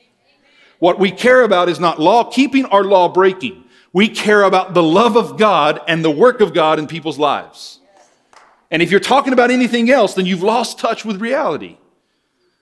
What 0.80 0.98
we 0.98 1.12
care 1.12 1.44
about 1.44 1.70
is 1.70 1.80
not 1.80 2.00
law 2.00 2.24
keeping 2.24 2.66
or 2.66 2.84
law 2.84 3.08
breaking. 3.08 3.66
We 3.94 4.08
care 4.08 4.44
about 4.44 4.74
the 4.74 4.84
love 4.84 5.18
of 5.18 5.38
God 5.38 5.82
and 5.88 6.04
the 6.04 6.12
work 6.12 6.40
of 6.42 6.54
God 6.54 6.80
in 6.80 6.88
people's 6.88 7.20
lives. 7.20 7.80
And 8.70 8.82
if 8.82 8.90
you're 8.90 9.02
talking 9.02 9.34
about 9.34 9.52
anything 9.52 9.90
else, 9.90 10.14
then 10.14 10.26
you've 10.26 10.44
lost 10.44 10.80
touch 10.80 11.04
with 11.04 11.22
reality. 11.22 11.78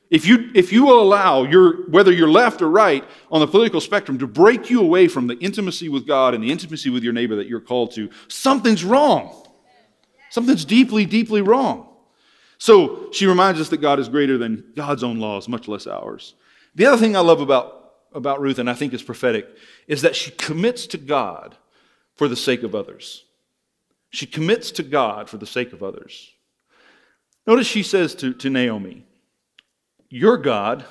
If 0.09 0.25
you, 0.25 0.49
if 0.55 0.73
you 0.73 0.85
will 0.85 1.01
allow 1.01 1.43
your, 1.43 1.87
whether 1.89 2.11
you're 2.11 2.31
left 2.31 2.63
or 2.63 2.69
right 2.69 3.05
on 3.31 3.41
the 3.41 3.47
political 3.47 3.79
spectrum 3.79 4.17
to 4.17 4.27
break 4.27 4.71
you 4.71 4.81
away 4.81 5.07
from 5.07 5.27
the 5.27 5.35
intimacy 5.35 5.87
with 5.87 6.07
God 6.07 6.33
and 6.33 6.43
the 6.43 6.51
intimacy 6.51 6.89
with 6.89 7.03
your 7.03 7.13
neighbor 7.13 7.35
that 7.35 7.47
you're 7.47 7.59
called 7.59 7.91
to, 7.93 8.09
something's 8.27 8.83
wrong. 8.83 9.45
Something's 10.31 10.65
deeply, 10.65 11.05
deeply 11.05 11.43
wrong. 11.43 11.87
So 12.57 13.11
she 13.11 13.27
reminds 13.27 13.61
us 13.61 13.69
that 13.69 13.77
God 13.77 13.99
is 13.99 14.09
greater 14.09 14.37
than 14.37 14.63
God's 14.75 15.03
own 15.03 15.19
laws, 15.19 15.47
much 15.47 15.67
less 15.67 15.85
ours. 15.85 16.33
The 16.73 16.87
other 16.87 16.97
thing 16.97 17.15
I 17.15 17.19
love 17.19 17.39
about, 17.39 17.78
about 18.13 18.41
Ruth, 18.41 18.59
and 18.59 18.69
I 18.69 18.73
think 18.73 18.93
is 18.93 19.03
prophetic, 19.03 19.47
is 19.87 20.01
that 20.01 20.15
she 20.15 20.31
commits 20.31 20.87
to 20.87 20.97
God 20.97 21.57
for 22.15 22.27
the 22.27 22.35
sake 22.35 22.63
of 22.63 22.75
others. 22.75 23.25
She 24.09 24.25
commits 24.25 24.71
to 24.71 24.83
God 24.83 25.29
for 25.29 25.37
the 25.37 25.45
sake 25.45 25.73
of 25.73 25.83
others. 25.83 26.31
Notice 27.45 27.67
she 27.67 27.83
says 27.83 28.15
to, 28.15 28.33
to 28.33 28.49
Naomi, 28.49 29.05
Your 30.09 30.37
God 30.37 30.85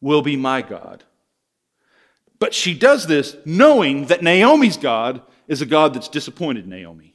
will 0.00 0.22
be 0.22 0.36
my 0.36 0.62
God. 0.62 1.04
But 2.38 2.54
she 2.54 2.74
does 2.74 3.06
this 3.06 3.36
knowing 3.44 4.06
that 4.06 4.22
Naomi's 4.22 4.76
God 4.76 5.22
is 5.46 5.60
a 5.60 5.66
God 5.66 5.94
that's 5.94 6.08
disappointed 6.08 6.66
Naomi. 6.66 7.14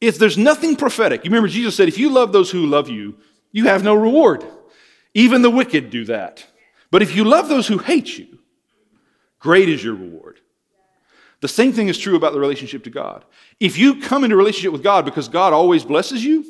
If 0.00 0.18
there's 0.18 0.38
nothing 0.38 0.76
prophetic, 0.76 1.24
you 1.24 1.30
remember 1.30 1.48
Jesus 1.48 1.76
said, 1.76 1.88
If 1.88 1.98
you 1.98 2.10
love 2.10 2.32
those 2.32 2.50
who 2.50 2.66
love 2.66 2.88
you, 2.88 3.16
you 3.50 3.66
have 3.66 3.82
no 3.82 3.94
reward. 3.94 4.44
Even 5.14 5.42
the 5.42 5.50
wicked 5.50 5.90
do 5.90 6.04
that. 6.04 6.46
But 6.90 7.02
if 7.02 7.14
you 7.14 7.24
love 7.24 7.48
those 7.48 7.66
who 7.66 7.78
hate 7.78 8.18
you, 8.18 8.38
great 9.38 9.68
is 9.68 9.82
your 9.82 9.94
reward. 9.94 10.40
The 11.40 11.48
same 11.48 11.72
thing 11.72 11.88
is 11.88 11.98
true 11.98 12.16
about 12.16 12.32
the 12.32 12.40
relationship 12.40 12.84
to 12.84 12.90
God. 12.90 13.24
If 13.60 13.78
you 13.78 14.00
come 14.00 14.24
into 14.24 14.34
a 14.34 14.38
relationship 14.38 14.72
with 14.72 14.82
God 14.82 15.04
because 15.04 15.28
God 15.28 15.52
always 15.52 15.84
blesses 15.84 16.24
you, 16.24 16.44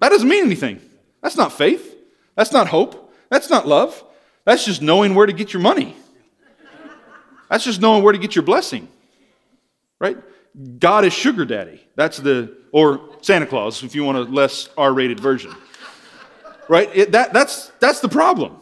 that 0.00 0.10
doesn't 0.10 0.28
mean 0.28 0.44
anything. 0.44 0.80
That's 1.22 1.36
not 1.36 1.52
faith. 1.52 1.96
That's 2.34 2.52
not 2.52 2.68
hope. 2.68 3.14
That's 3.30 3.48
not 3.48 3.66
love. 3.66 4.04
That's 4.44 4.64
just 4.64 4.82
knowing 4.82 5.14
where 5.14 5.26
to 5.26 5.32
get 5.32 5.52
your 5.52 5.62
money. 5.62 5.94
That's 7.48 7.64
just 7.64 7.80
knowing 7.80 8.02
where 8.02 8.12
to 8.12 8.18
get 8.18 8.34
your 8.34 8.44
blessing. 8.44 8.88
Right? 9.98 10.16
God 10.78 11.04
is 11.04 11.12
sugar 11.12 11.44
daddy. 11.44 11.80
That's 11.96 12.18
the, 12.18 12.56
or 12.72 13.00
Santa 13.22 13.46
Claus, 13.46 13.82
if 13.82 13.94
you 13.94 14.04
want 14.04 14.18
a 14.18 14.22
less 14.22 14.68
R 14.76 14.92
rated 14.92 15.20
version. 15.20 15.54
Right? 16.68 16.90
It, 16.94 17.12
that, 17.12 17.32
that's, 17.32 17.68
that's 17.80 18.00
the 18.00 18.08
problem. 18.08 18.59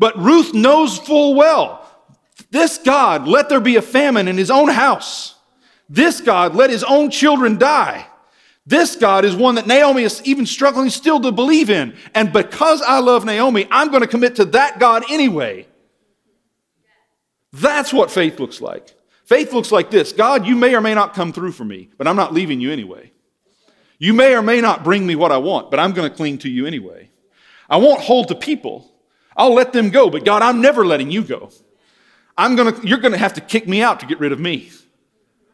But 0.00 0.18
Ruth 0.18 0.54
knows 0.54 0.98
full 0.98 1.34
well 1.34 1.86
this 2.50 2.78
God, 2.78 3.28
let 3.28 3.48
there 3.48 3.60
be 3.60 3.76
a 3.76 3.82
famine 3.82 4.26
in 4.26 4.36
his 4.36 4.50
own 4.50 4.68
house. 4.68 5.36
This 5.88 6.20
God, 6.20 6.54
let 6.54 6.70
his 6.70 6.82
own 6.82 7.10
children 7.10 7.58
die. 7.58 8.06
This 8.66 8.96
God 8.96 9.24
is 9.24 9.36
one 9.36 9.56
that 9.56 9.66
Naomi 9.66 10.02
is 10.02 10.22
even 10.24 10.46
struggling 10.46 10.90
still 10.90 11.20
to 11.20 11.30
believe 11.30 11.70
in. 11.70 11.94
And 12.14 12.32
because 12.32 12.82
I 12.82 13.00
love 13.00 13.24
Naomi, 13.24 13.68
I'm 13.70 13.90
going 13.90 14.00
to 14.00 14.08
commit 14.08 14.36
to 14.36 14.46
that 14.46 14.80
God 14.80 15.04
anyway. 15.10 15.66
That's 17.52 17.92
what 17.92 18.10
faith 18.10 18.40
looks 18.40 18.60
like. 18.60 18.94
Faith 19.26 19.52
looks 19.52 19.70
like 19.70 19.90
this 19.90 20.12
God, 20.12 20.46
you 20.46 20.56
may 20.56 20.74
or 20.74 20.80
may 20.80 20.94
not 20.94 21.14
come 21.14 21.32
through 21.32 21.52
for 21.52 21.64
me, 21.64 21.90
but 21.98 22.08
I'm 22.08 22.16
not 22.16 22.32
leaving 22.32 22.60
you 22.60 22.72
anyway. 22.72 23.12
You 23.98 24.14
may 24.14 24.34
or 24.34 24.42
may 24.42 24.60
not 24.60 24.82
bring 24.82 25.06
me 25.06 25.14
what 25.14 25.30
I 25.30 25.36
want, 25.36 25.70
but 25.70 25.78
I'm 25.78 25.92
going 25.92 26.08
to 26.10 26.16
cling 26.16 26.38
to 26.38 26.48
you 26.48 26.66
anyway. 26.66 27.10
I 27.68 27.76
won't 27.76 28.00
hold 28.00 28.28
to 28.28 28.34
people. 28.34 28.89
I'll 29.40 29.54
let 29.54 29.72
them 29.72 29.88
go, 29.88 30.10
but 30.10 30.26
God, 30.26 30.42
I'm 30.42 30.60
never 30.60 30.84
letting 30.84 31.10
you 31.10 31.22
go. 31.22 31.48
I'm 32.36 32.56
gonna, 32.56 32.78
you're 32.82 32.98
going 32.98 33.12
to 33.12 33.18
have 33.18 33.32
to 33.34 33.40
kick 33.40 33.66
me 33.66 33.80
out 33.80 34.00
to 34.00 34.06
get 34.06 34.20
rid 34.20 34.32
of 34.32 34.38
me. 34.38 34.70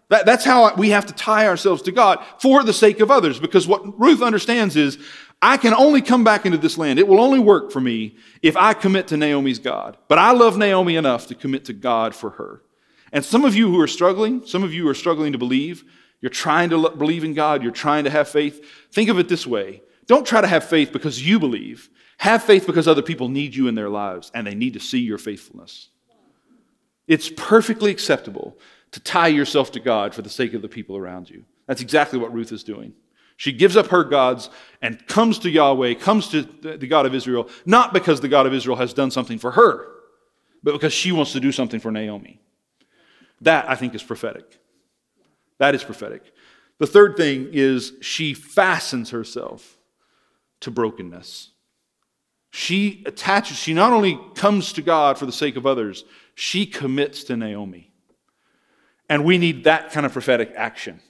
That, 0.09 0.27
that's 0.27 0.45
how 0.45 0.75
we 0.75 0.91
have 0.91 1.07
to 1.07 1.13
tie 1.13 1.47
ourselves 1.47 1.83
to 1.83 1.93
God 1.93 2.19
for 2.41 2.65
the 2.65 2.73
sake 2.73 2.99
of 2.99 3.13
others. 3.13 3.39
Because 3.39 3.69
what 3.69 3.99
Ruth 3.99 4.23
understands 4.23 4.75
is, 4.75 4.99
I 5.41 5.57
can 5.57 5.73
only 5.73 6.03
come 6.03 6.25
back 6.25 6.45
into 6.47 6.59
this 6.59 6.77
land. 6.77 6.99
It 6.99 7.07
will 7.07 7.21
only 7.21 7.39
work 7.39 7.71
for 7.71 7.81
me 7.81 8.17
if 8.43 8.57
I 8.57 8.75
commit 8.75 9.07
to 9.09 9.17
Naomi's 9.17 9.61
God. 9.61 9.97
But 10.09 10.19
I 10.19 10.33
love 10.33 10.59
Naomi 10.59 10.97
enough 10.97 11.29
to 11.29 11.37
commit 11.37 11.65
to 11.67 11.73
God 11.73 12.13
for 12.13 12.31
her. 12.31 12.63
And 13.13 13.25
some 13.25 13.45
of 13.45 13.55
you 13.55 13.71
who 13.71 13.81
are 13.81 13.87
struggling, 13.87 14.45
some 14.45 14.65
of 14.65 14.75
you 14.75 14.89
are 14.89 14.95
struggling 14.95 15.31
to 15.31 15.39
believe, 15.39 15.85
you're 16.21 16.31
trying 16.31 16.71
to 16.71 16.91
believe 16.91 17.23
in 17.23 17.35
God, 17.35 17.63
you're 17.63 17.71
trying 17.71 18.03
to 18.03 18.11
have 18.11 18.27
faith. 18.27 18.65
Think 18.91 19.11
of 19.11 19.21
it 19.21 19.29
this 19.29 19.47
way 19.47 19.83
don't 20.07 20.27
try 20.27 20.41
to 20.41 20.49
have 20.49 20.65
faith 20.65 20.93
because 20.93 21.25
you 21.25 21.39
believe. 21.39 21.89
Have 22.19 22.43
faith 22.43 22.67
because 22.67 22.89
other 22.89 23.03
people 23.03 23.29
need 23.29 23.55
you 23.55 23.69
in 23.69 23.75
their 23.75 23.89
lives 23.89 24.31
and 24.35 24.47
they 24.47 24.55
need 24.55 24.73
to 24.75 24.81
see 24.81 25.01
your 25.01 25.19
faithfulness. 25.19 25.91
It's 27.07 27.31
perfectly 27.37 27.91
acceptable 27.91 28.59
to 28.93 29.01
tie 29.01 29.29
yourself 29.29 29.71
to 29.73 29.81
God 29.81 30.15
for 30.15 30.23
the 30.23 30.31
sake 30.31 30.55
of 30.55 30.63
the 30.63 30.69
people 30.69 30.97
around 30.97 31.31
you. 31.31 31.45
That's 31.67 31.83
exactly 31.83 32.19
what 32.19 32.33
Ruth 32.33 32.53
is 32.53 32.65
doing. 32.65 32.95
She 33.37 33.53
gives 33.53 33.77
up 33.77 33.89
her 33.89 34.03
gods 34.03 34.49
and 34.81 35.07
comes 35.07 35.39
to 35.41 35.51
Yahweh, 35.51 35.95
comes 35.95 36.29
to 36.29 36.43
the 36.43 36.87
God 36.87 37.05
of 37.05 37.15
Israel, 37.15 37.49
not 37.67 37.93
because 37.93 38.21
the 38.21 38.29
God 38.29 38.47
of 38.47 38.55
Israel 38.55 38.77
has 38.77 38.95
done 38.95 39.11
something 39.11 39.39
for 39.39 39.53
her, 39.53 39.87
but 40.63 40.73
because 40.73 40.93
she 40.93 41.13
wants 41.13 41.33
to 41.33 41.41
do 41.41 41.53
something 41.53 41.79
for 41.79 41.91
Naomi. 41.91 42.41
That, 43.43 43.69
I 43.69 43.75
think, 43.75 43.95
is 43.95 44.03
prophetic. 44.03 44.59
That 45.59 45.75
is 45.75 45.85
prophetic. 45.85 46.33
The 46.79 46.87
third 46.87 47.17
thing 47.17 47.51
is 47.53 47.93
she 48.01 48.33
fastens 48.33 49.11
herself 49.11 49.77
to 50.61 50.71
brokenness. 50.71 51.51
She 52.57 53.03
attaches, 53.05 53.59
she 53.59 53.75
not 53.75 53.93
only 53.93 54.19
comes 54.35 54.73
to 54.73 54.81
God 54.81 55.19
for 55.19 55.27
the 55.27 55.31
sake 55.31 55.57
of 55.57 55.67
others, 55.67 56.07
she 56.35 56.65
commits 56.65 57.25
to 57.25 57.37
Naomi. 57.37 57.93
And 59.11 59.27
we 59.27 59.37
need 59.37 59.65
that 59.65 59.91
kind 59.91 60.07
of 60.07 60.15
prophetic 60.15 60.55
action. 60.57 61.03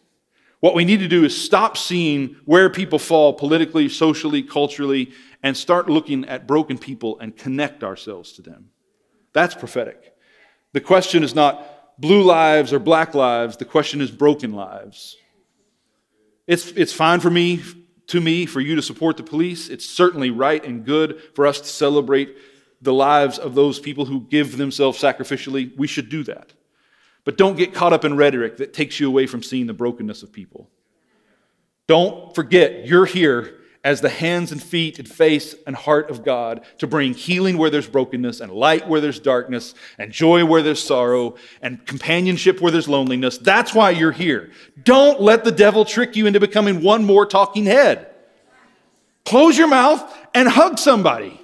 What 0.59 0.75
we 0.75 0.85
need 0.85 0.99
to 0.99 1.09
do 1.09 1.23
is 1.23 1.41
stop 1.41 1.77
seeing 1.77 2.35
where 2.47 2.69
people 2.69 2.99
fall 2.99 3.33
politically, 3.33 3.89
socially, 3.89 4.43
culturally, 4.43 5.13
and 5.41 5.57
start 5.57 5.89
looking 5.89 6.25
at 6.25 6.49
broken 6.49 6.79
people 6.79 7.17
and 7.21 7.37
connect 7.37 7.85
ourselves 7.85 8.33
to 8.33 8.43
them. 8.43 8.71
That's 9.33 9.55
prophetic. 9.55 10.17
The 10.73 10.81
question 10.81 11.23
is 11.23 11.37
not 11.37 11.65
blue 11.97 12.25
lives 12.25 12.73
or 12.73 12.81
black 12.81 13.15
lives, 13.15 13.57
the 13.57 13.65
question 13.65 14.01
is 14.01 14.11
broken 14.11 14.53
lives. 14.53 15.17
It's, 16.49 16.73
it's 16.73 16.93
fine 16.93 17.21
for 17.21 17.31
me, 17.31 17.63
to 18.09 18.21
me, 18.21 18.47
for 18.47 18.61
you 18.61 18.77
to 18.77 18.83
support 18.83 19.17
the 19.17 19.23
police. 19.23 19.69
It's 19.69 19.85
certainly 19.85 20.31
right 20.31 20.65
and 20.65 20.85
good 20.85 21.21
for 21.35 21.47
us 21.47 21.61
to 21.61 21.67
celebrate 21.67 22.37
the 22.83 22.93
lives 22.93 23.39
of 23.39 23.55
those 23.55 23.79
people 23.79 24.05
who 24.05 24.21
give 24.21 24.57
themselves 24.57 25.01
sacrificially, 25.01 25.77
we 25.77 25.87
should 25.87 26.09
do 26.09 26.23
that. 26.25 26.53
But 27.25 27.37
don't 27.37 27.57
get 27.57 27.75
caught 27.75 27.93
up 27.93 28.05
in 28.05 28.17
rhetoric 28.17 28.59
that 28.59 28.73
takes 28.73 29.01
you 29.01 29.09
away 29.09 29.27
from 29.27 29.43
seeing 29.43 29.67
the 29.67 29.75
brokenness 29.75 30.23
of 30.23 30.33
people. 30.33 30.69
Don't 31.87 32.35
forget, 32.35 32.87
you're 32.87 33.07
here 33.07 33.61
as 33.87 34.01
the 34.01 34.09
hands 34.09 34.51
and 34.51 34.61
feet 34.61 34.99
and 34.99 35.09
face 35.09 35.55
and 35.65 35.77
heart 35.77 36.11
of 36.11 36.25
God 36.25 36.65
to 36.79 36.89
bring 36.89 37.15
healing 37.15 37.57
where 37.57 37.71
there's 37.71 37.87
brokenness 37.87 38.41
and 38.41 38.51
light 38.51 38.89
where 38.89 39.01
there's 39.01 39.21
darkness 39.21 39.75
and 39.97 40.11
joy 40.11 40.45
where 40.45 40.61
there's 40.61 40.83
sorrow 40.83 41.37
and 41.63 41.87
companionship 41.87 42.61
where 42.61 42.73
there's 42.73 42.89
loneliness. 42.89 43.39
That's 43.39 43.73
why 43.73 43.91
you're 43.91 44.11
here. 44.11 44.51
Don't 44.83 45.21
let 45.21 45.45
the 45.45 45.53
devil 45.53 45.85
trick 45.85 46.17
you 46.17 46.27
into 46.27 46.41
becoming 46.41 46.83
one 46.83 47.05
more 47.05 47.25
talking 47.25 47.65
head. 47.65 48.11
Close 49.25 49.57
your 49.57 49.69
mouth 49.69 50.03
and 50.35 50.49
hug 50.49 50.81
somebody. 50.81 51.41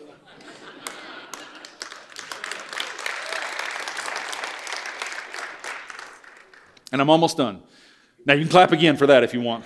And 6.90 7.01
I'm 7.01 7.09
almost 7.09 7.37
done. 7.37 7.63
Now 8.27 8.35
you 8.35 8.40
can 8.40 8.51
clap 8.51 8.73
again 8.73 8.97
for 8.97 9.07
that 9.07 9.23
if 9.23 9.33
you 9.33 9.43
want. 9.43 9.65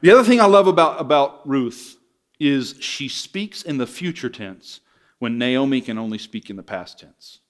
The 0.00 0.10
other 0.10 0.24
thing 0.24 0.40
I 0.40 0.46
love 0.46 0.66
about, 0.66 1.00
about 1.00 1.48
Ruth 1.48 1.96
is 2.38 2.76
she 2.80 3.08
speaks 3.08 3.62
in 3.62 3.78
the 3.78 3.86
future 3.86 4.28
tense 4.28 4.80
when 5.18 5.38
Naomi 5.38 5.80
can 5.80 5.98
only 5.98 6.18
speak 6.18 6.50
in 6.50 6.56
the 6.56 6.62
past 6.62 7.00
tense. 7.00 7.40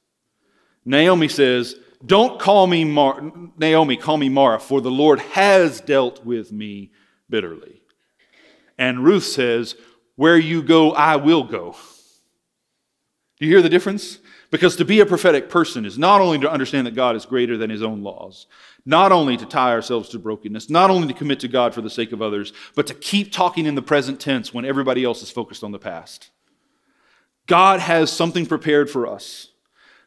Naomi 0.84 1.28
says, 1.28 1.74
Don't 2.04 2.40
call 2.40 2.66
me 2.66 2.84
Mar- 2.84 3.32
Naomi, 3.58 3.96
call 3.96 4.16
me 4.16 4.28
Mara, 4.28 4.60
for 4.60 4.80
the 4.80 4.90
Lord 4.90 5.18
has 5.18 5.80
dealt 5.80 6.24
with 6.24 6.52
me 6.52 6.92
bitterly. 7.28 7.82
And 8.78 9.04
Ruth 9.04 9.24
says, 9.24 9.74
Where 10.14 10.38
you 10.38 10.62
go, 10.62 10.92
I 10.92 11.16
will 11.16 11.42
go. 11.42 11.74
Do 13.38 13.46
you 13.46 13.52
hear 13.52 13.62
the 13.62 13.68
difference? 13.68 14.18
Because 14.56 14.76
to 14.76 14.86
be 14.86 15.00
a 15.00 15.04
prophetic 15.04 15.50
person 15.50 15.84
is 15.84 15.98
not 15.98 16.22
only 16.22 16.38
to 16.38 16.50
understand 16.50 16.86
that 16.86 16.94
God 16.94 17.14
is 17.14 17.26
greater 17.26 17.58
than 17.58 17.68
his 17.68 17.82
own 17.82 18.02
laws, 18.02 18.46
not 18.86 19.12
only 19.12 19.36
to 19.36 19.44
tie 19.44 19.72
ourselves 19.72 20.08
to 20.08 20.18
brokenness, 20.18 20.70
not 20.70 20.88
only 20.88 21.06
to 21.08 21.12
commit 21.12 21.40
to 21.40 21.48
God 21.48 21.74
for 21.74 21.82
the 21.82 21.90
sake 21.90 22.10
of 22.10 22.22
others, 22.22 22.54
but 22.74 22.86
to 22.86 22.94
keep 22.94 23.30
talking 23.30 23.66
in 23.66 23.74
the 23.74 23.82
present 23.82 24.18
tense 24.18 24.54
when 24.54 24.64
everybody 24.64 25.04
else 25.04 25.22
is 25.22 25.30
focused 25.30 25.62
on 25.62 25.72
the 25.72 25.78
past. 25.78 26.30
God 27.46 27.80
has 27.80 28.10
something 28.10 28.46
prepared 28.46 28.88
for 28.88 29.06
us 29.06 29.50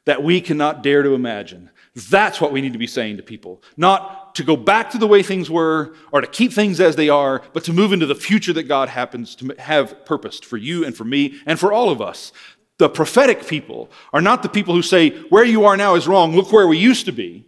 that 0.06 0.24
we 0.24 0.42
cannot 0.42 0.82
dare 0.82 1.04
to 1.04 1.14
imagine. 1.14 1.70
That's 2.10 2.42
what 2.42 2.52
we 2.52 2.62
need 2.62 2.74
to 2.74 2.80
be 2.80 2.88
saying 2.88 3.18
to 3.18 3.24
people. 3.24 3.62
Not 3.78 4.34
to 4.34 4.44
go 4.44 4.58
back 4.58 4.90
to 4.92 4.98
the 4.98 5.06
way 5.06 5.22
things 5.22 5.52
were 5.52 5.94
or 6.12 6.22
to 6.22 6.28
keep 6.28 6.54
things 6.54 6.80
as 6.80 6.96
they 6.96 7.10
are, 7.10 7.44
but 7.54 7.66
to 7.66 7.74
move 7.74 7.94
into 7.94 8.08
the 8.08 8.16
future 8.16 8.54
that 8.54 8.64
God 8.64 8.90
happens 8.90 9.36
to 9.36 9.54
have 9.60 10.06
purposed 10.06 10.44
for 10.44 10.58
you 10.58 10.84
and 10.84 10.98
for 10.98 11.04
me 11.04 11.40
and 11.46 11.60
for 11.60 11.72
all 11.72 11.92
of 11.92 12.02
us. 12.02 12.32
The 12.80 12.90
prophetic 12.90 13.46
people 13.46 13.92
are 14.14 14.22
not 14.22 14.42
the 14.42 14.50
people 14.50 14.74
who 14.74 14.82
say, 14.82 15.12
where 15.24 15.44
you 15.44 15.66
are 15.66 15.78
now 15.78 15.96
is 15.96 16.08
wrong, 16.08 16.34
look 16.34 16.52
where 16.52 16.68
we 16.68 16.78
used 16.78 17.06
to 17.06 17.12
be. 17.12 17.46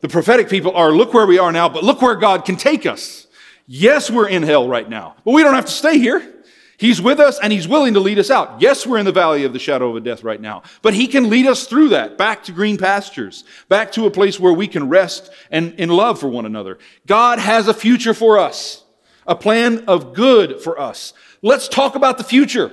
The 0.00 0.08
prophetic 0.08 0.50
people 0.50 0.72
are, 0.76 0.92
look 0.92 1.14
where 1.14 1.26
we 1.26 1.38
are 1.38 1.52
now, 1.52 1.68
but 1.68 1.84
look 1.84 2.02
where 2.02 2.16
God 2.16 2.44
can 2.44 2.56
take 2.56 2.84
us. 2.84 3.28
Yes, 3.68 4.10
we're 4.10 4.28
in 4.28 4.42
hell 4.42 4.68
right 4.68 4.88
now, 4.88 5.16
but 5.24 5.30
we 5.30 5.42
don't 5.42 5.54
have 5.54 5.66
to 5.66 5.72
stay 5.72 5.98
here. 5.98 6.34
He's 6.78 7.00
with 7.00 7.20
us 7.20 7.38
and 7.38 7.52
He's 7.52 7.68
willing 7.68 7.94
to 7.94 8.00
lead 8.00 8.18
us 8.18 8.30
out. 8.30 8.60
Yes, 8.60 8.86
we're 8.86 8.98
in 8.98 9.06
the 9.06 9.12
valley 9.12 9.44
of 9.44 9.52
the 9.52 9.58
shadow 9.58 9.96
of 9.96 10.02
death 10.04 10.24
right 10.24 10.40
now, 10.40 10.62
but 10.82 10.94
He 10.94 11.06
can 11.06 11.30
lead 11.30 11.46
us 11.46 11.66
through 11.66 11.90
that 11.90 12.18
back 12.18 12.42
to 12.44 12.52
green 12.52 12.76
pastures, 12.76 13.44
back 13.68 13.92
to 13.92 14.06
a 14.06 14.10
place 14.10 14.38
where 14.38 14.52
we 14.52 14.66
can 14.66 14.88
rest 14.88 15.30
and 15.50 15.74
in 15.74 15.90
love 15.90 16.18
for 16.18 16.28
one 16.28 16.44
another. 16.44 16.78
God 17.06 17.38
has 17.38 17.68
a 17.68 17.74
future 17.74 18.14
for 18.14 18.38
us, 18.38 18.84
a 19.28 19.36
plan 19.36 19.84
of 19.86 20.12
good 20.12 20.60
for 20.60 20.78
us. 20.78 21.14
Let's 21.40 21.68
talk 21.68 21.94
about 21.94 22.18
the 22.18 22.24
future. 22.24 22.72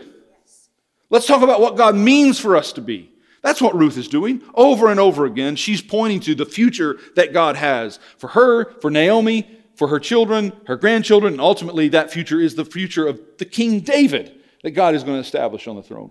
Let's 1.14 1.28
talk 1.28 1.44
about 1.44 1.62
what 1.62 1.78
God 1.78 1.96
means 1.96 2.40
for 2.40 2.58
us 2.58 2.74
to 2.74 2.82
be. 2.82 3.12
That's 3.44 3.62
what 3.62 3.78
Ruth 3.78 3.98
is 3.98 4.08
doing 4.08 4.42
over 4.56 4.90
and 4.90 5.00
over 5.00 5.28
again. 5.28 5.56
She's 5.56 5.80
pointing 5.80 6.22
to 6.22 6.34
the 6.34 6.44
future 6.48 6.98
that 7.16 7.34
God 7.34 7.56
has 7.56 8.00
for 8.18 8.30
her, 8.30 8.72
for 8.82 8.90
Naomi, 8.90 9.48
for 9.76 9.90
her 9.90 10.00
children, 10.00 10.52
her 10.66 10.76
grandchildren, 10.76 11.34
and 11.34 11.42
ultimately 11.42 11.88
that 11.90 12.10
future 12.10 12.42
is 12.42 12.56
the 12.56 12.66
future 12.66 13.06
of 13.06 13.22
the 13.38 13.46
King 13.46 13.82
David 13.82 14.40
that 14.64 14.72
God 14.72 14.96
is 14.96 15.04
going 15.04 15.18
to 15.18 15.22
establish 15.22 15.68
on 15.68 15.76
the 15.76 15.84
throne. 15.84 16.10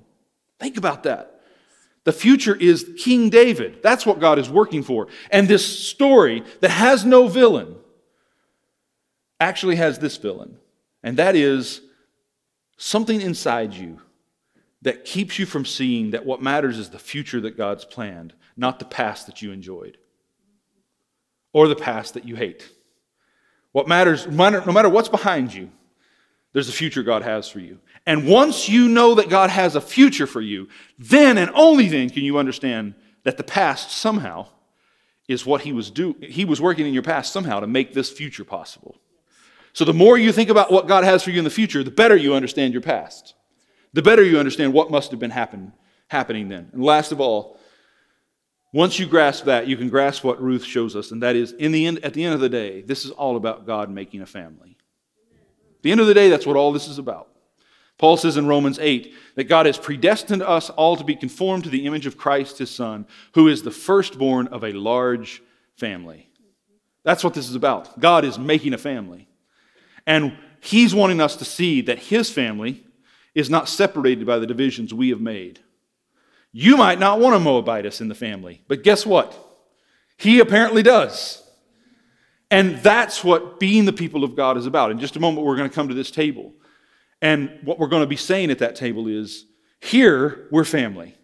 Think 0.61 0.76
about 0.76 1.03
that. 1.03 1.40
The 2.05 2.12
future 2.12 2.55
is 2.55 2.88
King 2.96 3.28
David. 3.28 3.82
That's 3.82 4.07
what 4.07 4.20
God 4.20 4.38
is 4.38 4.48
working 4.48 4.84
for. 4.84 5.09
And 5.32 5.48
this 5.48 5.66
story 5.66 6.44
that 6.61 6.70
has 6.70 7.05
no 7.05 7.26
villain 7.26 7.74
actually 9.40 9.76
has 9.76 9.98
this 9.98 10.16
villain, 10.16 10.59
and 11.03 11.16
that 11.16 11.34
is 11.34 11.80
something 12.76 13.20
inside 13.20 13.74
you 13.74 13.98
that 14.83 15.05
keeps 15.05 15.39
you 15.39 15.47
from 15.47 15.64
seeing 15.64 16.11
that 16.11 16.26
what 16.26 16.43
matters 16.43 16.78
is 16.78 16.91
the 16.91 16.99
future 16.99 17.41
that 17.41 17.57
God's 17.57 17.85
planned, 17.85 18.35
not 18.57 18.78
the 18.78 18.85
past 18.85 19.26
that 19.26 19.41
you 19.41 19.53
enjoyed 19.53 19.97
or 21.53 21.68
the 21.68 21.76
past 21.76 22.14
that 22.14 22.26
you 22.26 22.37
hate. 22.37 22.70
What 23.72 23.89
matters, 23.89 24.26
no 24.26 24.72
matter 24.72 24.89
what's 24.89 25.09
behind 25.09 25.55
you, 25.55 25.70
there's 26.53 26.68
a 26.68 26.72
future 26.72 27.03
God 27.03 27.22
has 27.22 27.49
for 27.49 27.61
you. 27.61 27.78
And 28.05 28.26
once 28.26 28.68
you 28.68 28.89
know 28.89 29.14
that 29.14 29.30
God 29.30 29.49
has 29.49 29.74
a 29.74 29.80
future 29.80 30.26
for 30.26 30.41
you, 30.41 30.68
then 30.99 31.39
and 31.39 31.51
only 31.55 31.89
then 31.89 32.11
can 32.11 32.24
you 32.24 32.37
understand 32.37 32.95
that 33.24 33.37
the 33.37 33.45
past 33.45 33.91
somehow 33.91 34.49
is 35.28 35.47
what 35.47 35.62
he 35.62 35.72
was 35.72 35.91
do 35.91 36.16
he 36.20 36.45
was 36.45 36.61
working 36.61 36.87
in 36.87 36.93
your 36.93 37.03
past 37.03 37.33
somehow 37.33 37.61
to 37.61 37.66
make 37.66 37.95
this 37.95 38.11
future 38.11 38.45
possible. 38.45 38.97
So 39.72 39.85
the 39.85 39.95
more 39.95 40.18
you 40.18 40.33
think 40.33 40.51
about 40.51 40.70
what 40.70 40.89
God 40.89 41.05
has 41.05 41.22
for 41.22 41.30
you 41.30 41.39
in 41.39 41.45
the 41.45 41.51
future, 41.51 41.83
the 41.83 41.91
better 41.91 42.16
you 42.16 42.35
understand 42.35 42.74
your 42.74 42.83
past. 42.83 43.35
The 43.93 44.03
better 44.03 44.22
you 44.22 44.38
understand 44.38 44.72
what 44.72 44.90
must 44.90 45.11
have 45.11 45.20
been 45.20 45.30
happen, 45.30 45.72
happening 46.09 46.49
then. 46.49 46.70
And 46.72 46.82
last 46.82 47.12
of 47.12 47.20
all, 47.20 47.59
once 48.72 48.99
you 48.99 49.07
grasp 49.07 49.45
that, 49.45 49.66
you 49.66 49.76
can 49.76 49.90
grasp 49.90 50.24
what 50.24 50.43
Ruth 50.43 50.64
shows 50.64 50.97
us, 50.97 51.11
and 51.11 51.22
that 51.22 51.36
is, 51.36 51.53
in 51.53 51.72
the 51.72 51.86
end, 51.86 52.03
at 52.03 52.14
the 52.14 52.24
end 52.24 52.34
of 52.34 52.40
the 52.40 52.49
day, 52.49 52.80
this 52.80 53.05
is 53.05 53.11
all 53.11 53.36
about 53.36 53.66
God 53.66 53.90
making 53.90 54.22
a 54.22 54.26
family. 54.26 54.78
At 55.76 55.82
the 55.82 55.93
end 55.93 56.01
of 56.01 56.07
the 56.07 56.14
day, 56.14 56.30
that's 56.30 56.47
what 56.47 56.57
all 56.57 56.72
this 56.72 56.88
is 56.88 56.99
about. 56.99 57.28
Paul 57.99 58.16
says 58.16 58.36
in 58.38 58.47
Romans 58.47 58.78
8 58.78 59.14
that 59.36 59.45
God 59.45 59.66
has 59.66 59.76
predestined 59.76 60.43
us 60.43 60.70
all 60.70 60.97
to 60.97 61.05
be 61.05 61.14
conformed 61.14 61.64
to 61.64 61.70
the 61.70 61.86
image 61.86 62.07
of 62.07 62.16
Christ, 62.16 62.59
his 62.59 62.70
Son, 62.70 63.07
who 63.34 63.47
is 63.49 63.62
the 63.62 63.70
firstborn 63.70 64.49
of 64.49 64.64
a 64.64 64.72
large 64.72 65.43
family. 65.76 66.30
That's 67.05 67.22
what 67.22 67.34
this 67.34 67.49
is 67.49 67.55
about. 67.55 68.01
God 68.01 68.24
is 68.24 68.38
making 68.38 68.74
a 68.74 68.78
family. 68.78 69.28
And 70.07 70.36
he's 70.61 70.95
wanting 70.95 71.20
us 71.20 71.36
to 71.36 71.45
see 71.45 71.82
that 71.82 71.99
his 71.99 72.30
family 72.30 72.84
is 73.35 73.51
not 73.51 73.68
separated 73.68 74.26
by 74.26 74.39
the 74.39 74.47
divisions 74.47 74.93
we 74.93 75.11
have 75.11 75.20
made. 75.20 75.61
You 76.53 76.76
might 76.76 76.99
not 76.99 77.18
want 77.18 77.35
a 77.35 77.41
Moabitess 77.41 78.01
in 78.01 78.09
the 78.09 78.14
family, 78.14 78.62
but 78.68 78.83
guess 78.83 79.07
what? 79.07 79.35
He 80.18 80.39
apparently 80.39 80.83
does. 80.83 81.43
And 82.51 82.76
that's 82.78 83.24
what 83.24 83.59
being 83.59 83.87
the 83.87 83.93
people 83.93 84.24
of 84.24 84.37
God 84.37 84.59
is 84.59 84.66
about. 84.66 84.91
In 84.91 84.99
just 84.99 85.16
a 85.16 85.20
moment, 85.20 85.47
we're 85.47 85.57
going 85.57 85.70
to 85.70 85.74
come 85.74 85.89
to 85.89 85.95
this 85.95 86.11
table. 86.11 86.53
And 87.22 87.59
what 87.64 87.78
we're 87.78 87.87
going 87.89 88.03
to 88.03 88.07
be 88.07 88.16
saying 88.16 88.51
at 88.51 88.59
that 88.59 88.76
table 88.76 89.09
is 89.09 89.47
here, 89.80 90.49
we're 90.51 90.64
family. 90.64 91.14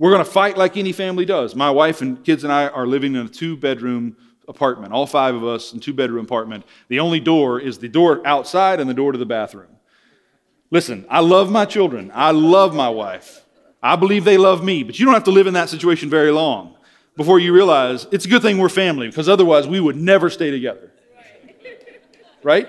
We're 0.00 0.10
going 0.10 0.24
to 0.24 0.30
fight 0.30 0.58
like 0.58 0.76
any 0.76 0.92
family 0.92 1.24
does. 1.24 1.54
My 1.54 1.70
wife 1.70 2.00
and 2.02 2.24
kids 2.24 2.42
and 2.42 2.52
I 2.52 2.68
are 2.68 2.86
living 2.86 3.14
in 3.14 3.26
a 3.26 3.28
two 3.28 3.56
bedroom 3.56 4.16
apartment, 4.48 4.92
all 4.92 5.06
five 5.06 5.34
of 5.34 5.44
us 5.44 5.72
in 5.72 5.80
two 5.80 5.92
bedroom 5.92 6.24
apartment. 6.24 6.64
The 6.88 7.00
only 7.00 7.20
door 7.20 7.60
is 7.60 7.78
the 7.78 7.88
door 7.88 8.26
outside 8.26 8.80
and 8.80 8.90
the 8.90 8.94
door 8.94 9.12
to 9.12 9.18
the 9.18 9.26
bathroom. 9.26 9.77
Listen, 10.70 11.06
I 11.08 11.20
love 11.20 11.50
my 11.50 11.64
children. 11.64 12.10
I 12.14 12.30
love 12.30 12.74
my 12.74 12.88
wife. 12.88 13.44
I 13.82 13.96
believe 13.96 14.24
they 14.24 14.38
love 14.38 14.62
me, 14.62 14.82
but 14.82 14.98
you 14.98 15.04
don't 15.04 15.14
have 15.14 15.24
to 15.24 15.30
live 15.30 15.46
in 15.46 15.54
that 15.54 15.68
situation 15.68 16.10
very 16.10 16.30
long 16.30 16.76
before 17.16 17.38
you 17.38 17.52
realize 17.52 18.06
it's 18.10 18.24
a 18.24 18.28
good 18.28 18.42
thing 18.42 18.58
we're 18.58 18.68
family 18.68 19.08
because 19.08 19.28
otherwise 19.28 19.66
we 19.66 19.80
would 19.80 19.96
never 19.96 20.30
stay 20.30 20.50
together. 20.50 20.92
Right? 22.42 22.68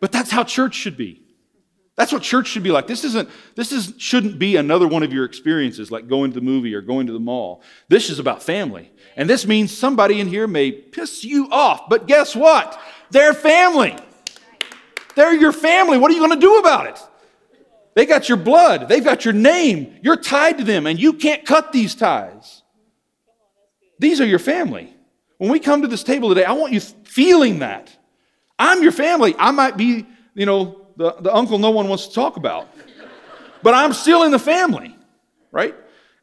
But 0.00 0.12
that's 0.12 0.30
how 0.30 0.44
church 0.44 0.74
should 0.74 0.96
be. 0.96 1.22
That's 1.96 2.12
what 2.12 2.22
church 2.22 2.48
should 2.48 2.62
be 2.62 2.70
like. 2.70 2.86
This 2.86 3.04
isn't 3.04 3.28
this 3.56 3.72
is 3.72 3.92
shouldn't 3.98 4.38
be 4.38 4.56
another 4.56 4.88
one 4.88 5.02
of 5.02 5.12
your 5.12 5.26
experiences 5.26 5.90
like 5.90 6.08
going 6.08 6.30
to 6.30 6.34
the 6.34 6.44
movie 6.44 6.74
or 6.74 6.80
going 6.80 7.06
to 7.08 7.12
the 7.12 7.20
mall. 7.20 7.62
This 7.88 8.08
is 8.08 8.18
about 8.18 8.42
family. 8.42 8.90
And 9.16 9.28
this 9.28 9.46
means 9.46 9.76
somebody 9.76 10.18
in 10.18 10.26
here 10.26 10.46
may 10.46 10.72
piss 10.72 11.24
you 11.24 11.48
off, 11.50 11.90
but 11.90 12.06
guess 12.06 12.34
what? 12.34 12.80
They're 13.10 13.34
family. 13.34 13.96
They're 15.14 15.34
your 15.34 15.52
family. 15.52 15.98
What 15.98 16.10
are 16.10 16.14
you 16.14 16.20
going 16.20 16.40
to 16.40 16.46
do 16.46 16.58
about 16.58 16.86
it? 16.86 16.98
They 18.00 18.06
got 18.06 18.30
your 18.30 18.38
blood, 18.38 18.88
they've 18.88 19.04
got 19.04 19.26
your 19.26 19.34
name. 19.34 19.94
You're 20.00 20.16
tied 20.16 20.56
to 20.56 20.64
them, 20.64 20.86
and 20.86 20.98
you 20.98 21.12
can't 21.12 21.44
cut 21.44 21.70
these 21.70 21.94
ties. 21.94 22.62
These 23.98 24.22
are 24.22 24.26
your 24.26 24.38
family. 24.38 24.96
When 25.36 25.50
we 25.50 25.60
come 25.60 25.82
to 25.82 25.86
this 25.86 26.02
table 26.02 26.30
today, 26.30 26.44
I 26.44 26.52
want 26.52 26.72
you 26.72 26.80
feeling 26.80 27.58
that. 27.58 27.94
I'm 28.58 28.82
your 28.82 28.92
family. 28.92 29.34
I 29.38 29.50
might 29.50 29.76
be, 29.76 30.06
you 30.32 30.46
know, 30.46 30.86
the, 30.96 31.12
the 31.20 31.34
uncle 31.34 31.58
no 31.58 31.72
one 31.72 31.90
wants 31.90 32.06
to 32.06 32.14
talk 32.14 32.38
about, 32.38 32.68
but 33.62 33.74
I'm 33.74 33.92
still 33.92 34.22
in 34.22 34.30
the 34.30 34.38
family, 34.38 34.96
right? 35.52 35.74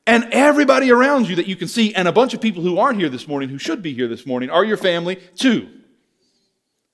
And 0.08 0.30
everybody 0.32 0.90
around 0.90 1.30
you 1.30 1.36
that 1.36 1.46
you 1.46 1.56
can 1.56 1.68
see, 1.68 1.94
and 1.94 2.08
a 2.08 2.12
bunch 2.12 2.34
of 2.34 2.42
people 2.42 2.64
who 2.64 2.80
aren't 2.80 3.00
here 3.00 3.10
this 3.10 3.28
morning, 3.28 3.50
who 3.50 3.60
should 3.60 3.84
be 3.84 3.94
here 3.94 4.08
this 4.08 4.26
morning, 4.26 4.50
are 4.50 4.66
your 4.66 4.78
family 4.78 5.18
too. 5.36 5.70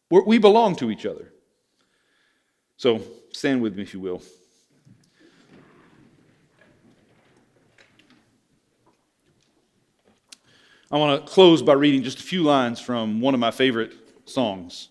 We're, 0.10 0.26
we 0.26 0.40
belong 0.40 0.76
to 0.76 0.92
each 0.92 1.06
other. 1.06 1.32
So 2.76 3.02
stand 3.32 3.62
with 3.62 3.78
me 3.78 3.84
if 3.84 3.94
you 3.94 4.02
will. 4.02 4.22
I 10.94 10.98
want 10.98 11.26
to 11.26 11.32
close 11.34 11.64
by 11.64 11.74
reading 11.74 12.04
just 12.04 12.20
a 12.20 12.24
few 12.24 12.44
lines 12.44 12.80
from 12.80 13.20
one 13.20 13.34
of 13.34 13.39
my 13.39 13.50
favorite 13.50 13.94
songs, 14.26 14.89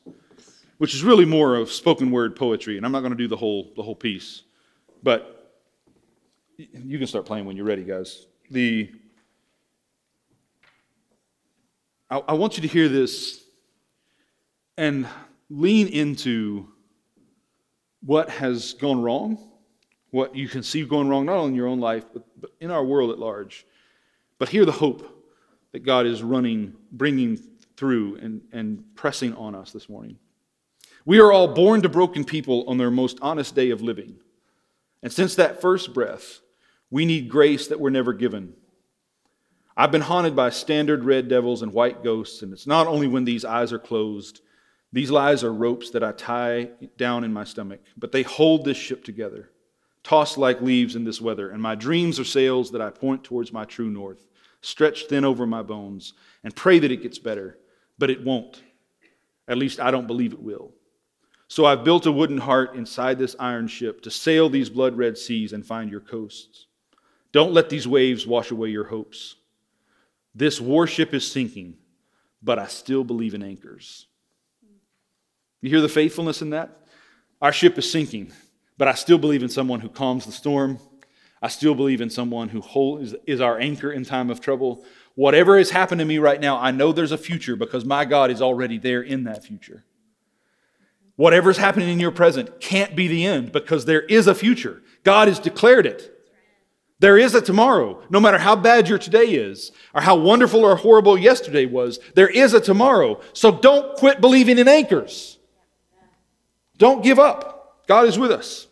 which 0.79 0.97
is 0.97 1.05
really 1.05 1.25
more 1.25 1.55
of 1.55 1.71
spoken 1.71 2.11
word 2.11 2.35
poetry, 2.35 2.77
and 2.77 2.85
I'm 2.85 2.91
not 2.91 3.03
going 3.03 3.13
to 3.13 3.17
do 3.17 3.29
the 3.29 3.37
whole, 3.37 3.71
the 3.77 3.85
whole 3.85 3.95
piece. 3.95 4.43
But 5.05 5.61
you 6.57 6.99
can 6.99 7.07
start 7.07 7.25
playing 7.25 7.45
when 7.45 7.57
you're 7.57 7.65
ready, 7.65 7.85
guys. 7.85 8.27
The 8.51 8.91
I, 12.11 12.19
I 12.27 12.33
want 12.33 12.57
you 12.57 12.63
to 12.63 12.69
hear 12.69 12.89
this 12.89 13.45
and 14.77 15.07
lean 15.51 15.87
into 15.87 16.67
what 18.05 18.29
has 18.29 18.73
gone 18.73 19.01
wrong, 19.01 19.39
what 20.11 20.35
you 20.35 20.49
can 20.49 20.65
see 20.65 20.85
going 20.85 21.09
wrong, 21.09 21.27
not 21.27 21.37
only 21.37 21.51
in 21.51 21.55
your 21.55 21.69
own 21.69 21.79
life, 21.79 22.07
but, 22.13 22.25
but 22.41 22.51
in 22.59 22.73
our 22.73 22.85
world 22.85 23.13
at 23.13 23.21
large. 23.21 23.65
But 24.41 24.49
hear 24.49 24.65
the 24.65 24.73
hope 24.73 25.21
that 25.73 25.81
God 25.81 26.07
is 26.07 26.23
running, 26.23 26.75
bringing 26.93 27.39
through, 27.77 28.17
and, 28.17 28.43
and 28.53 28.85
pressing 28.95 29.35
on 29.35 29.55
us 29.55 29.73
this 29.73 29.89
morning. 29.89 30.19
We 31.05 31.19
are 31.19 31.33
all 31.33 31.49
born 31.49 31.83
to 31.83 31.89
broken 31.89 32.25
people 32.25 32.65
on 32.69 32.79
their 32.79 32.91
most 32.91 33.19
honest 33.21 33.55
day 33.55 33.71
of 33.71 33.83
living. 33.83 34.17
And 35.03 35.13
since 35.13 35.35
that 35.35 35.61
first 35.61 35.93
breath, 35.93 36.41
we 36.91 37.05
need 37.05 37.29
grace 37.29 37.69
that 37.69 37.81
we're 37.81 37.91
never 37.91 38.13
given. 38.13 38.55
I've 39.77 39.91
been 39.91 40.03
haunted 40.03 40.37
by 40.37 40.51
standard 40.51 41.05
red 41.05 41.29
devils 41.29 41.63
and 41.63 41.73
white 41.73 42.05
ghosts, 42.05 42.43
and 42.43 42.53
it's 42.53 42.67
not 42.67 42.87
only 42.87 43.09
when 43.09 43.25
these 43.25 43.45
eyes 43.45 43.73
are 43.73 43.79
closed. 43.79 44.43
These 44.93 45.11
lies 45.11 45.43
are 45.43 45.53
ropes 45.53 45.91
that 45.91 46.05
I 46.05 46.13
tie 46.13 46.69
down 46.99 47.25
in 47.25 47.33
my 47.33 47.45
stomach, 47.45 47.81
but 47.97 48.13
they 48.13 48.23
hold 48.23 48.65
this 48.65 48.77
ship 48.77 49.03
together, 49.03 49.49
tossed 50.03 50.37
like 50.37 50.61
leaves 50.61 50.95
in 50.95 51.05
this 51.05 51.21
weather, 51.21 51.49
and 51.51 51.63
my 51.63 51.75
dreams 51.75 52.21
are 52.21 52.25
sails 52.25 52.71
that 52.73 52.83
I 52.83 52.91
point 52.91 53.25
towards 53.25 53.53
my 53.53 53.65
true 53.65 53.91
north 53.91 54.29
stretched 54.63 55.11
thin 55.11 55.25
over 55.25 55.47
my 55.47 55.63
bones, 55.63 56.15
and 56.43 56.57
pray 56.57 56.79
that 56.79 56.91
it 56.91 57.03
gets 57.03 57.19
better, 57.19 57.59
but 57.99 58.11
it 58.11 58.25
won't. 58.25 58.63
At 59.47 59.59
least 59.59 59.81
I 59.81 59.91
don't 59.91 60.07
believe 60.07 60.33
it 60.33 60.43
will. 60.43 60.73
So 61.49 61.67
I've 61.67 61.85
built 61.85 62.07
a 62.07 62.13
wooden 62.13 62.39
heart 62.39 62.77
inside 62.77 63.19
this 63.19 63.37
iron 63.39 63.69
ship 63.69 64.01
to 64.03 64.11
sail 64.11 64.49
these 64.49 64.71
blood 64.71 64.97
red 64.97 65.19
seas 65.19 65.53
and 65.53 65.67
find 65.67 65.91
your 65.91 66.01
coasts. 66.01 66.67
Don't 67.33 67.53
let 67.53 67.69
these 67.69 67.87
waves 67.87 68.27
wash 68.27 68.51
away 68.51 68.71
your 68.71 68.85
hopes. 68.85 69.37
This 70.35 70.61
warship 70.61 71.13
is 71.13 71.31
sinking, 71.31 71.75
but 72.43 72.59
I 72.59 72.67
still 72.67 73.05
believe 73.05 73.35
in 73.35 73.43
anchors. 73.43 74.07
You 75.61 75.71
hear 75.71 75.81
the 75.81 75.89
faithfulness 75.89 76.41
in 76.41 76.51
that? 76.51 76.87
Our 77.41 77.53
ship 77.53 77.77
is 77.77 77.91
sinking, 77.91 78.33
but 78.79 78.89
I 78.89 78.95
still 78.95 79.19
believe 79.19 79.43
in 79.43 79.49
someone 79.49 79.81
who 79.81 79.89
calms 79.89 80.25
the 80.25 80.33
storm. 80.33 80.79
I 81.43 81.49
still 81.49 81.75
believe 81.75 82.01
in 82.01 82.09
someone 82.09 82.51
who 82.51 83.05
is 83.27 83.41
our 83.41 83.59
anchor 83.59 83.91
in 83.91 84.05
time 84.05 84.31
of 84.31 84.41
trouble. 84.41 84.85
Whatever 85.17 85.59
has 85.59 85.71
happened 85.71 85.99
to 85.99 86.05
me 86.05 86.19
right 86.19 86.41
now, 86.41 86.57
I 86.59 86.71
know 86.71 86.93
there's 86.93 87.11
a 87.11 87.19
future 87.19 87.57
because 87.57 87.85
my 87.85 88.05
God 88.05 88.31
is 88.31 88.41
already 88.41 88.79
there 88.79 89.03
in 89.03 89.25
that 89.25 89.45
future. 89.45 89.85
Whatever's 91.17 91.59
happening 91.59 91.89
in 91.89 92.01
your 92.01 92.13
present 92.13 92.61
can't 92.61 92.95
be 92.95 93.09
the 93.09 93.27
end 93.27 93.51
because 93.53 93.85
there 93.85 94.03
is 94.03 94.29
a 94.29 94.35
future. 94.35 94.83
God 95.03 95.27
has 95.29 95.41
declared 95.41 95.85
it. 95.85 96.09
There 97.01 97.19
is 97.19 97.35
a 97.35 97.41
tomorrow. 97.43 98.01
No 98.09 98.21
matter 98.21 98.39
how 98.39 98.55
bad 98.55 98.89
your 98.89 98.99
today 98.99 99.27
is, 99.27 99.73
or 99.93 100.01
how 100.01 100.15
wonderful 100.17 100.65
or 100.65 100.77
horrible 100.77 101.19
yesterday 101.19 101.67
was, 101.67 101.99
there 102.15 102.29
is 102.29 102.55
a 102.55 102.61
tomorrow. 102.61 103.21
So 103.33 103.51
don't 103.51 103.97
quit 103.97 104.21
believing 104.21 104.59
in 104.59 104.69
anchors. 104.69 105.39
Don't 106.79 107.03
give 107.03 107.19
up. 107.19 107.85
God 107.89 108.07
is 108.07 108.19
with 108.19 108.31
us. 108.31 108.69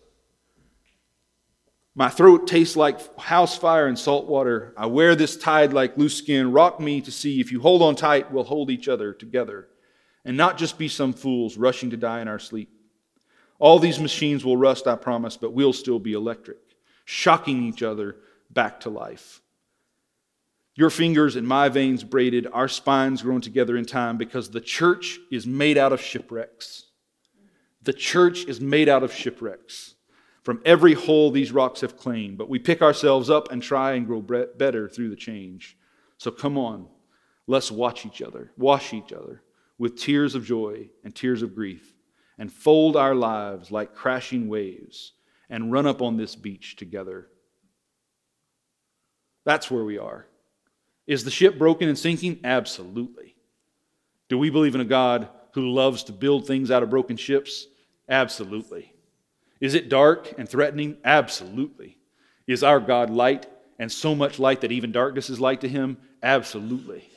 My 1.94 2.08
throat 2.08 2.46
tastes 2.46 2.76
like 2.76 3.18
house 3.18 3.56
fire 3.56 3.86
and 3.86 3.98
salt 3.98 4.26
water. 4.26 4.72
I 4.76 4.86
wear 4.86 5.14
this 5.14 5.36
tide 5.36 5.72
like 5.72 5.96
loose 5.96 6.16
skin. 6.16 6.52
Rock 6.52 6.80
me 6.80 7.00
to 7.00 7.10
see 7.10 7.40
if 7.40 7.50
you 7.50 7.60
hold 7.60 7.82
on 7.82 7.96
tight, 7.96 8.30
we'll 8.30 8.44
hold 8.44 8.70
each 8.70 8.88
other 8.88 9.12
together 9.12 9.68
and 10.24 10.36
not 10.36 10.58
just 10.58 10.78
be 10.78 10.88
some 10.88 11.12
fools 11.12 11.56
rushing 11.56 11.90
to 11.90 11.96
die 11.96 12.20
in 12.20 12.28
our 12.28 12.38
sleep. 12.38 12.70
All 13.58 13.78
these 13.78 14.00
machines 14.00 14.44
will 14.44 14.56
rust, 14.56 14.86
I 14.86 14.96
promise, 14.96 15.36
but 15.36 15.52
we'll 15.52 15.72
still 15.72 15.98
be 15.98 16.12
electric 16.12 16.58
shocking 17.10 17.64
each 17.64 17.82
other 17.82 18.16
back 18.50 18.78
to 18.80 18.88
life. 18.88 19.40
Your 20.76 20.90
fingers 20.90 21.34
and 21.34 21.46
my 21.46 21.68
veins 21.68 22.04
braided, 22.04 22.46
our 22.52 22.68
spines 22.68 23.22
grown 23.22 23.40
together 23.40 23.76
in 23.76 23.84
time 23.84 24.16
because 24.16 24.48
the 24.48 24.60
church 24.60 25.18
is 25.32 25.44
made 25.44 25.76
out 25.76 25.92
of 25.92 26.00
shipwrecks. 26.00 26.86
The 27.82 27.92
church 27.92 28.44
is 28.44 28.60
made 28.60 28.88
out 28.88 29.02
of 29.02 29.12
shipwrecks. 29.12 29.96
From 30.50 30.62
every 30.64 30.94
hole 30.94 31.30
these 31.30 31.52
rocks 31.52 31.80
have 31.82 31.96
claimed, 31.96 32.36
but 32.36 32.48
we 32.48 32.58
pick 32.58 32.82
ourselves 32.82 33.30
up 33.30 33.52
and 33.52 33.62
try 33.62 33.92
and 33.92 34.04
grow 34.04 34.20
better 34.20 34.88
through 34.88 35.10
the 35.10 35.14
change. 35.14 35.78
So 36.18 36.32
come 36.32 36.58
on, 36.58 36.88
let's 37.46 37.70
watch 37.70 38.04
each 38.04 38.20
other, 38.20 38.50
wash 38.56 38.92
each 38.92 39.12
other 39.12 39.44
with 39.78 39.96
tears 39.96 40.34
of 40.34 40.44
joy 40.44 40.90
and 41.04 41.14
tears 41.14 41.42
of 41.42 41.54
grief, 41.54 41.94
and 42.36 42.52
fold 42.52 42.96
our 42.96 43.14
lives 43.14 43.70
like 43.70 43.94
crashing 43.94 44.48
waves 44.48 45.12
and 45.48 45.70
run 45.70 45.86
up 45.86 46.02
on 46.02 46.16
this 46.16 46.34
beach 46.34 46.74
together. 46.74 47.28
That's 49.44 49.70
where 49.70 49.84
we 49.84 49.98
are. 49.98 50.26
Is 51.06 51.22
the 51.22 51.30
ship 51.30 51.58
broken 51.58 51.88
and 51.88 51.96
sinking? 51.96 52.40
Absolutely. 52.42 53.36
Do 54.28 54.36
we 54.36 54.50
believe 54.50 54.74
in 54.74 54.80
a 54.80 54.84
God 54.84 55.28
who 55.52 55.70
loves 55.70 56.02
to 56.02 56.12
build 56.12 56.48
things 56.48 56.72
out 56.72 56.82
of 56.82 56.90
broken 56.90 57.16
ships? 57.16 57.68
Absolutely. 58.08 58.92
Is 59.60 59.74
it 59.74 59.88
dark 59.88 60.34
and 60.38 60.48
threatening? 60.48 60.96
Absolutely. 61.04 61.98
Is 62.46 62.62
our 62.62 62.80
God 62.80 63.10
light 63.10 63.46
and 63.78 63.90
so 63.90 64.14
much 64.14 64.38
light 64.38 64.62
that 64.62 64.72
even 64.72 64.92
darkness 64.92 65.30
is 65.30 65.40
light 65.40 65.60
to 65.60 65.68
him? 65.68 65.98
Absolutely. 66.22 67.08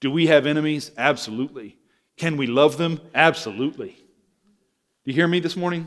Do 0.00 0.10
we 0.10 0.26
have 0.28 0.46
enemies? 0.46 0.90
Absolutely. 0.96 1.76
Can 2.16 2.36
we 2.36 2.46
love 2.46 2.76
them? 2.76 3.00
Absolutely. 3.14 3.90
Do 3.90 5.10
you 5.10 5.14
hear 5.14 5.28
me 5.28 5.40
this 5.40 5.56
morning? 5.56 5.86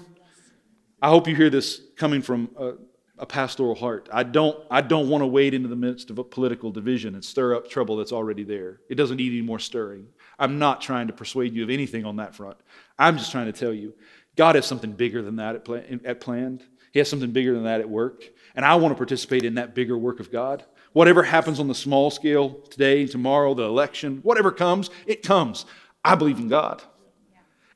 I 1.01 1.09
hope 1.09 1.27
you 1.27 1.35
hear 1.35 1.49
this 1.49 1.81
coming 1.95 2.21
from 2.21 2.49
a, 2.57 2.73
a 3.19 3.25
pastoral 3.25 3.75
heart. 3.75 4.09
I 4.11 4.23
don't, 4.23 4.57
I 4.71 4.81
don't 4.81 5.09
want 5.09 5.21
to 5.21 5.27
wade 5.27 5.53
into 5.53 5.67
the 5.67 5.75
midst 5.75 6.09
of 6.09 6.17
a 6.17 6.23
political 6.23 6.71
division 6.71 7.13
and 7.13 7.23
stir 7.23 7.55
up 7.55 7.69
trouble 7.69 7.97
that's 7.97 8.11
already 8.11 8.43
there. 8.43 8.81
It 8.89 8.95
doesn't 8.95 9.17
need 9.17 9.31
any 9.31 9.41
more 9.41 9.59
stirring. 9.59 10.07
I'm 10.39 10.57
not 10.57 10.81
trying 10.81 11.07
to 11.07 11.13
persuade 11.13 11.53
you 11.53 11.63
of 11.63 11.69
anything 11.69 12.05
on 12.05 12.15
that 12.15 12.33
front. 12.33 12.57
I'm 12.97 13.17
just 13.17 13.31
trying 13.31 13.45
to 13.45 13.53
tell 13.53 13.73
you 13.73 13.93
God 14.35 14.55
has 14.55 14.65
something 14.65 14.91
bigger 14.93 15.21
than 15.21 15.37
that 15.37 15.55
at, 15.55 15.65
plan, 15.65 16.01
at 16.05 16.19
planned. 16.19 16.63
He 16.91 16.99
has 16.99 17.09
something 17.09 17.31
bigger 17.31 17.53
than 17.53 17.63
that 17.63 17.81
at 17.81 17.89
work. 17.89 18.23
And 18.55 18.65
I 18.65 18.75
want 18.75 18.93
to 18.93 18.97
participate 18.97 19.45
in 19.45 19.55
that 19.55 19.73
bigger 19.75 19.97
work 19.97 20.19
of 20.19 20.31
God. 20.31 20.63
Whatever 20.93 21.23
happens 21.23 21.59
on 21.59 21.67
the 21.67 21.75
small 21.75 22.11
scale 22.11 22.53
today, 22.69 23.07
tomorrow, 23.07 23.53
the 23.53 23.63
election, 23.63 24.19
whatever 24.21 24.51
comes, 24.51 24.89
it 25.07 25.23
comes. 25.23 25.65
I 26.05 26.15
believe 26.15 26.37
in 26.39 26.49
God. 26.49 26.83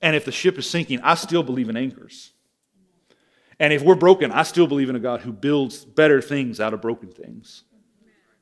And 0.02 0.16
if 0.16 0.26
the 0.26 0.32
ship 0.32 0.58
is 0.58 0.70
sinking, 0.70 1.02
I 1.02 1.16
still 1.16 1.42
believe 1.42 1.70
in 1.70 1.78
anchors. 1.78 2.32
And 3.60 3.74
if 3.74 3.82
we're 3.82 3.96
broken, 3.96 4.32
I 4.32 4.44
still 4.44 4.68
believe 4.68 4.90
in 4.90 4.96
a 4.96 5.00
God 5.00 5.22
who 5.22 5.32
builds 5.32 5.84
better 5.84 6.22
things 6.22 6.60
out 6.60 6.76
of 6.76 6.82
broken 6.82 7.10
things. 7.10 7.64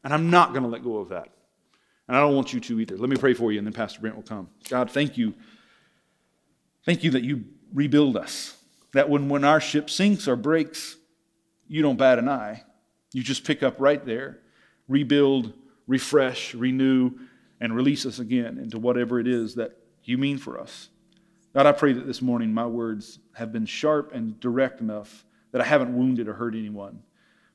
And 0.03 0.13
I'm 0.13 0.29
not 0.29 0.51
going 0.51 0.63
to 0.63 0.69
let 0.69 0.83
go 0.83 0.97
of 0.97 1.09
that. 1.09 1.29
And 2.07 2.17
I 2.17 2.19
don't 2.19 2.35
want 2.35 2.53
you 2.53 2.59
to 2.59 2.79
either. 2.81 2.97
Let 2.97 3.09
me 3.09 3.15
pray 3.15 3.33
for 3.33 3.51
you, 3.51 3.57
and 3.57 3.65
then 3.65 3.73
Pastor 3.73 4.01
Brent 4.01 4.15
will 4.15 4.23
come. 4.23 4.49
God, 4.69 4.91
thank 4.91 5.17
you. 5.17 5.33
Thank 6.85 7.03
you 7.03 7.11
that 7.11 7.23
you 7.23 7.45
rebuild 7.75 8.17
us. 8.17 8.57
That 8.93 9.09
when, 9.09 9.29
when 9.29 9.43
our 9.43 9.61
ship 9.61 9.89
sinks 9.89 10.27
or 10.27 10.35
breaks, 10.35 10.95
you 11.67 11.83
don't 11.83 11.97
bat 11.97 12.17
an 12.17 12.29
eye. 12.29 12.63
You 13.11 13.21
just 13.21 13.43
pick 13.43 13.61
up 13.61 13.75
right 13.77 14.03
there, 14.03 14.39
rebuild, 14.87 15.53
refresh, 15.85 16.55
renew, 16.55 17.11
and 17.61 17.75
release 17.75 18.05
us 18.05 18.19
again 18.19 18.57
into 18.57 18.79
whatever 18.79 19.19
it 19.19 19.27
is 19.27 19.55
that 19.55 19.77
you 20.03 20.17
mean 20.17 20.37
for 20.37 20.59
us. 20.59 20.89
God, 21.53 21.65
I 21.65 21.71
pray 21.71 21.93
that 21.93 22.07
this 22.07 22.21
morning 22.21 22.53
my 22.53 22.65
words 22.65 23.19
have 23.33 23.51
been 23.53 23.65
sharp 23.65 24.13
and 24.13 24.39
direct 24.39 24.81
enough 24.81 25.25
that 25.51 25.61
I 25.61 25.65
haven't 25.65 25.95
wounded 25.95 26.27
or 26.27 26.33
hurt 26.33 26.55
anyone, 26.55 27.01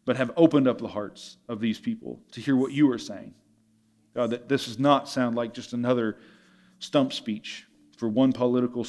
but 0.07 0.17
have 0.17 0.33
opened 0.37 0.67
up 0.67 0.79
the 0.79 0.89
hearts 0.89 1.37
of 1.49 1.61
these 1.61 1.79
people 1.79 2.21
to 2.33 2.41
hear 2.41 2.57
what 2.57 2.73
you 2.73 2.91
are 2.93 2.99
saying. 2.99 3.35
God, 4.15 4.31
that 4.31 4.49
this 4.49 4.65
does 4.67 4.79
not 4.79 5.09
sound 5.09 5.37
like 5.37 5.53
just 5.53 5.73
another 5.73 6.17
stump 6.79 7.13
speech 7.13 7.67
for 7.99 8.09
one 8.09 8.33
political 8.33 8.85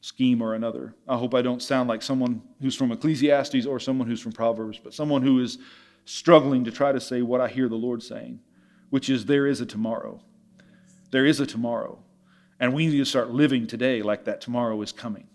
scheme 0.00 0.42
or 0.42 0.54
another. 0.54 0.94
I 1.08 1.16
hope 1.16 1.34
I 1.34 1.42
don't 1.42 1.62
sound 1.62 1.88
like 1.88 2.02
someone 2.02 2.42
who's 2.60 2.74
from 2.74 2.92
Ecclesiastes 2.92 3.66
or 3.66 3.78
someone 3.78 4.08
who's 4.08 4.20
from 4.20 4.32
Proverbs, 4.32 4.80
but 4.82 4.94
someone 4.94 5.22
who 5.22 5.40
is 5.40 5.58
struggling 6.04 6.64
to 6.64 6.70
try 6.70 6.92
to 6.92 7.00
say 7.00 7.22
what 7.22 7.40
I 7.40 7.48
hear 7.48 7.68
the 7.68 7.76
Lord 7.76 8.02
saying, 8.02 8.40
which 8.88 9.10
is 9.10 9.26
there 9.26 9.46
is 9.46 9.60
a 9.60 9.66
tomorrow. 9.66 10.20
There 11.10 11.26
is 11.26 11.40
a 11.40 11.46
tomorrow. 11.46 11.98
And 12.58 12.74
we 12.74 12.86
need 12.86 12.98
to 12.98 13.04
start 13.04 13.30
living 13.30 13.66
today 13.66 14.02
like 14.02 14.24
that 14.24 14.40
tomorrow 14.40 14.80
is 14.82 14.92
coming. 14.92 15.26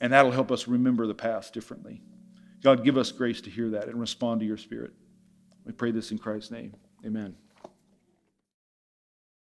And 0.00 0.12
that'll 0.12 0.32
help 0.32 0.52
us 0.52 0.68
remember 0.68 1.06
the 1.06 1.14
past 1.14 1.54
differently. 1.54 2.02
God, 2.62 2.84
give 2.84 2.96
us 2.96 3.12
grace 3.12 3.40
to 3.42 3.50
hear 3.50 3.70
that 3.70 3.88
and 3.88 4.00
respond 4.00 4.40
to 4.40 4.46
your 4.46 4.56
spirit. 4.56 4.92
We 5.64 5.72
pray 5.72 5.90
this 5.90 6.10
in 6.10 6.18
Christ's 6.18 6.50
name. 6.50 6.74
Amen. 7.04 7.36